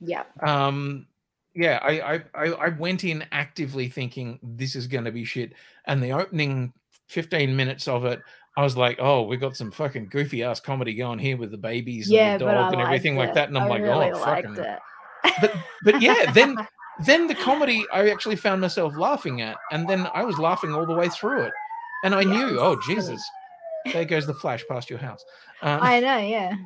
Yeah. 0.00 0.22
um 0.42 1.06
yeah 1.54 1.78
I, 1.82 2.14
I 2.14 2.22
i 2.34 2.46
i 2.52 2.68
went 2.68 3.04
in 3.04 3.24
actively 3.32 3.88
thinking 3.88 4.38
this 4.42 4.74
is 4.76 4.86
going 4.86 5.04
to 5.04 5.10
be 5.12 5.24
shit 5.24 5.52
and 5.86 6.02
the 6.02 6.12
opening 6.12 6.72
15 7.08 7.54
minutes 7.54 7.88
of 7.88 8.04
it 8.04 8.20
I 8.58 8.62
was 8.62 8.74
like, 8.74 8.96
oh, 9.00 9.20
we 9.24 9.36
got 9.36 9.54
some 9.54 9.70
fucking 9.70 10.06
goofy 10.06 10.42
ass 10.42 10.60
comedy 10.60 10.94
going 10.94 11.18
here 11.18 11.36
with 11.36 11.50
the 11.50 11.58
babies 11.58 12.10
Yeah, 12.10 12.32
and 12.32 12.40
the 12.40 12.46
dog 12.46 12.72
and 12.72 12.80
everything 12.80 13.14
liked 13.14 13.28
like 13.28 13.34
that. 13.34 13.48
And 13.48 13.58
I'm 13.58 13.64
I 13.64 13.68
like, 13.68 13.82
really 13.82 14.10
oh, 14.12 14.18
liked 14.18 14.46
fucking. 14.46 14.64
it. 14.64 14.78
But 15.42 15.52
but 15.84 16.00
yeah, 16.00 16.32
then 16.32 16.56
then 17.04 17.26
the 17.26 17.34
comedy 17.34 17.84
I 17.92 18.08
actually 18.10 18.36
found 18.36 18.60
myself 18.60 18.96
laughing 18.96 19.40
at, 19.42 19.56
and 19.70 19.88
then 19.88 20.08
I 20.14 20.24
was 20.24 20.38
laughing 20.38 20.72
all 20.74 20.86
the 20.86 20.94
way 20.94 21.08
through 21.08 21.42
it, 21.42 21.52
and 22.04 22.14
I 22.14 22.22
Yeah, 22.22 22.30
knew, 22.50 22.60
oh. 22.60 22.76
Jesus, 22.86 23.22
there 23.92 24.04
goes 24.04 24.26
the 24.26 24.34
flash 24.34 24.64
past 24.68 24.88
your 24.90 24.98
house. 24.98 25.24
Um, 25.62 25.80
I 25.82 26.00
know, 26.00 26.18
yeah. 26.18 26.56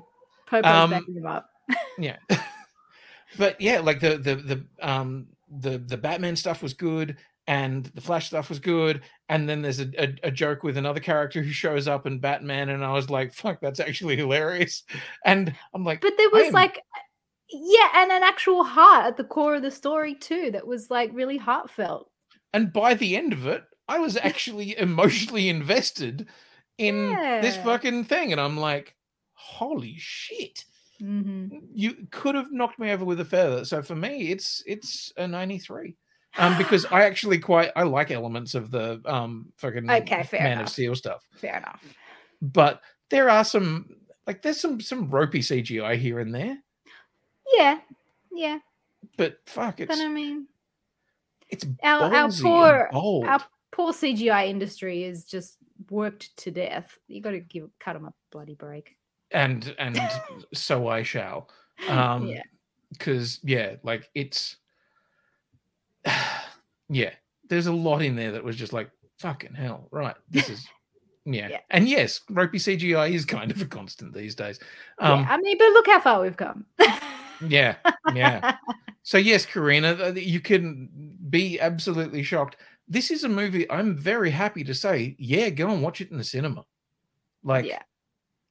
Popo's 0.47 0.65
Um, 0.85 0.91
backing 0.91 1.15
him 1.17 1.27
up. 1.27 1.49
yeah 1.99 2.17
but 3.39 3.61
yeah 3.61 3.79
like 3.79 4.01
the 4.01 4.19
the 4.19 4.35
the 4.35 4.65
um 4.81 5.27
the 5.61 5.79
the 5.79 5.97
batman 5.97 6.35
stuff 6.35 6.63
was 6.63 6.75
good 6.75 7.17
and 7.47 7.85
the 7.95 8.01
flash 8.01 8.27
stuff 8.27 8.49
was 8.49 8.59
good 8.59 9.03
and 9.29 9.49
then 9.49 9.63
there's 9.63 9.79
a, 9.81 9.89
a, 9.97 10.15
a 10.25 10.31
joke 10.33 10.65
with 10.65 10.77
another 10.77 10.99
character 10.99 11.43
who 11.43 11.53
shows 11.53 11.87
up 11.87 12.07
in 12.07 12.19
batman 12.19 12.71
and 12.71 12.85
i 12.85 12.93
was 12.93 13.09
like 13.09 13.33
fuck 13.33 13.61
that's 13.61 13.79
actually 13.79 14.17
hilarious 14.17 14.83
and 15.25 15.55
i'm 15.75 15.85
like 15.85 16.01
But 16.01 16.15
there 16.17 16.31
was 16.31 16.53
like, 16.53 16.81
yeah, 17.53 17.89
and 17.97 18.13
an 18.13 18.23
actual 18.23 18.65
heart 18.65 19.07
at 19.07 19.17
the 19.17 19.25
core 19.25 19.57
of 19.57 19.63
the 19.63 19.71
story 19.71 20.15
too. 20.15 20.51
That 20.53 20.67
was 20.67 20.91
like 20.91 21.11
really 21.13 21.37
heartfelt. 21.39 22.11
and 22.53 22.73
by 22.73 22.95
the 22.95 23.17
end 23.17 23.33
of 23.33 23.47
it 23.47 23.63
i 23.89 23.99
was 23.99 24.17
actually 24.23 24.77
emotionally 24.79 25.49
invested 25.49 26.27
in 26.79 27.17
this 27.43 27.57
fucking 27.57 28.05
thing 28.05 28.33
and 28.33 28.41
i'm 28.41 28.57
like 28.57 28.95
holy 29.35 29.95
shit 29.99 30.65
hmm 30.99 31.47
you 31.73 32.07
could 32.11 32.35
have 32.35 32.53
knocked 32.53 32.79
me 32.79 32.91
over 32.91 33.05
with 33.05 33.19
a 33.21 33.25
feather. 33.25 33.65
So 33.65 33.83
for 33.83 33.97
me, 33.97 34.31
it's 34.31 34.63
it's 34.67 35.13
a 35.17 35.27
93. 35.27 35.97
Um, 36.39 36.57
because 36.59 36.85
I 36.87 37.05
actually 37.11 37.39
quite 37.39 37.71
I 37.75 37.83
like 37.85 38.11
elements 38.11 38.55
of 38.55 38.71
the 38.71 39.01
um 39.05 39.53
fucking 39.57 39.91
Okay, 39.91 40.23
fair 40.25 40.43
Man 40.43 40.61
of. 40.61 40.69
Steel 40.69 40.95
stuff. 40.95 41.23
Fair 41.37 41.57
enough. 41.57 41.83
But 42.43 42.83
there 43.09 43.31
are 43.31 43.45
some 43.45 43.89
like 44.27 44.43
there's 44.43 44.61
some 44.61 44.81
some 44.81 45.11
ropey 45.11 45.41
CGI 45.41 45.97
here 45.97 46.21
and 46.21 46.35
there. 46.35 46.59
Yeah, 47.57 47.79
yeah. 48.33 48.59
But 49.17 49.39
fuck, 49.47 49.81
it's 49.81 49.89
But 49.89 50.05
I 50.05 50.09
mean, 50.09 50.47
it's 51.49 51.67
our 51.83 52.15
our 52.15 52.31
poor 52.31 52.91
our 52.93 53.41
poor 53.71 53.93
CGI 53.93 54.49
industry 54.49 55.05
is 55.05 55.25
just 55.25 55.59
worked 55.91 56.37
to 56.39 56.51
death. 56.51 56.97
You 57.09 57.21
got 57.21 57.33
to 57.33 57.41
give 57.41 57.69
cut 57.79 57.95
them 57.95 58.05
a 58.05 58.13
bloody 58.31 58.55
break. 58.55 58.97
and 59.33 59.75
and 59.79 60.01
so 60.55 60.89
I 60.89 61.03
shall. 61.03 61.49
Um 61.89 62.27
yeah, 62.27 62.43
because 62.93 63.41
yeah, 63.43 63.77
like 63.83 64.09
it's 64.15 64.57
yeah, 66.89 67.11
there's 67.49 67.67
a 67.67 67.73
lot 67.73 68.03
in 68.03 68.17
there 68.17 68.33
that 68.33 68.45
was 68.45 68.57
just 68.57 68.73
like 68.73 68.91
fucking 69.19 69.55
hell, 69.55 69.89
right? 69.91 70.17
This 70.31 70.49
is 70.49 70.67
yeah. 71.25 71.49
Yeah. 71.49 71.61
And 71.71 71.89
yes, 71.89 72.21
ropey 72.31 72.59
CGI 72.59 73.13
is 73.13 73.25
kind 73.25 73.51
of 73.51 73.61
a 73.61 73.67
constant 73.67 74.15
these 74.15 74.35
days. 74.35 74.61
Um 74.99 75.21
yeah. 75.21 75.27
I 75.31 75.37
mean, 75.39 75.59
but 75.59 75.69
look 75.73 75.87
how 75.87 76.01
far 76.01 76.23
we've 76.23 76.37
come. 76.37 76.67
yeah, 77.47 77.77
yeah. 78.15 78.57
So 79.03 79.19
yes, 79.19 79.47
Karina, 79.47 80.13
you 80.13 80.41
can 80.41 81.17
be 81.31 81.59
absolutely 81.61 82.23
shocked. 82.23 82.57
This 82.89 83.11
is 83.11 83.25
a 83.25 83.29
movie 83.29 83.71
I'm 83.71 83.97
very 83.97 84.31
happy 84.31 84.65
to 84.65 84.75
say, 84.75 85.17
yeah, 85.19 85.49
go 85.51 85.71
and 85.71 85.83
watch 85.83 86.01
it 86.01 86.11
in 86.11 86.19
the 86.19 86.25
cinema. 86.25 86.65
Like 87.43 87.67
yeah. 87.67 87.83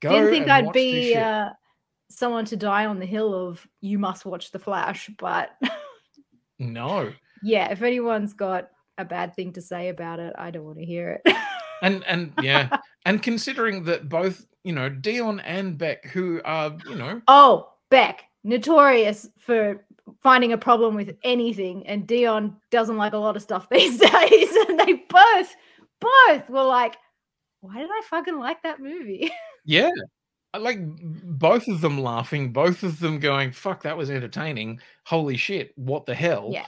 go 0.01 0.11
Didn't 0.11 0.29
think 0.31 0.49
I'd 0.49 0.71
be 0.71 1.15
uh, 1.15 1.49
someone 2.09 2.45
to 2.45 2.57
die 2.57 2.85
on 2.85 2.99
the 2.99 3.05
hill 3.05 3.47
of 3.47 3.65
you 3.81 3.99
must 3.99 4.25
watch 4.25 4.51
The 4.51 4.59
Flash, 4.59 5.09
but 5.17 5.51
no. 6.57 7.13
yeah, 7.43 7.71
if 7.71 7.81
anyone's 7.81 8.33
got 8.33 8.69
a 8.97 9.05
bad 9.05 9.35
thing 9.35 9.53
to 9.53 9.61
say 9.61 9.89
about 9.89 10.19
it, 10.19 10.33
I 10.37 10.51
don't 10.51 10.65
want 10.65 10.79
to 10.79 10.85
hear 10.85 11.21
it. 11.23 11.35
and 11.81 12.03
and 12.05 12.33
yeah 12.41 12.77
and 13.05 13.23
considering 13.23 13.83
that 13.85 14.09
both 14.09 14.45
you 14.63 14.73
know 14.73 14.89
dion 14.89 15.39
and 15.41 15.77
beck 15.77 16.05
who 16.07 16.41
are 16.43 16.75
you 16.85 16.95
know 16.95 17.21
oh, 17.29 17.69
Beck, 17.89 18.25
notorious 18.43 19.29
for 19.37 19.85
finding 20.23 20.53
a 20.53 20.57
problem 20.57 20.95
with 20.95 21.15
anything, 21.23 21.85
and 21.87 22.07
Dion 22.07 22.55
doesn't 22.71 22.97
like 22.97 23.13
a 23.13 23.17
lot 23.17 23.35
of 23.35 23.41
stuff 23.41 23.67
these 23.71 23.97
days, 23.97 24.55
and 24.67 24.79
they 24.79 24.93
both, 25.09 25.55
both 25.99 26.49
were 26.49 26.63
like, 26.63 26.97
"Why 27.61 27.77
did 27.77 27.89
I 27.89 28.01
fucking 28.09 28.39
like 28.39 28.63
that 28.63 28.79
movie?" 28.79 29.31
yeah 29.65 29.91
I 30.53 30.57
like 30.57 30.79
both 30.81 31.67
of 31.67 31.81
them 31.81 32.01
laughing 32.01 32.51
both 32.51 32.81
of 32.81 32.99
them 32.99 33.19
going 33.19 33.51
fuck 33.51 33.83
that 33.83 33.95
was 33.95 34.09
entertaining 34.09 34.79
holy 35.05 35.37
shit 35.37 35.77
what 35.77 36.07
the 36.07 36.15
hell 36.15 36.49
yeah, 36.51 36.65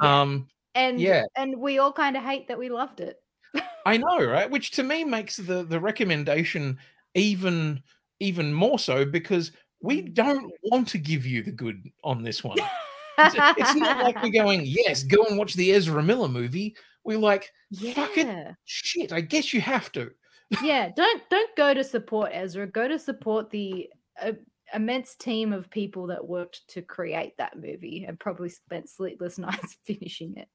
um 0.00 0.46
and 0.76 1.00
yeah. 1.00 1.24
and 1.36 1.60
we 1.60 1.78
all 1.78 1.92
kind 1.92 2.16
of 2.16 2.22
hate 2.22 2.48
that 2.48 2.58
we 2.58 2.68
loved 2.68 3.00
it. 3.00 3.18
i 3.86 3.96
know 3.96 4.24
right 4.24 4.50
which 4.50 4.70
to 4.72 4.82
me 4.82 5.02
makes 5.02 5.36
the 5.36 5.64
the 5.64 5.80
recommendation 5.80 6.78
even 7.14 7.82
even 8.20 8.52
more 8.52 8.78
so 8.78 9.04
because 9.04 9.50
we 9.84 10.00
don't 10.00 10.52
want 10.64 10.88
to 10.88 10.98
give 10.98 11.26
you 11.26 11.42
the 11.42 11.50
good 11.50 11.90
on 12.02 12.22
this 12.22 12.42
one. 12.42 12.58
It's, 13.18 13.34
it's 13.58 13.74
not 13.74 14.02
like 14.02 14.22
we're 14.22 14.30
going 14.42 14.62
yes 14.64 15.02
go 15.02 15.24
and 15.24 15.38
watch 15.38 15.54
the 15.54 15.72
ezra 15.72 16.02
miller 16.02 16.28
movie. 16.28 16.74
We're 17.04 17.18
like 17.18 17.52
fuck 17.92 18.16
it. 18.16 18.54
shit 18.64 19.12
i 19.12 19.20
guess 19.20 19.52
you 19.52 19.60
have 19.60 19.92
to. 19.92 20.10
Yeah 20.62 20.90
don't 20.94 21.22
don't 21.30 21.56
go 21.56 21.74
to 21.74 21.84
support 21.84 22.30
ezra. 22.32 22.66
Go 22.66 22.88
to 22.88 22.98
support 22.98 23.50
the 23.50 23.90
uh, 24.20 24.32
immense 24.72 25.14
team 25.14 25.52
of 25.52 25.70
people 25.70 26.06
that 26.08 26.26
worked 26.26 26.66
to 26.68 26.82
create 26.82 27.36
that 27.36 27.56
movie 27.56 28.04
and 28.08 28.18
probably 28.18 28.48
spent 28.48 28.88
sleepless 28.88 29.38
nights 29.38 29.76
finishing 29.84 30.34
it. 30.36 30.48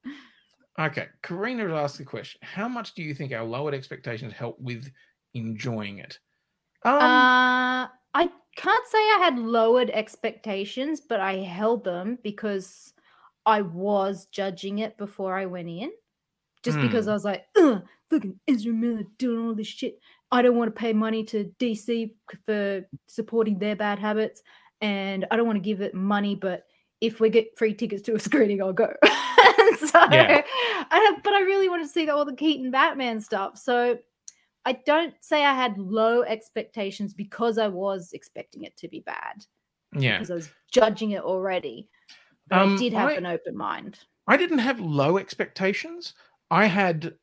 Okay, 0.78 1.06
Karina 1.22 1.64
has 1.64 1.72
asked 1.72 1.98
the 1.98 2.04
question: 2.04 2.40
How 2.42 2.68
much 2.68 2.94
do 2.94 3.02
you 3.02 3.14
think 3.14 3.32
our 3.32 3.44
lowered 3.44 3.74
expectations 3.74 4.32
help 4.32 4.58
with 4.60 4.90
enjoying 5.34 5.98
it? 5.98 6.18
Um, 6.84 6.94
uh 6.94 7.88
i 8.14 8.28
can't 8.56 8.86
say 8.88 8.98
i 8.98 9.18
had 9.22 9.38
lowered 9.38 9.90
expectations 9.90 11.00
but 11.00 11.20
i 11.20 11.36
held 11.36 11.84
them 11.84 12.18
because 12.22 12.92
i 13.46 13.60
was 13.62 14.26
judging 14.26 14.78
it 14.80 14.96
before 14.98 15.36
i 15.36 15.46
went 15.46 15.68
in 15.68 15.90
just 16.62 16.78
because 16.80 17.04
Hmm. 17.06 17.10
i 17.10 17.14
was 17.14 17.24
like 17.24 17.44
Ugh, 17.56 17.82
look 18.10 18.24
at 18.24 18.32
ezra 18.48 18.72
miller 18.72 19.04
doing 19.18 19.46
all 19.46 19.54
this 19.54 19.66
shit 19.66 19.98
i 20.32 20.42
don't 20.42 20.56
want 20.56 20.74
to 20.74 20.78
pay 20.78 20.92
money 20.92 21.24
to 21.24 21.50
dc 21.58 22.12
for 22.46 22.84
supporting 23.06 23.58
their 23.58 23.76
bad 23.76 23.98
habits 23.98 24.42
and 24.80 25.26
i 25.30 25.36
don't 25.36 25.46
want 25.46 25.56
to 25.56 25.60
give 25.60 25.80
it 25.80 25.94
money 25.94 26.34
but 26.34 26.64
if 27.00 27.18
we 27.20 27.30
get 27.30 27.56
free 27.56 27.72
tickets 27.72 28.02
to 28.02 28.14
a 28.14 28.18
screening 28.28 28.60
i'll 28.62 28.72
go 28.72 28.92
so 29.78 30.00
Yeah. 30.10 30.42
I, 30.90 31.16
but 31.22 31.32
i 31.32 31.40
really 31.40 31.68
want 31.68 31.82
to 31.82 31.88
see 31.88 32.08
all 32.10 32.24
the 32.24 32.34
keaton 32.36 32.70
batman 32.70 33.20
stuff 33.20 33.56
so 33.56 33.98
I 34.64 34.72
don't 34.84 35.14
say 35.20 35.44
I 35.44 35.54
had 35.54 35.78
low 35.78 36.22
expectations 36.22 37.14
because 37.14 37.58
I 37.58 37.68
was 37.68 38.12
expecting 38.12 38.64
it 38.64 38.76
to 38.78 38.88
be 38.88 39.00
bad 39.00 39.44
yeah, 39.96 40.18
because 40.18 40.30
I 40.30 40.34
was 40.34 40.50
judging 40.70 41.12
it 41.12 41.22
already. 41.22 41.88
But 42.48 42.58
Um, 42.62 42.74
I 42.74 42.78
did 42.78 42.92
have 42.92 43.08
I- 43.08 43.14
an 43.14 43.26
open 43.26 43.56
mind. 43.56 44.00
I 44.26 44.36
didn't 44.36 44.58
have 44.58 44.78
low 44.80 45.18
expectations. 45.18 46.14
I 46.50 46.66
had 46.66 47.14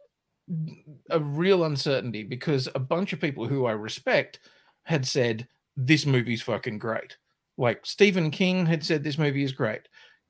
a 1.10 1.20
real 1.20 1.64
uncertainty 1.66 2.24
because 2.24 2.68
a 2.76 2.80
bunch 2.80 3.14
of 3.14 3.22
people 3.22 3.48
who 3.48 3.66
I 3.66 3.72
respect 3.74 4.40
had 4.84 5.06
said 5.06 5.48
this 5.76 6.06
movie's 6.06 6.42
fucking 6.42 6.80
great. 6.80 7.18
Like 7.58 7.86
Stephen 7.86 8.32
King 8.32 8.66
had 8.66 8.84
said 8.84 9.04
this 9.04 9.18
movie 9.18 9.44
is 9.44 9.52
great. 9.52 9.88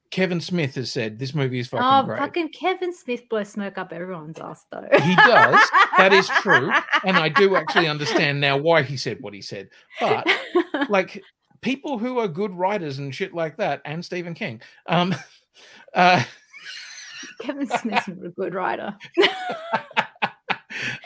Kevin 0.09 0.39
Smith 0.39 0.75
has 0.75 0.91
said 0.91 1.19
this 1.19 1.35
movie 1.35 1.59
is 1.59 1.67
fucking 1.67 1.85
Oh, 1.85 2.03
great. 2.03 2.19
fucking 2.19 2.49
Kevin 2.49 2.93
Smith 2.93 3.27
blows 3.29 3.49
smoke 3.49 3.77
up 3.77 3.91
everyone's 3.91 4.39
ass 4.39 4.65
though. 4.71 4.87
He 5.03 5.15
does. 5.15 5.69
That 5.97 6.13
is 6.13 6.27
true. 6.41 6.71
And 7.03 7.17
I 7.17 7.29
do 7.29 7.55
actually 7.55 7.87
understand 7.89 8.39
now 8.39 8.57
why 8.57 8.83
he 8.83 8.95
said 8.97 9.17
what 9.21 9.33
he 9.33 9.41
said. 9.41 9.69
But 9.99 10.27
like 10.89 11.21
people 11.61 11.97
who 11.97 12.19
are 12.19 12.27
good 12.27 12.53
writers 12.53 12.99
and 12.99 13.13
shit 13.13 13.33
like 13.33 13.57
that, 13.57 13.81
and 13.85 14.03
Stephen 14.03 14.33
King. 14.33 14.61
Um, 14.87 15.13
uh, 15.93 16.23
Kevin 17.41 17.67
Smith's 17.67 18.07
not 18.07 18.25
a 18.25 18.29
good 18.29 18.53
writer. 18.53 18.95
He's 19.15 19.27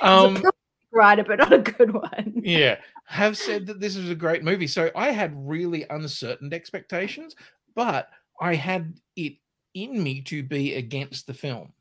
a 0.01 0.07
um, 0.07 0.43
writer, 0.91 1.23
but 1.23 1.39
not 1.39 1.53
a 1.53 1.59
good 1.59 1.93
one. 1.93 2.33
yeah, 2.43 2.77
have 3.05 3.37
said 3.37 3.65
that 3.67 3.79
this 3.79 3.95
is 3.95 4.09
a 4.09 4.15
great 4.15 4.43
movie. 4.43 4.67
So 4.67 4.91
I 4.95 5.11
had 5.11 5.31
really 5.35 5.85
uncertain 5.89 6.53
expectations, 6.53 7.35
but 7.75 8.09
I 8.41 8.55
had 8.55 8.99
it 9.15 9.35
in 9.75 10.03
me 10.03 10.21
to 10.23 10.43
be 10.43 10.75
against 10.75 11.27
the 11.27 11.33
film. 11.33 11.71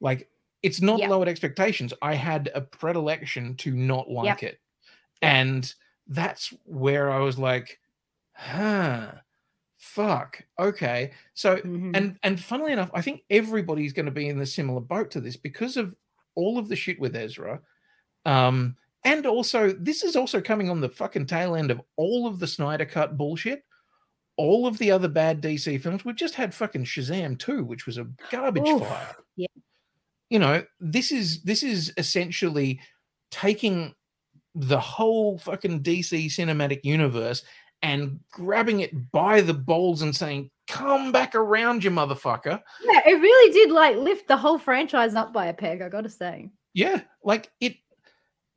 Like 0.00 0.30
it's 0.62 0.80
not 0.80 1.00
Yep. 1.00 1.10
lowered 1.10 1.28
expectations. 1.28 1.92
I 2.00 2.14
had 2.14 2.50
a 2.54 2.62
predilection 2.62 3.56
to 3.56 3.72
not 3.74 4.10
like 4.10 4.42
it. 4.42 4.60
And 5.22 5.74
that's 6.06 6.54
where 6.64 7.10
I 7.10 7.18
was 7.18 7.38
like, 7.38 7.80
huh, 8.32 9.12
fuck. 9.78 10.42
Okay. 10.58 11.12
So 11.34 11.56
Mhm. 11.58 11.96
and 11.96 12.18
and 12.22 12.40
funnily 12.42 12.72
enough, 12.72 12.90
I 12.94 13.02
think 13.02 13.24
everybody's 13.30 13.92
going 13.92 14.06
to 14.06 14.12
be 14.12 14.28
in 14.28 14.38
the 14.38 14.46
similar 14.46 14.80
boat 14.80 15.10
to 15.12 15.20
this 15.20 15.36
because 15.36 15.76
of 15.76 15.94
all 16.34 16.58
of 16.58 16.68
the 16.68 16.76
shit 16.76 16.98
with 17.00 17.14
Ezra. 17.16 17.60
Um, 18.24 18.76
and 19.04 19.26
also 19.26 19.72
this 19.72 20.02
is 20.02 20.16
also 20.16 20.40
coming 20.40 20.70
on 20.70 20.80
the 20.80 20.88
fucking 20.88 21.26
tail 21.26 21.54
end 21.56 21.70
of 21.70 21.82
all 21.96 22.26
of 22.26 22.38
the 22.38 22.46
Snyder 22.46 22.86
cut 22.86 23.16
bullshit. 23.18 23.64
All 24.36 24.66
of 24.66 24.78
the 24.78 24.90
other 24.90 25.08
bad 25.08 25.40
DC 25.40 25.80
films. 25.80 26.04
we've 26.04 26.16
just 26.16 26.34
had 26.34 26.52
fucking 26.54 26.84
Shazam 26.84 27.38
2, 27.38 27.64
which 27.64 27.86
was 27.86 27.98
a 27.98 28.06
garbage 28.30 28.66
Oof, 28.68 28.82
fire. 28.82 29.16
yeah. 29.36 29.46
You 30.30 30.38
know, 30.40 30.64
this 30.80 31.12
is 31.12 31.42
this 31.42 31.62
is 31.62 31.92
essentially 31.96 32.80
taking 33.30 33.94
the 34.54 34.80
whole 34.80 35.38
fucking 35.38 35.82
DC 35.82 36.26
cinematic 36.26 36.80
universe 36.84 37.42
and 37.82 38.18
grabbing 38.32 38.80
it 38.80 39.12
by 39.12 39.40
the 39.40 39.54
balls 39.54 40.02
and 40.02 40.16
saying, 40.16 40.50
"Come 40.66 41.12
back 41.12 41.34
around, 41.34 41.84
you 41.84 41.90
motherfucker." 41.90 42.60
Yeah, 42.82 43.00
it 43.06 43.20
really 43.20 43.52
did 43.52 43.70
like 43.70 43.96
lift 43.96 44.26
the 44.26 44.36
whole 44.36 44.58
franchise 44.58 45.14
up 45.14 45.32
by 45.32 45.46
a 45.46 45.54
peg. 45.54 45.82
I 45.82 45.88
gotta 45.88 46.08
say. 46.08 46.50
Yeah, 46.72 47.02
like 47.22 47.50
it 47.60 47.76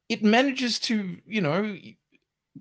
it 0.10 0.24
manages 0.24 0.80
to, 0.80 1.18
you 1.28 1.42
know, 1.42 1.76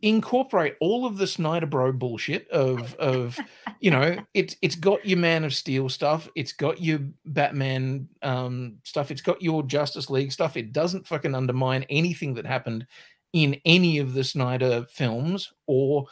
incorporate 0.03 0.76
all 0.80 1.07
of 1.07 1.18
the 1.18 1.26
Snyder 1.26 1.66
Bro 1.66 1.92
bullshit 1.92 2.49
of 2.51 2.94
of 2.97 3.38
you 3.80 3.90
know, 3.90 4.16
it's 4.34 4.57
it's 4.62 4.76
got 4.76 5.05
your 5.05 5.18
Man 5.18 5.44
of 5.44 5.55
Steel 5.55 5.88
stuff, 5.88 6.28
it's 6.34 6.53
got 6.53 6.80
your 6.80 7.01
Batman 7.24 8.09
um 8.22 8.78
stuff, 8.84 9.11
it's 9.11 9.22
got 9.22 9.42
your 9.42 9.62
Justice 9.62 10.11
League 10.11 10.32
stuff. 10.32 10.57
It 10.57 10.72
doesn't 10.72 11.07
fucking 11.07 11.34
undermine 11.34 11.84
anything 11.90 12.34
that 12.34 12.47
happened 12.47 12.86
in 13.32 13.61
any 13.64 13.99
of 13.99 14.14
the 14.14 14.24
Snyder 14.24 14.86
films 14.88 15.53
or 15.66 16.07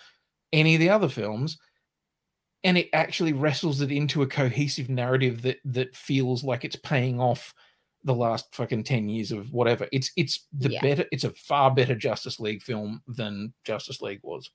any 0.53 0.74
of 0.74 0.80
the 0.80 0.91
other 0.91 1.09
films. 1.09 1.59
And 2.62 2.78
it 2.78 2.89
actually 2.93 3.35
wrestles 3.35 3.80
it 3.82 3.93
into 3.93 4.22
a 4.22 4.26
cohesive 4.26 4.89
narrative 4.89 5.43
that 5.43 5.59
that 5.64 5.95
feels 5.95 6.43
like 6.43 6.64
it's 6.64 6.76
paying 6.76 7.20
off 7.20 7.55
the 8.05 8.15
last 8.15 8.55
fucking 8.55 8.85
10 8.85 9.09
years 9.09 9.33
of 9.33 9.53
whatever. 9.53 9.89
It's 9.93 10.11
it's 10.17 10.47
the 10.53 10.71
Yeah. 10.71 10.81
better 10.83 11.05
it's 11.11 11.25
a 11.25 11.31
far 11.33 11.75
better 11.75 11.95
Justice 11.95 12.39
League 12.39 12.63
film 12.63 13.03
than 13.09 13.53
Justice 13.65 14.01
League 14.03 14.21
was. 14.23 14.51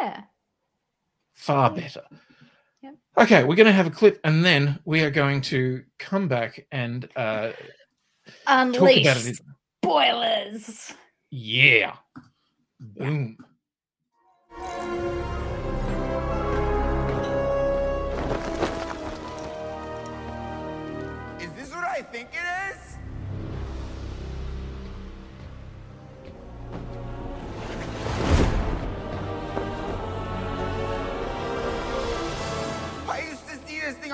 Yeah. 0.00 0.22
Far 1.34 1.70
Yeah. 1.70 1.80
better. 1.82 2.02
Yeah. 2.82 2.90
Okay, 3.18 3.44
we're 3.44 3.56
going 3.56 3.66
to 3.66 3.72
have 3.72 3.86
a 3.86 3.90
clip 3.90 4.20
and 4.24 4.44
then 4.44 4.78
we 4.84 5.02
are 5.02 5.10
going 5.10 5.40
to 5.42 5.82
come 5.98 6.28
back 6.28 6.66
and 6.70 7.08
uh 7.16 7.52
talk 7.52 7.56
Unleash 8.46 9.06
about 9.06 9.26
it. 9.26 9.40
spoilers. 9.82 10.92
Yeah. 11.30 11.96
Boom. 12.78 13.38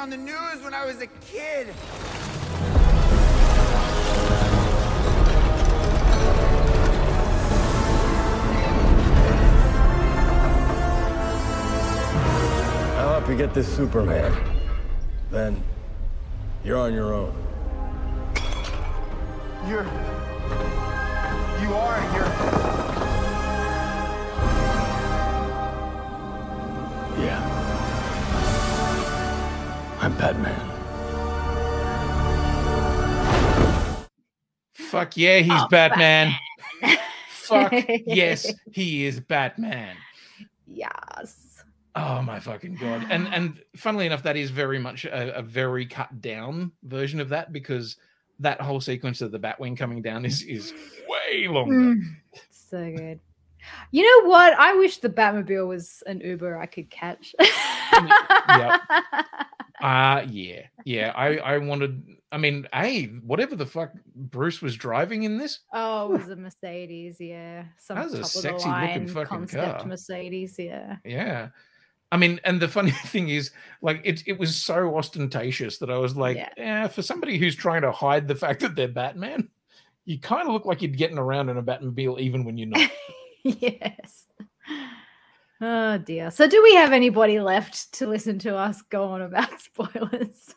On 0.03 0.11
the 0.11 0.16
news 0.16 0.61
when 0.64 0.74
I 0.74 0.84
was 0.84 1.00
a 1.00 1.07
kid. 1.07 1.68
I'll 12.96 13.11
help 13.11 13.28
you 13.28 13.36
get 13.36 13.55
this 13.55 13.72
Superman. 13.76 14.34
Then 15.30 15.62
you're 16.64 16.78
on 16.78 16.92
your 16.92 17.14
own. 17.14 17.32
You're. 19.68 19.84
You 21.62 21.74
are. 21.74 22.16
You're. 22.16 22.51
I'm 30.03 30.18
Batman. 30.18 30.61
Fuck 34.74 35.16
yeah, 35.16 35.38
he's 35.38 35.53
Oh, 35.55 35.68
Batman. 35.70 36.34
Fuck 37.28 37.72
yes, 38.05 38.53
he 38.72 39.07
is 39.07 39.20
Batman. 39.20 39.94
Yes. 40.66 41.62
Oh 41.94 42.20
my 42.20 42.40
fucking 42.40 42.74
god! 42.80 43.07
And 43.11 43.28
and 43.28 43.62
funnily 43.76 44.07
enough, 44.07 44.24
that 44.24 44.36
is 44.36 44.50
very 44.50 44.80
much 44.80 45.05
a, 45.05 45.38
a 45.38 45.42
very 45.42 45.86
cut 45.86 46.20
down 46.20 46.72
version 46.82 47.20
of 47.20 47.28
that 47.28 47.53
because 47.53 47.96
that 48.40 48.61
whole 48.61 48.80
sequence 48.80 49.20
of 49.20 49.30
the 49.30 49.38
Batwing 49.38 49.76
coming 49.76 50.03
down 50.03 50.24
is 50.24 50.42
is 50.42 50.74
way 51.09 51.46
longer. 51.46 51.76
Mm, 51.76 52.03
so 52.50 52.92
good. 52.96 53.20
You 53.92 54.03
know 54.03 54.28
what? 54.28 54.55
I 54.55 54.74
wish 54.74 54.98
the 54.98 55.11
Batmobile 55.11 55.68
was 55.68 56.03
an 56.09 56.20
Uber 56.22 56.59
I 56.59 56.66
could 56.66 56.90
catch. 56.90 57.36
yep. 57.38 58.80
Uh 59.83 60.24
yeah, 60.30 60.62
yeah. 60.85 61.12
I 61.16 61.37
I 61.39 61.59
wanted. 61.59 62.03
I 62.30 62.39
mean, 62.39 62.66
hey, 62.72 63.07
whatever 63.07 63.57
the 63.57 63.66
fuck 63.66 63.93
Bruce 64.14 64.62
was 64.62 64.76
driving 64.76 65.24
in 65.24 65.37
this, 65.37 65.61
Oh, 65.74 66.14
it 66.14 66.18
was 66.18 66.28
a 66.28 66.37
Mercedes, 66.37 67.16
yeah. 67.20 67.64
Some 67.78 67.97
That 67.97 68.05
was 68.05 68.14
a 68.14 68.16
top 68.18 68.26
of 68.26 68.33
the 68.33 68.39
sexy 68.41 68.68
looking 68.70 69.09
fucking 69.09 69.26
concept 69.26 69.78
car. 69.80 69.87
Mercedes, 69.87 70.55
yeah. 70.59 70.97
yeah. 71.05 71.49
I 72.11 72.16
mean, 72.16 72.41
and 72.45 72.61
the 72.61 72.68
funny 72.68 72.91
thing 73.07 73.28
is, 73.28 73.51
like, 73.83 74.01
it 74.05 74.22
it 74.26 74.39
was 74.39 74.57
so 74.57 74.97
ostentatious 74.97 75.78
that 75.78 75.91
I 75.91 75.99
was 75.99 76.16
like, 76.16 76.37
Yeah. 76.37 76.49
yeah, 76.57 76.89
for 76.89 77.03
somebody 77.03 77.37
who's 77.37 77.57
trying 77.57 77.83
to 77.83 77.93
hide 77.93 78.28
the 78.28 78.35
fact 78.35 78.61
that 78.61 78.76
they're 78.76 78.89
Batman, 78.89 79.49
you 80.05 80.18
kind 80.18 80.47
of 80.47 80.55
look 80.55 80.64
like 80.64 80.80
you're 80.80 80.91
getting 80.91 81.18
around 81.18 81.49
in 81.49 81.59
a 81.59 81.62
Batmobile 81.62 82.18
even 82.20 82.45
when 82.45 82.57
you're 82.57 82.68
not. 82.68 82.91
yes. 83.45 84.26
Oh 85.65 85.97
dear. 85.99 86.33
So 86.33 86.49
do 86.49 86.61
we 86.61 86.75
have 86.75 86.93
anybody 86.93 87.39
left 87.39 87.93
to 87.95 88.09
listen 88.09 88.37
to 88.41 88.57
us 88.57 88.83
go 88.83 89.05
on 89.05 89.23
about 89.23 89.61
spoilers? 89.61 90.53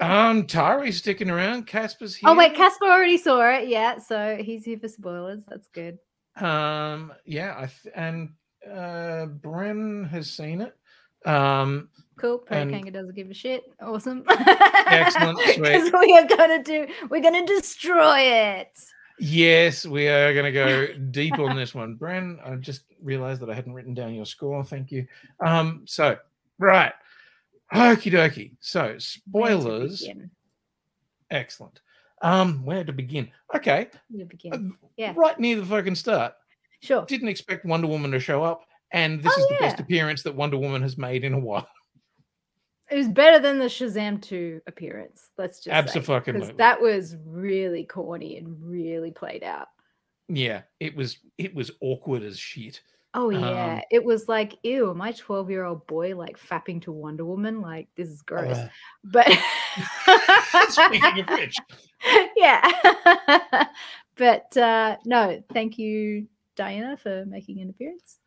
um, 0.00 0.46
Tari's 0.46 0.98
sticking 0.98 1.28
around. 1.30 1.66
Casper's 1.66 2.14
here. 2.14 2.30
oh 2.30 2.36
wait, 2.36 2.54
Casper 2.54 2.84
already 2.84 3.18
saw 3.18 3.40
it. 3.56 3.66
Yeah, 3.68 3.98
so 3.98 4.36
he's 4.40 4.64
here 4.64 4.78
for 4.78 4.86
spoilers. 4.88 5.44
That's 5.48 5.66
good. 5.68 5.98
Um, 6.36 7.12
yeah, 7.24 7.54
I 7.56 7.66
th- 7.66 7.92
and 7.96 8.28
uh, 8.70 9.26
Bren 9.42 10.08
has 10.10 10.30
seen 10.30 10.60
it. 10.60 10.76
Um, 11.28 11.88
Cool. 12.18 12.38
Kanga 12.38 12.90
doesn't 12.90 13.14
give 13.14 13.28
a 13.30 13.34
shit. 13.34 13.64
Awesome. 13.82 14.22
Excellent, 14.28 15.38
sweet. 15.54 15.58
'Cause 15.64 15.90
we 16.00 16.16
are 16.16 16.24
gonna 16.26 16.62
do 16.62 16.86
we're 17.10 17.20
gonna 17.20 17.44
destroy 17.44 18.20
it. 18.20 18.68
yes, 19.18 19.84
we 19.84 20.08
are 20.08 20.32
going 20.34 20.44
to 20.46 20.52
go 20.52 20.86
deep 21.10 21.38
on 21.38 21.56
this 21.56 21.74
one. 21.74 21.96
Bren, 21.96 22.36
I 22.46 22.54
just 22.56 22.82
realized 23.06 23.40
that 23.40 23.48
I 23.50 23.54
hadn't 23.54 23.72
written 23.72 23.94
down 23.94 24.14
your 24.14 24.26
score. 24.26 24.62
Thank 24.64 24.90
you. 24.92 25.06
Um, 25.44 25.82
so 25.86 26.18
right, 26.58 26.92
okie 27.72 28.12
dokie. 28.12 28.52
So 28.60 28.96
spoilers. 28.98 30.06
Excellent. 31.30 31.80
Um, 32.22 32.64
where 32.64 32.84
to 32.84 32.92
begin? 32.92 33.28
Okay, 33.54 33.88
begin? 34.28 34.52
uh, 34.82 34.86
Yeah. 34.96 35.12
right 35.16 35.38
near 35.38 35.56
the 35.60 35.66
fucking 35.66 35.94
start. 35.96 36.34
Sure. 36.80 37.04
Didn't 37.06 37.28
expect 37.28 37.64
Wonder 37.64 37.86
Woman 37.88 38.10
to 38.12 38.20
show 38.20 38.42
up, 38.44 38.64
and 38.92 39.22
this 39.22 39.32
Oh, 39.36 39.40
is 39.42 39.48
the 39.48 39.56
best 39.60 39.80
appearance 39.80 40.22
that 40.22 40.34
Wonder 40.34 40.56
Woman 40.58 40.82
has 40.82 40.96
made 40.98 41.24
in 41.24 41.32
a 41.34 41.38
while. 41.40 41.68
It 42.88 42.94
was 42.98 43.08
better 43.08 43.40
than 43.40 43.58
the 43.58 43.64
Shazam 43.64 44.22
2 44.22 44.60
appearance. 44.68 45.30
Let's 45.36 45.58
just 45.58 45.74
Abso-fucking-lutely. 45.74 46.54
that 46.58 46.80
was 46.80 47.16
really 47.26 47.82
corny 47.82 48.38
and 48.38 48.56
really 48.62 49.10
played 49.10 49.42
out. 49.42 49.66
Yeah, 50.28 50.62
it 50.78 50.94
was 50.94 51.18
it 51.36 51.52
was 51.52 51.72
awkward 51.80 52.22
as 52.22 52.38
shit. 52.38 52.80
Oh 53.18 53.30
yeah, 53.30 53.76
Um, 53.76 53.82
it 53.90 54.04
was 54.04 54.28
like, 54.28 54.58
ew, 54.62 54.92
my 54.92 55.10
twelve-year-old 55.12 55.86
boy 55.86 56.14
like 56.14 56.38
fapping 56.38 56.82
to 56.82 56.92
Wonder 56.92 57.24
Woman. 57.24 57.62
Like 57.62 57.88
this 57.96 58.10
is 58.10 58.20
gross. 58.20 58.54
Uh, 58.54 58.68
but 59.04 59.26
Speaking 60.68 61.20
of 61.20 61.28
which, 61.30 61.56
yeah, 62.36 63.66
but 64.16 64.54
uh, 64.58 64.96
no, 65.06 65.42
thank 65.54 65.78
you, 65.78 66.28
Diana, 66.56 66.98
for 66.98 67.24
making 67.24 67.60
an 67.62 67.70
appearance. 67.70 68.18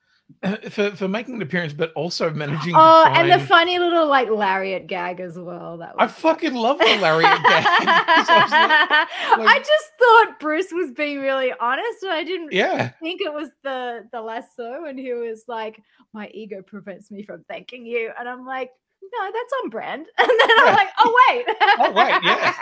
for 0.69 0.91
for 0.91 1.07
making 1.07 1.35
an 1.35 1.41
appearance, 1.41 1.73
but 1.73 1.91
also 1.93 2.29
managing. 2.31 2.73
Oh, 2.75 3.03
to 3.05 3.11
and 3.11 3.31
the 3.31 3.45
funny 3.45 3.77
little 3.77 4.07
like 4.07 4.29
lariat 4.29 4.87
gag 4.87 5.19
as 5.19 5.37
well. 5.37 5.77
That 5.77 5.95
I 5.97 6.07
fucking 6.07 6.53
love 6.53 6.79
the 6.79 6.85
lariat 6.85 7.43
gag. 7.43 7.65
I 7.67 9.35
was 9.37 9.45
like- 9.45 9.55
I 9.55 9.59
just 9.59 9.91
thought 9.99 10.39
Bruce 10.39 10.71
was 10.71 10.91
being 10.91 11.19
really 11.19 11.51
honest, 11.59 12.03
and 12.03 12.11
I 12.11 12.23
didn't 12.23 12.53
yeah, 12.53 12.89
think 13.01 13.21
it 13.21 13.33
was 13.33 13.49
the 13.63 14.07
the 14.11 14.21
lasso, 14.21 14.85
and 14.85 14.97
he 14.97 15.13
was 15.13 15.43
like, 15.47 15.81
"My 16.13 16.29
ego 16.33 16.61
prevents 16.61 17.11
me 17.11 17.23
from 17.23 17.43
thanking 17.49 17.85
you," 17.85 18.11
and 18.17 18.29
I'm 18.29 18.45
like, 18.45 18.71
"No, 19.01 19.31
that's 19.31 19.53
on 19.63 19.69
brand." 19.69 20.07
And 20.17 20.29
then 20.29 20.49
Yeah. 20.49 20.63
I'm 20.65 20.75
like, 20.75 20.89
"Oh 20.99 21.15
wait, 21.29 21.45
Oh, 21.79 21.91
wait, 21.91 22.23
yeah. 22.23 22.53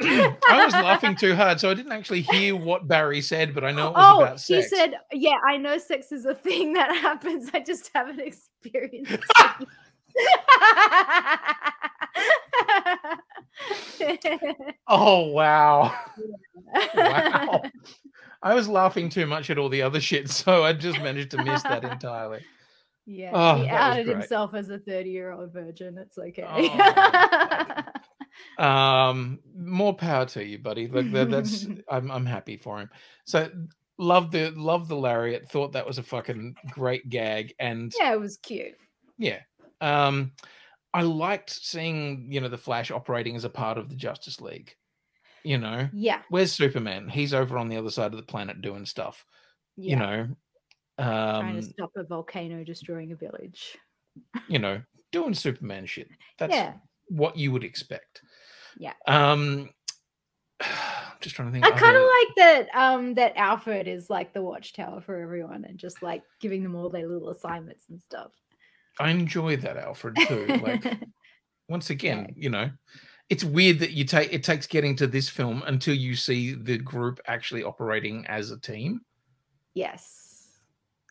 I 0.48 0.64
was 0.64 0.74
laughing 0.74 1.14
too 1.16 1.34
hard, 1.34 1.60
so 1.60 1.70
I 1.70 1.74
didn't 1.74 1.92
actually 1.92 2.22
hear 2.22 2.56
what 2.56 2.88
Barry 2.88 3.20
said, 3.20 3.54
but 3.54 3.64
I 3.64 3.70
know 3.70 3.88
it 3.88 3.94
was 3.94 4.04
Oh, 4.06 4.22
about 4.22 4.40
he 4.40 4.62
said, 4.62 4.94
"Yeah, 5.12 5.36
I 5.48 5.56
know 5.56 5.78
sex 5.78 6.10
is 6.12 6.24
a 6.24 6.34
thing 6.34 6.72
that 6.74 6.94
happens. 6.96 7.50
I 7.54 7.60
just 7.60 7.90
haven't 7.94 8.20
experienced." 8.20 9.12
it." 14.00 14.74
"Oh 14.88 15.26
wow, 15.28 15.94
wow." 16.94 17.62
I 18.42 18.54
was 18.54 18.68
laughing 18.68 19.08
too 19.08 19.26
much 19.26 19.48
at 19.48 19.58
all 19.58 19.68
the 19.70 19.82
other 19.82 20.00
shit, 20.00 20.28
so 20.30 20.64
I 20.64 20.72
just 20.74 20.98
managed 20.98 21.30
to 21.32 21.42
miss 21.42 21.62
that 21.62 21.84
entirely. 21.84 22.44
Yeah, 23.06 23.30
Oh, 23.34 23.56
he 23.62 23.68
outed 23.68 24.06
himself 24.08 24.54
as 24.54 24.70
a 24.70 24.78
30 24.78 25.10
year 25.10 25.32
old 25.32 25.52
virgin. 25.52 25.98
It's 25.98 26.16
okay. 26.18 26.44
Oh, 26.48 27.82
Um, 28.58 29.38
more 29.56 29.94
power 29.94 30.26
to 30.26 30.44
you, 30.44 30.58
buddy. 30.58 30.88
Look, 30.88 31.10
that, 31.12 31.30
that's 31.30 31.66
I'm 31.90 32.10
I'm 32.10 32.26
happy 32.26 32.56
for 32.56 32.80
him. 32.80 32.90
So 33.26 33.48
love 33.98 34.30
the 34.30 34.50
love 34.56 34.88
the 34.88 34.96
lariat. 34.96 35.48
Thought 35.48 35.72
that 35.72 35.86
was 35.86 35.98
a 35.98 36.02
fucking 36.02 36.54
great 36.70 37.08
gag, 37.08 37.54
and 37.58 37.92
Yeah, 37.98 38.12
it 38.12 38.20
was 38.20 38.36
cute. 38.38 38.74
yeah. 39.18 39.40
Um, 39.80 40.32
I 40.92 41.02
liked 41.02 41.50
seeing 41.50 42.26
you 42.30 42.40
know 42.40 42.48
the 42.48 42.58
Flash 42.58 42.90
operating 42.90 43.36
as 43.36 43.44
a 43.44 43.50
part 43.50 43.78
of 43.78 43.88
the 43.88 43.96
Justice 43.96 44.40
League. 44.40 44.74
You 45.44 45.58
know, 45.58 45.88
Yeah. 45.92 46.22
where's 46.30 46.52
Superman? 46.52 47.08
He's 47.08 47.34
over 47.34 47.58
on 47.58 47.68
the 47.68 47.76
other 47.76 47.90
side 47.90 48.12
of 48.12 48.16
the 48.16 48.22
planet 48.26 48.62
doing 48.62 48.86
stuff. 48.86 49.24
yeah. 49.76 49.90
You 49.90 49.96
know, 49.96 50.28
trying 50.98 51.52
to 51.52 51.58
um, 51.58 51.62
stop 51.62 51.90
a 51.96 52.04
volcano 52.04 52.64
destroying 52.64 53.12
a 53.12 53.16
village. 53.16 53.76
you 54.48 54.58
know, 54.58 54.80
doing 55.12 55.34
Superman 55.34 55.86
shit. 55.86 56.08
That's 56.38 56.54
yeah. 56.54 56.74
what 57.08 57.36
you 57.36 57.52
would 57.52 57.64
expect. 57.64 58.22
Yeah. 58.78 58.92
Um, 59.06 59.70
just 61.20 61.34
trying 61.36 61.48
to 61.48 61.52
think. 61.52 61.64
I 61.64 61.70
kind 61.70 61.96
of 61.96 62.02
like 62.02 62.36
that 62.36 62.68
um 62.74 63.14
that 63.14 63.36
Alfred 63.36 63.88
is 63.88 64.10
like 64.10 64.32
the 64.32 64.42
watchtower 64.42 65.00
for 65.00 65.20
everyone 65.20 65.64
and 65.64 65.78
just 65.78 66.02
like 66.02 66.22
giving 66.40 66.62
them 66.62 66.74
all 66.74 66.90
their 66.90 67.08
little 67.08 67.30
assignments 67.30 67.84
and 67.90 68.00
stuff. 68.00 68.30
I 69.00 69.10
enjoy 69.10 69.56
that 69.56 69.76
Alfred 69.76 70.16
too. 70.28 70.46
Like 70.62 70.98
once 71.68 71.90
again, 71.90 72.34
you 72.36 72.50
know, 72.50 72.70
it's 73.30 73.42
weird 73.42 73.80
that 73.80 73.92
you 73.92 74.04
take 74.04 74.32
it 74.32 74.44
takes 74.44 74.66
getting 74.66 74.94
to 74.96 75.08
this 75.08 75.28
film 75.28 75.64
until 75.66 75.94
you 75.94 76.14
see 76.14 76.54
the 76.54 76.78
group 76.78 77.20
actually 77.26 77.64
operating 77.64 78.24
as 78.26 78.52
a 78.52 78.60
team 78.60 79.00
yes. 79.74 80.23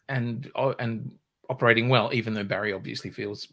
And 0.09 0.49
oh, 0.55 0.75
and 0.79 1.17
operating 1.49 1.89
well, 1.89 2.09
even 2.13 2.33
though 2.33 2.43
Barry 2.43 2.73
obviously 2.73 3.09
feels 3.09 3.47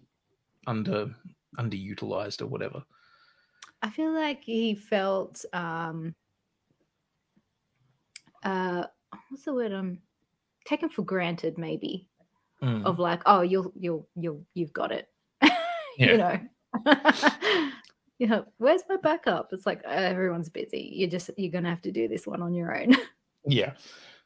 under 0.66 1.14
underutilized 1.58 2.42
or 2.42 2.46
whatever. 2.46 2.82
I 3.82 3.90
feel 3.90 4.12
like 4.12 4.42
he 4.44 4.74
felt 4.74 5.44
um 5.52 6.14
uh 8.44 8.84
what's 9.28 9.44
the 9.44 9.54
word 9.54 9.72
I'm 9.72 10.00
taken 10.66 10.88
for 10.88 11.02
granted 11.02 11.58
maybe 11.58 12.06
Mm. 12.62 12.84
of 12.84 12.98
like 12.98 13.22
oh 13.24 13.40
you'll 13.40 13.72
you'll 13.74 14.06
you'll 14.16 14.44
you've 14.52 14.74
got 14.74 14.92
it 14.92 15.08
you 15.96 16.18
know 16.18 16.38
you 18.18 18.26
know 18.26 18.44
where's 18.58 18.82
my 18.86 18.98
backup 18.98 19.48
it's 19.52 19.64
like 19.64 19.80
uh, 19.86 19.90
everyone's 19.92 20.50
busy 20.50 20.90
you're 20.94 21.08
just 21.08 21.30
you're 21.38 21.50
gonna 21.50 21.70
have 21.70 21.80
to 21.80 21.90
do 21.90 22.06
this 22.06 22.26
one 22.26 22.42
on 22.42 22.52
your 22.52 22.78
own 22.78 22.94
Yeah. 23.46 23.72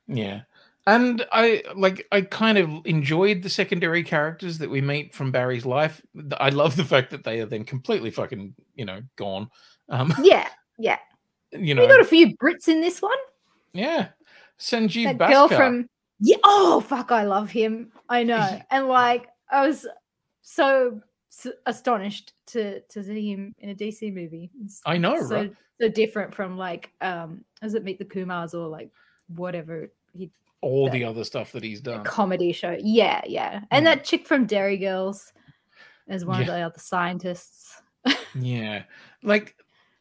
Yeah. 0.08 0.40
And 0.87 1.24
I 1.32 1.62
like 1.74 2.07
I 2.12 2.20
kind 2.20 2.59
of 2.59 2.70
enjoyed 2.85 3.43
the 3.43 3.49
secondary 3.49 4.03
characters 4.03 4.59
that 4.59 4.68
we 4.68 4.82
meet 4.82 5.14
from 5.14 5.32
Barry's 5.32 5.64
life. 5.64 6.03
I 6.39 6.51
love 6.51 6.76
the 6.76 6.85
fact 6.85 7.11
that 7.12 7.24
they 7.24 7.41
are 7.41 7.47
then 7.47 7.64
completely 7.64 8.11
fucking, 8.11 8.55
you 8.74 8.85
know, 8.85 9.01
gone. 9.16 9.49
Um, 9.89 10.12
yeah 10.22 10.49
yeah 10.78 10.99
you 11.53 11.74
know, 11.74 11.82
we 11.82 11.89
got 11.89 12.01
a 12.01 12.05
few 12.05 12.37
brits 12.37 12.68
in 12.68 12.80
this 12.80 13.01
one 13.01 13.16
yeah. 13.72 14.09
Sanjeev 14.59 15.18
that 15.18 15.30
girl 15.30 15.49
from 15.49 15.89
yeah 16.20 16.37
oh 16.45 16.80
fuck 16.80 17.11
i 17.11 17.24
love 17.24 17.51
him 17.51 17.91
i 18.09 18.22
know 18.22 18.61
and 18.70 18.87
like 18.87 19.26
i 19.51 19.66
was 19.66 19.87
so 20.43 21.01
astonished 21.66 22.32
to 22.47 22.80
to 22.82 23.03
see 23.03 23.32
him 23.32 23.53
in 23.59 23.70
a 23.70 23.74
dc 23.74 24.14
movie 24.14 24.51
It's 24.64 24.80
I 24.87 24.97
know, 24.97 25.20
so 25.20 25.35
right? 25.35 25.53
so 25.80 25.89
different 25.89 26.32
from 26.32 26.57
like 26.57 26.91
um 27.01 27.45
does 27.61 27.74
it 27.74 27.82
meet 27.82 27.99
the 27.99 28.05
kumars 28.05 28.55
or 28.55 28.68
like 28.68 28.91
whatever 29.26 29.91
he 30.12 30.30
all 30.64 30.88
the 30.90 31.04
other 31.04 31.24
stuff 31.24 31.52
that 31.52 31.62
he's 31.62 31.80
done. 31.80 32.02
comedy 32.04 32.52
show 32.52 32.76
yeah 32.80 33.20
yeah 33.26 33.60
and 33.70 33.82
Mm. 33.84 33.88
that 33.90 34.04
chick 34.04 34.26
from 34.26 34.46
Derry 34.46 34.76
Girls 34.76 35.32
as 36.08 36.24
one 36.24 36.40
of 36.40 36.46
the 36.46 36.60
other 36.60 36.78
scientists 36.78 37.80
Yeah. 38.34 38.82
Like 39.22 39.54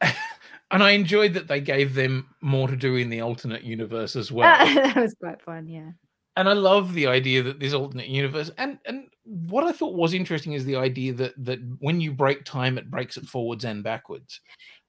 and 0.70 0.82
I 0.82 0.90
enjoyed 0.90 1.34
that 1.34 1.46
they 1.48 1.60
gave 1.60 1.94
them 1.94 2.28
more 2.40 2.68
to 2.68 2.76
do 2.76 2.96
in 2.96 3.08
the 3.10 3.20
alternate 3.20 3.62
universe 3.62 4.16
as 4.16 4.32
well. 4.32 4.58
that 4.74 4.96
was 4.96 5.14
quite 5.14 5.40
fun 5.40 5.68
yeah 5.68 5.90
and 6.36 6.48
I 6.48 6.52
love 6.52 6.94
the 6.94 7.06
idea 7.06 7.42
that 7.44 7.60
this 7.60 7.74
alternate 7.74 8.08
universe 8.08 8.50
and 8.58 8.78
and 8.86 9.06
what 9.24 9.64
I 9.64 9.72
thought 9.72 9.94
was 9.94 10.12
interesting 10.14 10.52
is 10.52 10.64
the 10.64 10.76
idea 10.76 11.12
that 11.14 11.32
that 11.44 11.60
when 11.78 12.00
you 12.00 12.12
break 12.12 12.44
time 12.44 12.76
it 12.76 12.90
breaks 12.90 13.16
it 13.16 13.24
forwards 13.26 13.64
and 13.64 13.82
backwards. 13.82 14.40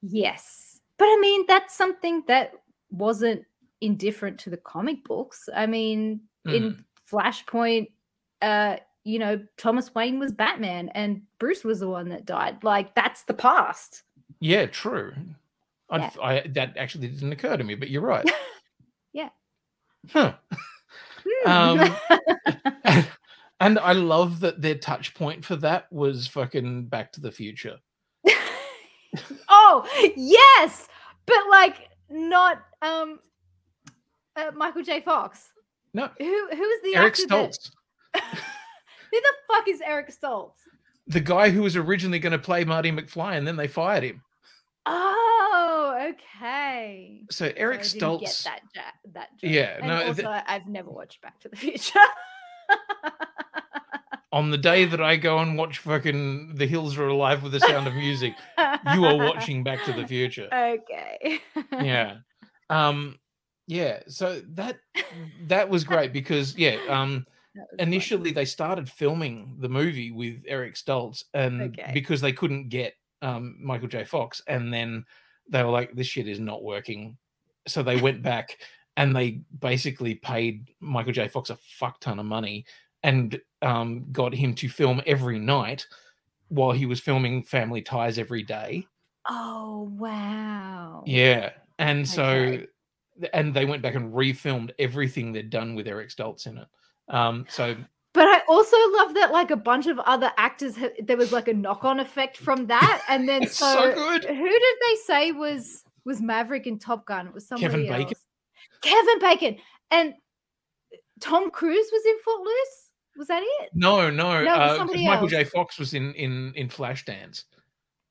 Yes. 0.01 0.79
But 0.97 1.05
I 1.05 1.17
mean, 1.21 1.45
that's 1.47 1.75
something 1.77 2.23
that 2.27 2.51
wasn't 2.89 3.43
indifferent 3.81 4.39
to 4.39 4.49
the 4.49 4.57
comic 4.57 5.03
books. 5.03 5.49
I 5.53 5.65
mean, 5.65 6.21
in 6.45 6.83
Flashpoint, 7.11 7.91
uh, 8.41 8.77
you 9.03 9.19
know, 9.19 9.41
Thomas 9.57 9.93
Wayne 9.93 10.19
was 10.19 10.31
Batman 10.31 10.89
and 10.89 11.21
Bruce 11.39 11.63
was 11.63 11.79
the 11.79 11.89
one 11.89 12.09
that 12.09 12.25
died. 12.25 12.63
Like, 12.63 12.95
that's 12.95 13.23
the 13.23 13.33
past. 13.33 14.03
Yeah, 14.39 14.65
true. 14.65 15.13
Yeah. 15.91 16.09
I 16.21 16.41
that 16.55 16.75
actually 16.77 17.07
didn't 17.07 17.31
occur 17.31 17.57
to 17.57 17.63
me, 17.63 17.75
but 17.75 17.89
you're 17.89 18.01
right. 18.01 18.29
Yeah. 19.13 19.29
Huh. 20.11 20.33
Um, 21.45 21.95
and 23.61 23.79
I 23.79 23.93
love 23.93 24.41
that 24.41 24.61
their 24.61 24.75
touch 24.75 25.13
point 25.13 25.45
for 25.45 25.55
that 25.55 25.89
was 25.89 26.27
fucking 26.27 26.87
Back 26.87 27.13
to 27.13 27.21
the 27.21 27.31
Future. 27.31 27.77
oh, 29.49 29.87
yes. 30.17 30.89
But 31.25 31.37
like 31.49 31.89
not 32.09 32.61
um 32.81 33.19
uh, 34.35 34.51
Michael 34.55 34.83
J. 34.83 35.01
Fox. 35.01 35.51
No, 35.93 36.09
Who 36.19 36.47
who 36.51 36.63
is 36.63 36.81
the 36.83 36.95
Eric 36.95 37.13
actor 37.13 37.27
that- 37.27 37.51
Stoltz, 37.51 37.71
who 39.11 39.21
the 39.21 39.33
fuck 39.49 39.67
is 39.67 39.81
Eric 39.81 40.09
Stoltz? 40.11 40.55
the 41.07 41.19
guy 41.21 41.49
who 41.51 41.61
was 41.61 41.75
originally 41.75 42.17
going 42.19 42.31
to 42.33 42.39
play 42.39 42.63
Marty 42.65 42.91
McFly, 42.91 43.37
and 43.37 43.47
then 43.47 43.55
they 43.57 43.67
fired 43.67 44.03
him. 44.03 44.21
Oh, 44.87 46.11
okay. 46.11 47.21
So 47.31 47.51
Eric 47.55 47.79
I 47.79 47.83
didn't 47.83 47.99
get 48.19 48.29
Stoltz, 48.29 48.43
that 48.43 48.59
ja- 48.75 48.81
that 49.13 49.29
joke. 49.39 49.51
Yeah, 49.51 49.77
And 49.77 49.87
no, 49.87 50.03
also 50.07 50.21
th- 50.23 50.43
I've 50.47 50.67
never 50.67 50.89
watched 50.89 51.21
Back 51.21 51.39
to 51.41 51.49
the 51.49 51.55
Future. 51.55 51.99
on 54.31 54.51
the 54.51 54.57
day 54.57 54.85
that 54.85 55.01
I 55.01 55.15
go 55.15 55.39
and 55.39 55.57
watch 55.57 55.77
fucking 55.79 56.55
The 56.55 56.67
Hills 56.67 56.97
Are 56.97 57.07
Alive 57.07 57.41
with 57.43 57.53
the 57.53 57.59
Sound 57.61 57.87
of 57.87 57.93
Music, 57.95 58.33
you 58.93 59.05
are 59.05 59.17
watching 59.17 59.63
Back 59.63 59.83
to 59.85 59.93
the 59.93 60.05
Future. 60.07 60.49
Okay. 60.51 61.39
yeah 61.71 62.17
um 62.69 63.17
yeah 63.67 63.99
so 64.07 64.41
that 64.49 64.77
that 65.47 65.67
was 65.69 65.83
great 65.83 66.13
because 66.13 66.57
yeah 66.57 66.77
um 66.89 67.25
That 67.55 67.61
was 67.71 67.79
fun. 67.79 67.87
initially 67.87 68.31
they 68.31 68.45
started 68.45 68.89
filming 68.89 69.55
the 69.59 69.69
movie 69.69 70.11
with 70.11 70.43
eric 70.47 70.75
stoltz 70.75 71.23
and 71.33 71.61
Okay. 71.61 71.91
because 71.93 72.21
they 72.21 72.33
couldn't 72.33 72.69
get 72.69 72.93
um 73.21 73.57
michael 73.59 73.87
j 73.87 74.03
fox 74.03 74.41
and 74.47 74.73
then 74.73 75.05
they 75.49 75.63
were 75.63 75.71
like 75.71 75.93
this 75.95 76.07
shit 76.07 76.27
is 76.27 76.39
not 76.39 76.63
working 76.63 77.17
so 77.67 77.81
they 77.81 77.99
went 77.99 78.21
back 78.21 78.57
and 78.97 79.15
they 79.15 79.41
basically 79.59 80.15
paid 80.15 80.69
michael 80.79 81.13
j 81.13 81.27
fox 81.27 81.49
a 81.49 81.55
fuck 81.57 81.99
ton 81.99 82.19
of 82.19 82.25
money 82.25 82.65
and 83.03 83.39
um 83.61 84.05
got 84.11 84.33
him 84.33 84.53
to 84.53 84.69
film 84.69 85.01
every 85.07 85.39
night 85.39 85.85
while 86.49 86.71
he 86.71 86.85
was 86.85 86.99
filming 86.99 87.41
family 87.43 87.81
ties 87.81 88.19
every 88.19 88.43
day 88.43 88.85
Oh 89.27 89.89
wow. 89.97 91.01
yeah. 91.07 91.53
And 91.79 92.07
so 92.07 92.23
Okay. 92.23 92.67
And 93.33 93.53
they 93.53 93.65
went 93.65 93.81
back 93.81 93.95
and 93.95 94.13
refilmed 94.13 94.71
everything 94.79 95.31
they'd 95.31 95.49
done 95.49 95.75
with 95.75 95.87
Eric 95.87 96.09
Stoltz 96.09 96.47
in 96.47 96.57
it. 96.57 96.67
Um 97.09 97.45
so 97.49 97.75
But 98.13 98.27
I 98.27 98.41
also 98.47 98.77
love 98.93 99.13
that 99.15 99.31
like 99.31 99.51
a 99.51 99.55
bunch 99.57 99.87
of 99.87 99.99
other 99.99 100.31
actors 100.37 100.75
ha- 100.77 100.89
there 101.03 101.17
was 101.17 101.31
like 101.31 101.47
a 101.47 101.53
knock-on 101.53 101.99
effect 101.99 102.37
from 102.37 102.67
that 102.67 103.03
and 103.09 103.27
then 103.27 103.47
so, 103.47 103.73
so 103.73 103.93
good. 103.93 104.23
who 104.25 104.49
did 104.49 104.75
they 104.81 104.95
say 105.05 105.31
was 105.31 105.83
was 106.05 106.21
Maverick 106.21 106.67
in 106.67 106.77
Top 106.79 107.05
Gun? 107.05 107.27
It 107.27 107.33
was 107.33 107.47
somebody 107.47 107.85
Kevin 107.87 107.91
else. 107.91 108.03
Bacon? 108.03 108.17
Kevin 108.81 109.19
Bacon 109.19 109.57
and 109.91 110.13
Tom 111.19 111.49
Cruise 111.51 111.89
was 111.91 112.05
in 112.05 112.17
Footloose. 112.23 112.81
Was 113.17 113.27
that 113.29 113.41
it? 113.43 113.69
no, 113.73 114.09
no, 114.09 114.43
No, 114.43 114.53
it 114.55 114.57
was 114.57 114.79
uh, 114.79 114.85
Michael 114.85 115.23
else. 115.23 115.31
J. 115.31 115.43
Fox 115.45 115.79
was 115.79 115.93
in 115.93 116.13
in 116.15 116.51
in 116.55 116.67
Flashdance. 116.67 117.45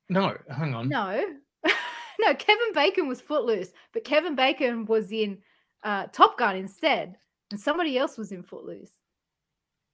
No, 0.09 0.37
hang 0.51 0.75
on. 0.75 0.89
No. 0.89 1.23
no, 2.27 2.35
Kevin 2.35 2.73
Bacon 2.75 3.09
was 3.09 3.21
Footloose, 3.21 3.73
but 3.93 4.05
Kevin 4.05 4.35
Bacon 4.35 4.85
was 4.87 5.11
in 5.13 5.39
uh, 5.83 6.07
Top 6.13 6.39
Gun 6.39 6.57
instead, 6.57 7.17
and 7.51 7.61
somebody 7.61 7.99
else 7.99 8.17
was 8.19 8.33
in 8.33 8.43
Footloose. 8.43 8.91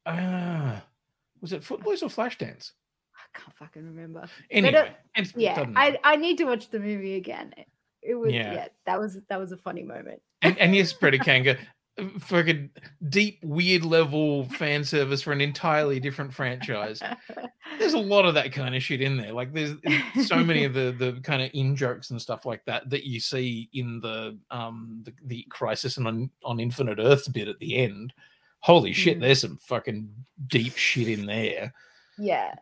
Ah, 0.06 0.82
was 1.40 1.52
it 1.52 1.62
Footloose 1.62 2.02
or 2.02 2.08
Flashdance? 2.08 2.72
I 3.16 3.38
can't 3.38 3.56
fucking 3.56 3.84
remember. 3.84 4.26
Anyway, 4.50 4.74
uh, 4.74 4.86
it 5.16 5.32
yeah, 5.36 5.64
I. 5.76 5.98
I 6.02 6.16
need 6.16 6.38
to 6.38 6.44
watch 6.44 6.70
the 6.70 6.80
movie 6.80 7.16
again. 7.16 7.52
It- 7.56 7.66
It 8.02 8.14
was 8.14 8.32
Yeah. 8.32 8.54
yeah. 8.54 8.68
that 8.86 8.98
was 8.98 9.18
that 9.28 9.38
was 9.38 9.52
a 9.52 9.58
funny 9.58 9.82
moment. 9.82 10.22
and, 10.42 10.56
and 10.58 10.74
yes, 10.74 10.92
Predicanga, 10.94 11.58
fucking 12.20 12.70
deep, 13.08 13.38
weird 13.42 13.84
level 13.84 14.44
fan 14.50 14.84
service 14.84 15.22
for 15.22 15.32
an 15.32 15.40
entirely 15.40 16.00
different 16.00 16.32
franchise. 16.32 17.00
there's 17.78 17.94
a 17.94 17.98
lot 18.14 18.24
of 18.26 18.34
that 18.34 18.52
kind 18.52 18.74
of 18.74 18.82
shit 18.82 19.00
in 19.00 19.16
there. 19.16 19.32
Like 19.32 19.52
there's 19.52 19.76
so 20.26 20.36
many 20.42 20.64
of 20.64 20.74
the 20.74 20.94
the 20.98 21.20
kind 21.22 21.42
of 21.42 21.50
in 21.54 21.76
jokes 21.76 22.10
and 22.10 22.20
stuff 22.20 22.46
like 22.46 22.64
that 22.66 22.88
that 22.90 23.04
you 23.04 23.20
see 23.20 23.68
in 23.72 24.00
the 24.00 24.38
um 24.50 25.00
the, 25.04 25.12
the 25.26 25.46
crisis 25.50 25.96
and 25.96 26.06
on, 26.06 26.30
on 26.44 26.60
Infinite 26.60 26.98
Earths 26.98 27.28
bit 27.28 27.48
at 27.48 27.58
the 27.58 27.76
end. 27.76 28.12
Holy 28.60 28.92
shit, 28.92 29.18
Mm. 29.18 29.20
there's 29.22 29.40
some 29.40 29.56
fucking 29.58 30.08
deep 30.48 30.76
shit 30.76 31.08
in 31.08 31.26
there. 31.26 31.72
Yeah. 32.18 32.54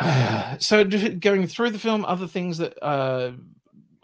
so 0.58 0.84
going 0.84 1.46
through 1.46 1.70
the 1.70 1.78
film, 1.78 2.04
other 2.04 2.26
things 2.26 2.58
that 2.58 2.82
uh 2.82 3.32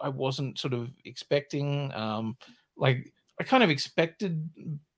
I 0.00 0.08
wasn't 0.08 0.58
sort 0.58 0.74
of 0.74 0.90
expecting, 1.04 1.92
um, 1.94 2.36
like 2.76 3.12
I 3.40 3.44
kind 3.44 3.62
of 3.62 3.70
expected 3.70 4.48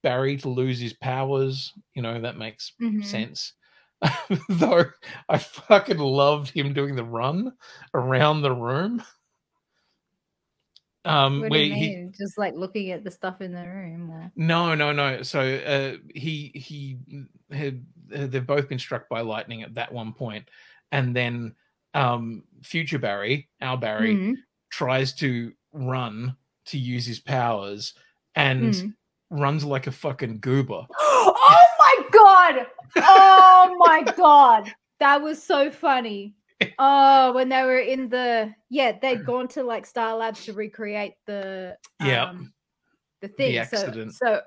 Barry 0.03 0.37
to 0.39 0.49
lose 0.49 0.79
his 0.79 0.93
powers. 0.93 1.73
You 1.95 2.03
know, 2.03 2.21
that 2.21 2.37
makes 2.37 2.73
Mhm. 2.81 3.05
sense. 3.05 3.55
Though 4.49 4.85
I 5.29 5.39
fucking 5.39 5.99
loved 5.99 6.51
him 6.51 6.73
doing 6.75 6.95
the 6.97 7.05
run 7.05 7.53
around 7.95 8.43
the 8.43 8.53
room. 8.55 9.03
Um, 11.05 11.41
What 11.41 11.53
do 11.53 11.59
where 11.59 11.65
he? 11.65 12.09
Just 12.19 12.39
like 12.39 12.55
looking 12.55 12.91
at 12.91 13.05
the 13.05 13.11
stuff 13.11 13.41
in 13.41 13.53
the 13.53 13.63
room. 13.63 14.11
Or... 14.11 14.33
no, 14.37 14.75
no, 14.75 14.93
no. 14.93 15.23
So 15.23 15.41
uh, 15.41 15.97
he 16.15 16.51
he 16.55 16.99
had 17.51 17.85
uh, 18.15 18.27
they've 18.27 18.47
both 18.47 18.69
been 18.69 18.79
struck 18.79 19.09
by 19.09 19.21
lightning 19.21 19.63
at 19.63 19.75
that 19.75 19.93
one 19.93 20.13
point, 20.13 20.49
and 20.93 21.15
then 21.15 21.55
um, 21.95 22.45
future 22.63 22.99
Barry, 22.99 23.49
our 23.61 23.77
Barry, 23.77 24.15
Mhm. 24.17 24.35
tries 24.71 25.15
to 25.17 25.53
run 25.73 26.37
to 26.67 26.79
use 26.79 27.05
his 27.07 27.21
powers 27.21 27.95
and 28.37 28.73
Mhm. 28.75 28.95
runs 29.31 29.65
like 29.65 29.87
a 29.87 29.93
fucking 29.93 30.41
goober. 30.41 30.87
oh 30.99 31.65
my 31.79 32.09
god! 32.13 32.67
Oh 32.97 33.75
my 33.79 34.03
god! 34.17 34.73
That 35.01 35.23
was 35.23 35.43
so 35.43 35.71
funny. 35.71 36.35
Oh, 36.79 37.33
when 37.35 37.49
they 37.49 37.63
were 37.63 37.79
in 37.81 38.09
the 38.09 38.53
yeah, 38.71 38.93
they'd 39.01 39.25
gone 39.27 39.49
to 39.49 39.63
like 39.63 39.87
Star 39.87 40.17
Labs 40.17 40.45
to 40.47 40.53
recreate 40.53 41.15
the 41.27 41.77
Yeah. 42.01 42.25
um, 42.31 42.53
the 43.21 43.29
thing. 43.29 43.53
so 43.55 43.61
accident. 43.61 44.15
so 44.15 44.41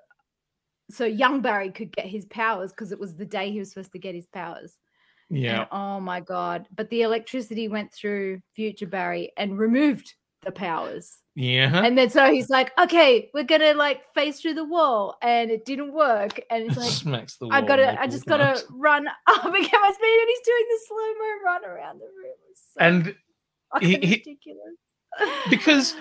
so 0.89 1.05
young 1.05 1.41
Barry 1.41 1.69
could 1.69 1.91
get 1.91 2.05
his 2.05 2.25
powers 2.25 2.71
because 2.71 2.91
it 2.93 2.99
was 2.99 3.15
the 3.17 3.25
day 3.25 3.51
he 3.51 3.59
was 3.59 3.69
supposed 3.71 3.91
to 3.91 3.99
get 3.99 4.15
his 4.15 4.25
powers. 4.27 4.77
Yeah, 5.29 5.59
And, 5.61 5.67
oh 5.73 5.99
my 5.99 6.21
god! 6.21 6.67
But 6.73 6.89
the 6.89 7.01
electricity 7.01 7.67
went 7.67 7.91
through 7.93 8.39
future 8.55 8.87
Barry 8.87 9.33
and 9.35 9.57
removed 9.59 10.15
the 10.47 10.51
powers. 10.51 11.19
yeah. 11.35 11.83
And 11.85 11.95
then 11.97 12.09
so 12.09 12.31
he's 12.31 12.49
like, 12.49 12.71
okay, 12.79 13.29
we're 13.33 13.43
gonna 13.43 13.73
like 13.75 14.01
face 14.15 14.39
through 14.41 14.55
the 14.55 14.63
wall, 14.65 15.17
and 15.21 15.51
it 15.51 15.65
didn't 15.65 15.93
work. 15.93 16.39
And 16.49 16.63
he's 16.63 16.77
like, 16.77 16.89
Smacks 16.89 17.37
the 17.37 17.45
wall. 17.47 17.53
I 17.53 17.61
gotta, 17.61 17.99
I 18.01 18.07
just 18.07 18.25
gotta 18.25 18.45
times. 18.45 18.65
run 18.71 19.07
up 19.27 19.45
and 19.45 19.53
get 19.53 19.79
my 19.81 19.91
speed, 19.93 20.19
and 20.21 20.29
he's 20.29 20.45
doing 20.45 20.65
the 20.69 20.79
slow 20.87 21.13
mo 21.19 21.29
run 21.45 21.65
around 21.65 21.99
the 21.99 22.05
room. 22.05 22.39
It's 22.49 22.61
so 22.73 22.79
And 22.79 23.15
he- 23.81 23.95
ridiculous. 23.97 24.75
because 25.49 25.95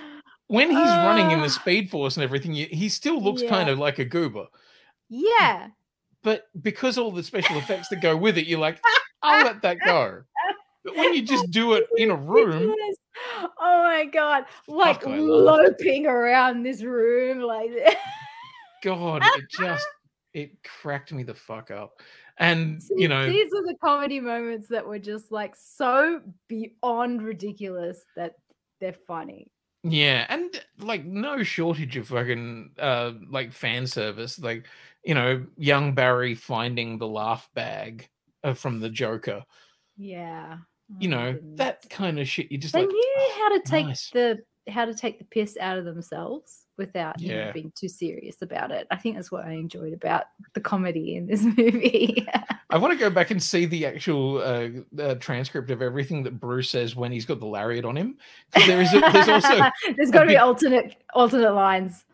when 0.47 0.71
he's 0.71 0.79
running 0.79 1.31
in 1.33 1.41
the 1.41 1.47
Ah. 1.47 1.61
speed 1.61 1.91
force 1.91 2.17
and 2.17 2.25
everything, 2.25 2.53
he 2.55 2.89
still 2.89 3.21
looks 3.23 3.43
kind 3.49 3.69
of 3.69 3.79
like 3.79 3.99
a 3.99 4.05
goober. 4.05 4.47
yeah, 5.09 5.69
But 6.23 6.45
because 6.63 6.99
all 6.99 7.11
the 7.11 7.23
special 7.23 7.57
effects 7.59 7.89
that 7.89 8.01
go 8.01 8.17
with 8.17 8.39
it, 8.39 8.47
you're 8.47 8.61
like, 8.61 8.81
I'll 9.23 9.45
let 9.45 9.63
that 9.63 9.79
go. 9.85 10.23
But 10.85 10.97
when 10.97 11.15
you 11.15 11.23
just 11.23 11.51
do 11.51 11.73
it 11.75 11.87
in 11.97 12.11
a 12.13 12.17
room. 12.17 12.75
Oh 13.59 13.83
my 13.83 14.05
god, 14.05 14.45
like 14.69 15.07
I 15.07 15.19
loping 15.19 16.07
around 16.07 16.63
this 16.63 16.83
room, 16.83 17.41
like 17.41 17.71
God, 18.83 19.23
it 19.25 19.45
just 19.51 19.87
it 20.33 20.63
cracked 20.63 21.13
me 21.13 21.23
the 21.23 21.35
fuck 21.35 21.71
up. 21.71 22.01
And 22.39 22.83
See, 22.83 22.95
you 22.99 23.09
know, 23.09 23.27
these 23.27 23.53
are 23.55 23.63
the 23.63 23.77
comedy 23.83 24.21
moments 24.21 24.69
that 24.69 24.87
were 24.87 24.99
just 24.99 25.33
like 25.33 25.55
so 25.57 26.21
beyond 26.49 27.23
ridiculous 27.23 28.05
that 28.17 28.35
they're 28.81 28.93
funny. 28.93 29.51
Yeah, 29.83 30.27
and 30.29 30.61
like 30.79 31.05
no 31.05 31.43
shortage 31.43 31.97
of 31.97 32.09
fucking 32.09 32.73
uh 32.79 33.13
like 33.31 33.53
fan 33.53 33.87
service, 33.87 34.39
like 34.39 34.67
you 35.05 35.15
know, 35.15 35.47
young 35.57 35.95
Barry 35.95 36.35
finding 36.35 36.99
the 36.99 37.07
laugh 37.07 37.49
bag 37.55 38.09
uh, 38.43 38.55
from 38.55 38.81
the 38.81 38.91
Joker. 38.91 39.45
Yeah. 39.97 40.59
You 40.99 41.09
Oh 41.09 41.11
know, 41.11 41.33
goodness. 41.35 41.59
that 41.59 41.91
kind 41.91 42.19
of 42.19 42.29
shit. 42.29 42.51
You 42.51 42.59
just 42.59 42.75
they 42.75 42.81
like 42.81 42.89
knew 42.89 43.31
how 43.39 43.49
to 43.51 43.61
take 43.61 43.87
nice. 43.87 44.11
the 44.11 44.39
how 44.69 44.85
to 44.85 44.95
take 44.95 45.19
the 45.19 45.25
piss 45.25 45.57
out 45.61 45.79
of 45.79 45.85
themselves 45.85 46.67
without 46.77 47.21
you 47.21 47.35
know, 47.35 47.51
being 47.55 47.73
too 47.75 47.89
serious 47.89 48.43
about 48.43 48.71
it. 48.71 48.87
I 48.91 48.97
think 48.97 49.17
that's 49.17 49.31
what 49.33 49.45
I 49.45 49.53
enjoyed 49.53 49.93
about 49.93 50.25
the 50.55 50.61
comedy 50.61 51.17
in 51.17 51.27
this 51.27 51.43
movie. 51.57 52.27
I 52.69 52.79
want 52.79 52.93
to 52.93 52.99
go 52.99 53.09
back 53.11 53.31
and 53.31 53.43
see 53.43 53.65
the 53.65 53.87
actual 53.87 54.39
uh, 54.39 54.69
uh, 55.01 55.15
transcript 55.17 55.71
of 55.71 55.83
everything 55.83 56.23
that 56.25 56.41
Bruce 56.41 56.69
says 56.71 56.97
when 56.97 57.13
he's 57.13 57.25
got 57.25 57.41
the 57.41 57.47
lariat 57.47 57.85
on 57.85 57.97
him. 57.97 58.19
There 58.67 58.81
is 58.81 58.93
a, 58.93 59.01
there's 59.13 59.29
also 59.29 59.71
there's 59.97 60.11
got 60.11 60.23
to 60.23 60.27
be 60.27 60.37
alternate 60.37 60.97
alternate 61.15 61.53
lines. 61.53 62.05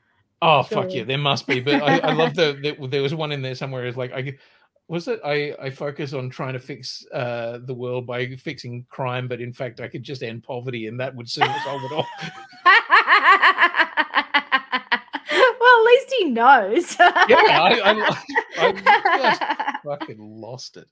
oh 0.43 0.63
fuck 0.63 0.93
yeah, 0.93 1.05
there 1.05 1.19
must 1.19 1.47
be. 1.47 1.61
But 1.61 1.83
I, 1.83 1.99
I 1.99 2.13
love 2.13 2.35
the, 2.37 2.77
the 2.79 2.87
there 2.87 3.03
was 3.03 3.15
one 3.15 3.33
in 3.33 3.43
there 3.43 3.55
somewhere. 3.55 3.87
Is 3.87 3.97
like 3.97 4.13
I 4.13 4.37
was 4.89 5.09
it 5.09 5.21
I 5.25 5.55
I 5.61 5.71
focus 5.71 6.13
on 6.13 6.31
trying 6.31 6.53
to 6.55 6.59
fix 6.59 7.07
uh, 7.13 7.59
the 7.65 7.75
world 7.75 8.07
by 8.07 8.37
fixing 8.37 8.87
crime, 8.89 9.29
but 9.29 9.41
in 9.41 9.53
fact 9.53 9.81
I 9.81 9.89
could 9.89 10.03
just 10.03 10.23
end 10.23 10.43
poverty 10.43 10.87
and 10.87 10.99
that 11.01 11.15
would 11.15 11.31
soon 11.31 11.49
solve 11.65 11.83
it 11.85 11.93
all. 11.93 12.07
well, 15.61 15.79
at 15.79 15.85
least 15.85 16.15
he 16.19 16.25
knows. 16.27 16.97
yeah, 16.99 17.63
I, 17.63 17.81
I, 17.85 18.17
I 18.59 18.73
just 19.23 19.43
fucking 19.85 20.19
lost 20.19 20.77
it. 20.77 20.89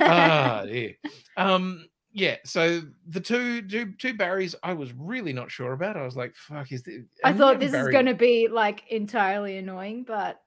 ah, 0.00 0.62
dear. 0.64 0.94
Um, 1.36 1.86
yeah. 2.12 2.36
So 2.44 2.82
the 3.08 3.20
two, 3.20 3.62
two, 3.62 3.92
two 3.98 4.14
Barrys, 4.14 4.54
I 4.62 4.72
was 4.72 4.92
really 4.94 5.32
not 5.32 5.50
sure 5.50 5.72
about. 5.72 5.96
I 5.96 6.04
was 6.04 6.16
like, 6.16 6.34
"Fuck, 6.34 6.72
is 6.72 6.82
this?" 6.82 7.02
I 7.22 7.32
thought 7.32 7.60
this 7.60 7.74
is 7.74 7.88
going 7.88 8.06
to 8.06 8.14
be 8.14 8.48
like 8.48 8.84
entirely 8.88 9.58
annoying, 9.58 10.04
but 10.04 10.40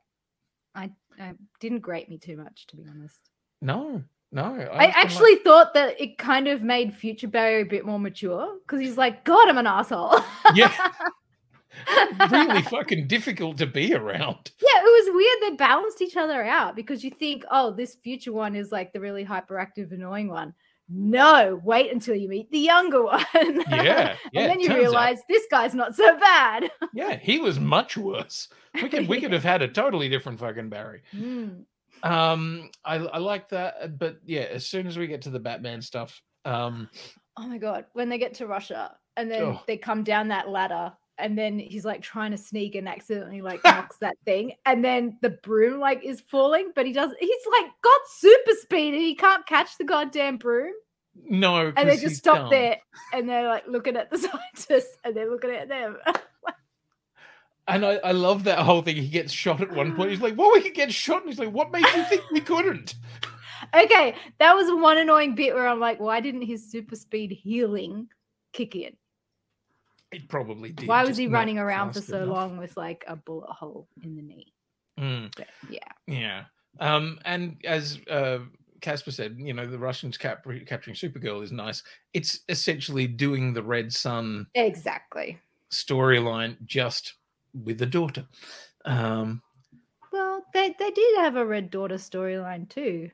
I, 0.74 0.92
I 1.20 1.34
didn't 1.60 1.80
grate 1.80 2.10
me 2.10 2.18
too 2.18 2.38
much, 2.38 2.68
to 2.68 2.78
be 2.78 2.86
honest. 2.90 3.30
No, 3.62 4.02
no. 4.32 4.44
I 4.72 4.86
kinda 4.86 4.98
actually 4.98 5.36
thought 5.38 5.74
that 5.74 6.00
it 6.00 6.18
kind 6.18 6.48
of 6.48 6.64
made 6.64 6.94
Future 6.94 7.28
Barry 7.28 7.62
a 7.62 7.66
bit 7.66 7.86
more 7.86 8.00
mature 8.00 8.58
because 8.62 8.80
he's 8.80 8.98
like, 8.98 9.26
God, 9.26 9.50
I'm 9.50 9.58
an 9.58 9.68
asshole. 9.68 10.20
yeah, 10.54 10.92
really 12.32 12.62
fucking 12.64 13.08
difficult 13.08 13.58
to 13.58 13.66
be 13.66 13.94
around. 13.94 14.52
Yeah, 14.62 14.80
it 14.80 14.84
was 14.84 15.16
weird. 15.16 15.52
They 15.52 15.58
balanced 15.58 16.02
each 16.02 16.18
other 16.18 16.44
out 16.44 16.76
because 16.76 17.04
you 17.04 17.12
think, 17.12 17.44
oh, 17.52 17.72
this 17.72 17.96
future 17.96 18.34
one 18.34 18.56
is 18.56 18.72
like 18.72 18.94
the 18.94 19.00
really 19.00 19.26
hyperactive, 19.26 19.92
annoying 19.92 20.30
one. 20.30 20.54
No, 20.92 21.62
wait 21.64 21.92
until 21.92 22.16
you 22.16 22.28
meet 22.28 22.50
the 22.52 22.60
younger 22.60 23.04
one. 23.06 23.24
Yeah, 23.34 23.62
yeah. 24.34 24.42
and 24.42 24.50
then 24.52 24.60
you 24.60 24.68
turns 24.68 24.78
out- 24.78 24.82
realize 24.82 25.18
this 25.30 25.46
guy's 25.52 25.76
not 25.76 25.96
so 25.96 26.18
bad. 26.18 26.72
yeah, 26.94 27.16
he 27.16 27.40
was 27.40 27.60
much 27.60 27.96
worse. 27.98 28.48
We 28.74 28.90
could, 28.90 29.08
we 29.08 29.22
could 29.22 29.32
have 29.34 29.44
had 29.44 29.62
a 29.62 29.68
totally 29.68 30.10
different 30.10 30.40
fucking 30.40 30.70
Barry. 30.70 31.02
Mm. 31.16 31.64
Um, 32.04 32.70
I, 32.86 32.96
I 32.96 33.18
like 33.18 33.50
that, 33.50 33.98
but 34.00 34.20
yeah, 34.26 34.42
as 34.42 34.66
soon 34.66 34.88
as 34.88 34.98
we 34.98 35.08
get 35.08 35.24
to 35.24 35.30
the 35.30 35.40
Batman 35.40 35.82
stuff, 35.82 36.22
um, 36.46 36.90
Oh 37.38 37.48
my 37.48 37.58
god, 37.58 37.86
when 37.94 38.10
they 38.10 38.18
get 38.18 38.34
to 38.36 38.48
Russia 38.48 38.96
and 39.18 39.30
then 39.30 39.44
Oh. 39.44 39.62
they 39.68 39.78
come 39.78 40.04
down 40.04 40.28
that 40.30 40.50
ladder 40.50 40.94
and 41.20 41.38
then 41.38 41.60
he's 41.60 41.86
like 41.86 42.02
trying 42.02 42.32
to 42.32 42.38
sneak 42.38 42.76
and 42.76 42.88
accidentally 42.88 43.42
like 43.42 43.64
knocks 43.64 43.98
that 43.98 44.16
thing 44.26 44.54
and 44.66 44.84
then 44.84 45.18
the 45.22 45.30
broom 45.30 45.80
like 45.80 46.04
is 46.04 46.22
falling, 46.22 46.72
but 46.76 46.86
he 46.86 46.94
does 46.94 47.12
he's 47.20 47.46
like 47.52 47.72
got 47.82 48.02
super 48.18 48.52
speed 48.62 48.94
and 48.94 49.02
he 49.04 49.16
can't 49.16 49.46
catch 49.46 49.78
the 49.78 49.84
goddamn 49.84 50.38
broom. 50.38 50.74
no, 51.30 51.72
And 51.76 51.90
they 51.90 51.98
just 51.98 52.18
stop 52.18 52.38
dumb. 52.38 52.50
there 52.50 52.78
and 53.14 53.28
they're 53.28 53.48
like 53.48 53.68
looking 53.68 53.96
at 53.98 54.10
the 54.10 54.18
scientists 54.58 54.98
and 55.04 55.16
they're 55.16 55.30
looking 55.30 55.52
at 55.52 55.68
them. 55.68 55.98
And 57.68 57.86
I, 57.86 57.98
I 57.98 58.14
love 58.14 58.46
that 58.46 58.58
whole 58.58 58.82
thing. 58.82 58.96
He 58.96 59.08
gets 59.08 59.32
shot 59.32 59.62
at 59.62 59.72
one 59.72 59.96
point. 59.96 60.10
He's 60.10 60.22
like, 60.22 60.36
"Well, 60.36 60.52
we 60.54 60.62
could 60.62 60.74
get 60.74 60.92
shot," 60.92 61.22
and 61.22 61.30
he's 61.30 61.38
like, 61.38 61.52
"What 61.52 61.72
made 61.72 61.86
you 61.96 62.04
think 62.06 62.24
we 62.32 62.42
couldn't?" 62.42 62.96
okay, 63.76 64.16
that 64.40 64.56
was 64.56 64.72
one 64.82 64.98
annoying 64.98 65.36
bit 65.36 65.54
where 65.54 65.68
I'm 65.68 65.80
like, 65.80 66.00
why 66.00 66.20
didn't 66.20 66.44
his 66.44 66.70
super 66.70 66.96
speed 66.96 67.32
healing 67.32 68.08
kick 68.54 68.76
in? 68.76 68.96
It 70.12 70.28
probably 70.28 70.72
did. 70.72 70.88
Why 70.88 71.04
was 71.06 71.18
he 71.18 71.28
running 71.28 71.60
around 71.60 71.94
for 71.94 72.02
so 72.02 72.24
enough. 72.24 72.36
long 72.36 72.58
with 72.58 72.76
like 72.78 73.04
a 73.08 73.16
bullet 73.16 73.52
hole 73.52 73.88
in 74.04 74.16
the 74.16 74.22
knee? 74.22 74.54
Mm, 75.00 75.34
But 75.36 75.48
yeah. 75.70 75.80
yeah. 76.08 76.44
Um, 76.80 77.20
and 77.26 77.58
as 77.64 78.00
uh, 78.10 78.40
Casper 78.82 79.12
said, 79.12 79.36
you 79.38 79.54
know, 79.54 79.66
the 79.68 79.78
Russians 79.78 80.18
cap- 80.18 80.46
capturing 80.66 80.96
Supergirl 80.96 81.44
is 81.44 81.52
nice. 81.52 81.84
It's 82.14 82.40
essentially 82.50 83.06
doing 83.08 83.54
the 83.54 83.62
Red 83.64 83.94
Son 83.94 84.48
Exactly. 84.56 85.38
storyline 85.72 86.58
just 86.66 87.14
with 87.64 87.78
the 87.78 87.86
daughter. 87.86 88.26
Um, 88.86 89.42
Well, 90.12 90.44
they 90.54 90.76
they 90.80 90.90
did 90.92 91.18
have 91.20 91.36
a 91.36 91.46
red 91.46 91.70
daughter 91.70 91.96
storyline 91.96 92.68
too. 92.70 93.12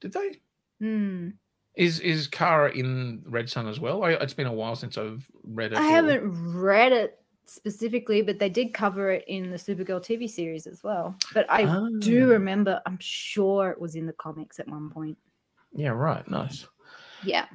did 0.00 0.12
they? 0.12 0.40
Hmm. 0.80 1.30
Is 1.78 2.00
is 2.00 2.26
Kara 2.26 2.72
in 2.72 3.22
Red 3.26 3.48
Son 3.48 3.68
as 3.68 3.78
well? 3.78 4.02
I, 4.02 4.10
it's 4.14 4.34
been 4.34 4.48
a 4.48 4.52
while 4.52 4.74
since 4.74 4.98
I've 4.98 5.24
read 5.44 5.72
it. 5.72 5.78
I 5.78 5.86
or- 5.86 5.90
haven't 5.90 6.56
read 6.60 6.92
it 6.92 7.20
specifically, 7.44 8.20
but 8.20 8.40
they 8.40 8.48
did 8.48 8.74
cover 8.74 9.12
it 9.12 9.24
in 9.28 9.50
the 9.52 9.56
Supergirl 9.56 10.00
TV 10.04 10.28
series 10.28 10.66
as 10.66 10.82
well. 10.82 11.16
But 11.32 11.46
I 11.48 11.62
do 12.00 12.26
Ah. 12.26 12.32
remember, 12.32 12.82
I'm 12.84 12.98
sure 13.00 13.70
it 13.70 13.80
was 13.80 13.94
in 13.94 14.06
the 14.06 14.12
comics 14.14 14.58
at 14.58 14.66
one 14.68 14.90
point. 14.90 15.16
Yeah, 15.72 15.90
right. 15.90 16.28
Nice. 16.28 16.66
Yeah. 17.22 17.46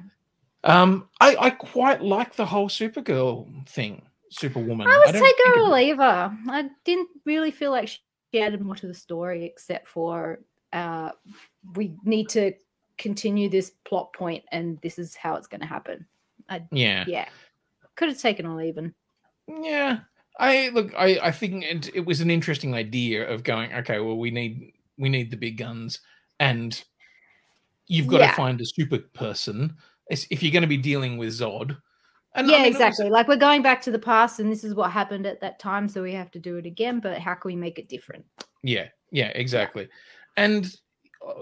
Um, 0.64 1.10
I, 1.20 1.36
I 1.38 1.50
quite 1.50 2.00
like 2.02 2.34
the 2.34 2.46
whole 2.46 2.70
Supergirl 2.70 3.68
thing, 3.68 4.00
Superwoman. 4.30 4.86
I 4.86 4.96
was 5.04 5.12
don't 5.12 5.22
take 5.22 5.36
think 5.36 5.54
her 5.56 5.60
or 5.60 5.68
leave 5.68 5.98
her. 5.98 6.38
I 6.48 6.70
didn't 6.84 7.10
really 7.26 7.50
feel 7.50 7.70
like 7.72 7.88
she 7.88 8.00
added 8.40 8.62
more 8.62 8.74
to 8.76 8.86
the 8.86 8.94
story 8.94 9.44
except 9.44 9.86
for 9.86 10.40
uh, 10.72 11.10
we 11.76 11.94
need 12.04 12.30
to 12.30 12.52
continue 12.98 13.48
this 13.48 13.70
plot 13.84 14.12
point 14.12 14.44
and 14.52 14.78
this 14.82 14.98
is 14.98 15.14
how 15.14 15.34
it's 15.36 15.46
going 15.46 15.60
to 15.60 15.66
happen. 15.66 16.06
I, 16.48 16.62
Yeah, 16.70 17.04
yeah. 17.06 17.28
Could 17.96 18.08
have 18.08 18.18
taken 18.20 18.46
all 18.46 18.60
even. 18.60 18.94
yeah. 19.48 20.00
I 20.40 20.70
look. 20.74 20.92
I 20.96 21.18
I 21.22 21.30
think 21.30 21.62
it, 21.62 21.90
it 21.94 22.04
was 22.04 22.20
an 22.20 22.28
interesting 22.28 22.74
idea 22.74 23.24
of 23.30 23.44
going. 23.44 23.72
Okay, 23.72 24.00
well, 24.00 24.16
we 24.18 24.32
need 24.32 24.72
we 24.98 25.08
need 25.08 25.30
the 25.30 25.36
big 25.36 25.56
guns, 25.58 26.00
and 26.40 26.82
you've 27.86 28.08
got 28.08 28.18
Yeah. 28.20 28.30
to 28.30 28.36
find 28.36 28.60
a 28.60 28.66
super 28.66 28.98
person 28.98 29.76
if 30.10 30.42
you're 30.42 30.50
going 30.52 30.62
to 30.62 30.66
be 30.68 30.76
dealing 30.76 31.18
with 31.18 31.28
Zod. 31.38 31.76
And 32.34 32.48
I 32.48 32.50
yeah, 32.50 32.56
mean, 32.58 32.66
it 32.66 32.68
was- 32.70 32.76
exactly. 32.76 33.10
Like 33.10 33.28
we're 33.28 33.36
going 33.36 33.62
back 33.62 33.80
to 33.82 33.92
the 33.92 33.98
past, 33.98 34.40
and 34.40 34.50
this 34.50 34.64
is 34.64 34.74
what 34.74 34.90
happened 34.90 35.24
at 35.24 35.40
that 35.40 35.60
time, 35.60 35.88
so 35.88 36.02
we 36.02 36.12
have 36.14 36.32
to 36.32 36.40
do 36.40 36.56
it 36.56 36.66
again. 36.66 36.98
But 36.98 37.18
how 37.20 37.34
can 37.34 37.50
we 37.50 37.56
make 37.56 37.78
it 37.78 37.88
different? 37.88 38.24
Yeah, 38.64 38.88
yeah, 39.12 39.28
exactly. 39.36 39.88
And 40.36 40.64
uh, 40.66 40.68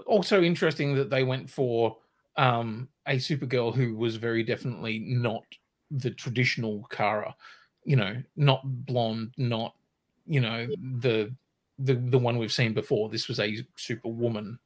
also 0.05 0.41
interesting 0.41 0.95
that 0.95 1.09
they 1.09 1.23
went 1.23 1.49
for 1.49 1.97
um 2.37 2.89
a 3.07 3.17
Supergirl 3.17 3.75
who 3.75 3.95
was 3.95 4.15
very 4.15 4.43
definitely 4.43 4.99
not 4.99 5.43
the 5.91 6.11
traditional 6.11 6.87
Kara, 6.89 7.35
you 7.83 7.95
know, 7.95 8.21
not 8.35 8.61
blonde, 8.85 9.33
not 9.37 9.75
you 10.25 10.39
know 10.39 10.67
the 10.99 11.33
the 11.79 11.95
the 11.95 12.17
one 12.17 12.37
we've 12.37 12.53
seen 12.53 12.73
before. 12.73 13.09
This 13.09 13.27
was 13.27 13.39
a 13.39 13.65
superwoman. 13.75 14.57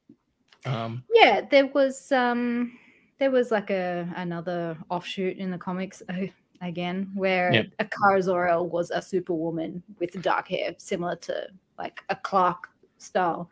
Um 0.64 1.04
Yeah, 1.12 1.42
there 1.50 1.66
was 1.66 2.12
um 2.12 2.78
there 3.18 3.30
was 3.30 3.50
like 3.50 3.70
a 3.70 4.10
another 4.16 4.76
offshoot 4.90 5.36
in 5.36 5.50
the 5.50 5.58
comics 5.58 6.02
uh, 6.08 6.26
again 6.60 7.10
where 7.14 7.52
Yep. 7.52 7.66
a 7.78 7.84
Kara 7.84 8.22
Zor-El 8.22 8.68
was 8.68 8.90
a 8.90 9.02
superwoman 9.02 9.82
with 9.98 10.20
dark 10.22 10.48
hair, 10.48 10.74
similar 10.78 11.16
to 11.16 11.48
like 11.78 12.02
a 12.08 12.16
Clark 12.16 12.68
style 12.98 13.50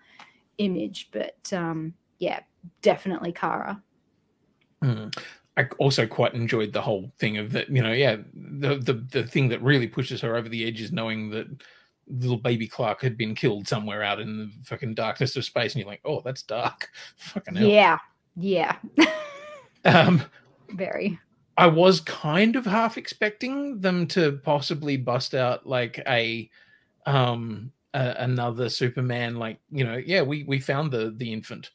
image, 0.59 1.11
but 1.13 1.53
um 1.53 1.95
yeah, 2.19 2.41
definitely 2.83 3.33
Kara. 3.33 3.83
Mm. 4.83 5.17
I 5.59 5.67
also 5.79 6.07
quite 6.07 6.35
enjoyed 6.35 6.73
the 6.73 6.83
whole 6.83 7.11
thing 7.19 7.39
of 7.39 7.53
that, 7.53 7.71
you 7.71 7.83
know, 7.83 7.93
yeah, 7.93 8.17
the 8.35 8.77
the 8.77 8.95
the 9.11 9.25
thing 9.25 9.49
that 9.49 9.63
really 9.63 9.87
pushes 9.87 10.21
her 10.21 10.37
over 10.37 10.49
the 10.49 10.67
edge 10.67 10.81
is 10.81 10.93
knowing 10.93 11.31
that 11.31 11.47
little 12.09 12.37
baby 12.37 12.69
Clark 12.69 13.01
had 13.01 13.17
been 13.17 13.35
killed 13.35 13.67
somewhere 13.67 14.03
out 14.03 14.21
in 14.21 14.39
the 14.39 14.53
fucking 14.65 14.95
darkness 14.95 15.35
of 15.37 15.45
space, 15.45 15.75
and 15.75 15.81
you're 15.81 15.91
like, 15.91 16.03
oh, 16.05 16.21
that's 16.25 16.43
dark. 16.43 16.91
Fucking 17.17 17.57
hell. 17.57 17.67
Yeah, 17.67 17.99
yeah, 18.37 18.77
Um, 19.87 20.23
very. 20.71 21.19
I 21.57 21.69
was 21.69 22.01
kind 22.01 22.57
of 22.57 22.67
half 22.67 22.99
expecting 22.99 23.81
them 23.81 24.07
to 24.09 24.41
possibly 24.45 24.97
bust 24.97 25.35
out 25.35 25.67
like 25.67 26.03
a 26.07 26.51
um 27.07 27.73
a, 27.97 28.15
another 28.25 28.69
Superman, 28.69 29.37
like 29.37 29.59
you 29.71 29.85
know, 29.85 29.97
yeah, 29.97 30.23
we 30.23 30.45
we 30.45 30.61
found 30.61 30.93
the 30.93 31.15
the 31.17 31.33
infant 31.33 31.71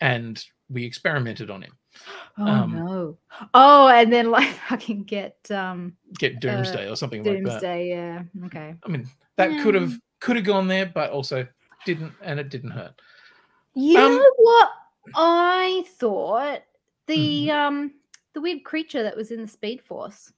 and 0.00 0.42
we 0.70 0.84
experimented 0.84 1.50
on 1.50 1.62
him. 1.62 1.72
Oh 2.36 2.44
Um, 2.46 2.74
no. 2.74 3.18
Oh, 3.54 3.86
and 3.88 4.12
then 4.12 4.30
like 4.38 4.48
fucking 4.68 5.04
get 5.04 5.36
um 5.50 5.96
Get 6.18 6.40
Doomsday 6.40 6.88
or 6.90 6.96
something 6.96 7.22
like 7.22 7.44
that. 7.44 7.60
Doomsday, 7.60 7.88
yeah. 7.90 8.22
Okay. 8.46 8.74
I 8.82 8.88
mean, 8.88 9.08
that 9.36 9.60
could 9.60 9.74
have 9.74 9.98
could 10.20 10.36
have 10.36 10.44
gone 10.44 10.66
there, 10.66 10.86
but 10.86 11.10
also 11.10 11.46
didn't, 11.84 12.12
and 12.22 12.40
it 12.40 12.48
didn't 12.48 12.70
hurt. 12.70 13.00
You 13.74 13.98
Um, 13.98 14.16
know 14.16 14.30
what 14.38 14.70
I 15.14 15.84
thought? 15.98 16.62
The 17.06 17.16
Mm-hmm. 17.16 17.56
um 17.56 17.92
the 18.32 18.40
weird 18.40 18.64
creature 18.64 19.02
that 19.04 19.16
was 19.16 19.30
in 19.30 19.42
the 19.42 19.48
Speed 19.48 19.82
Force. 19.82 20.32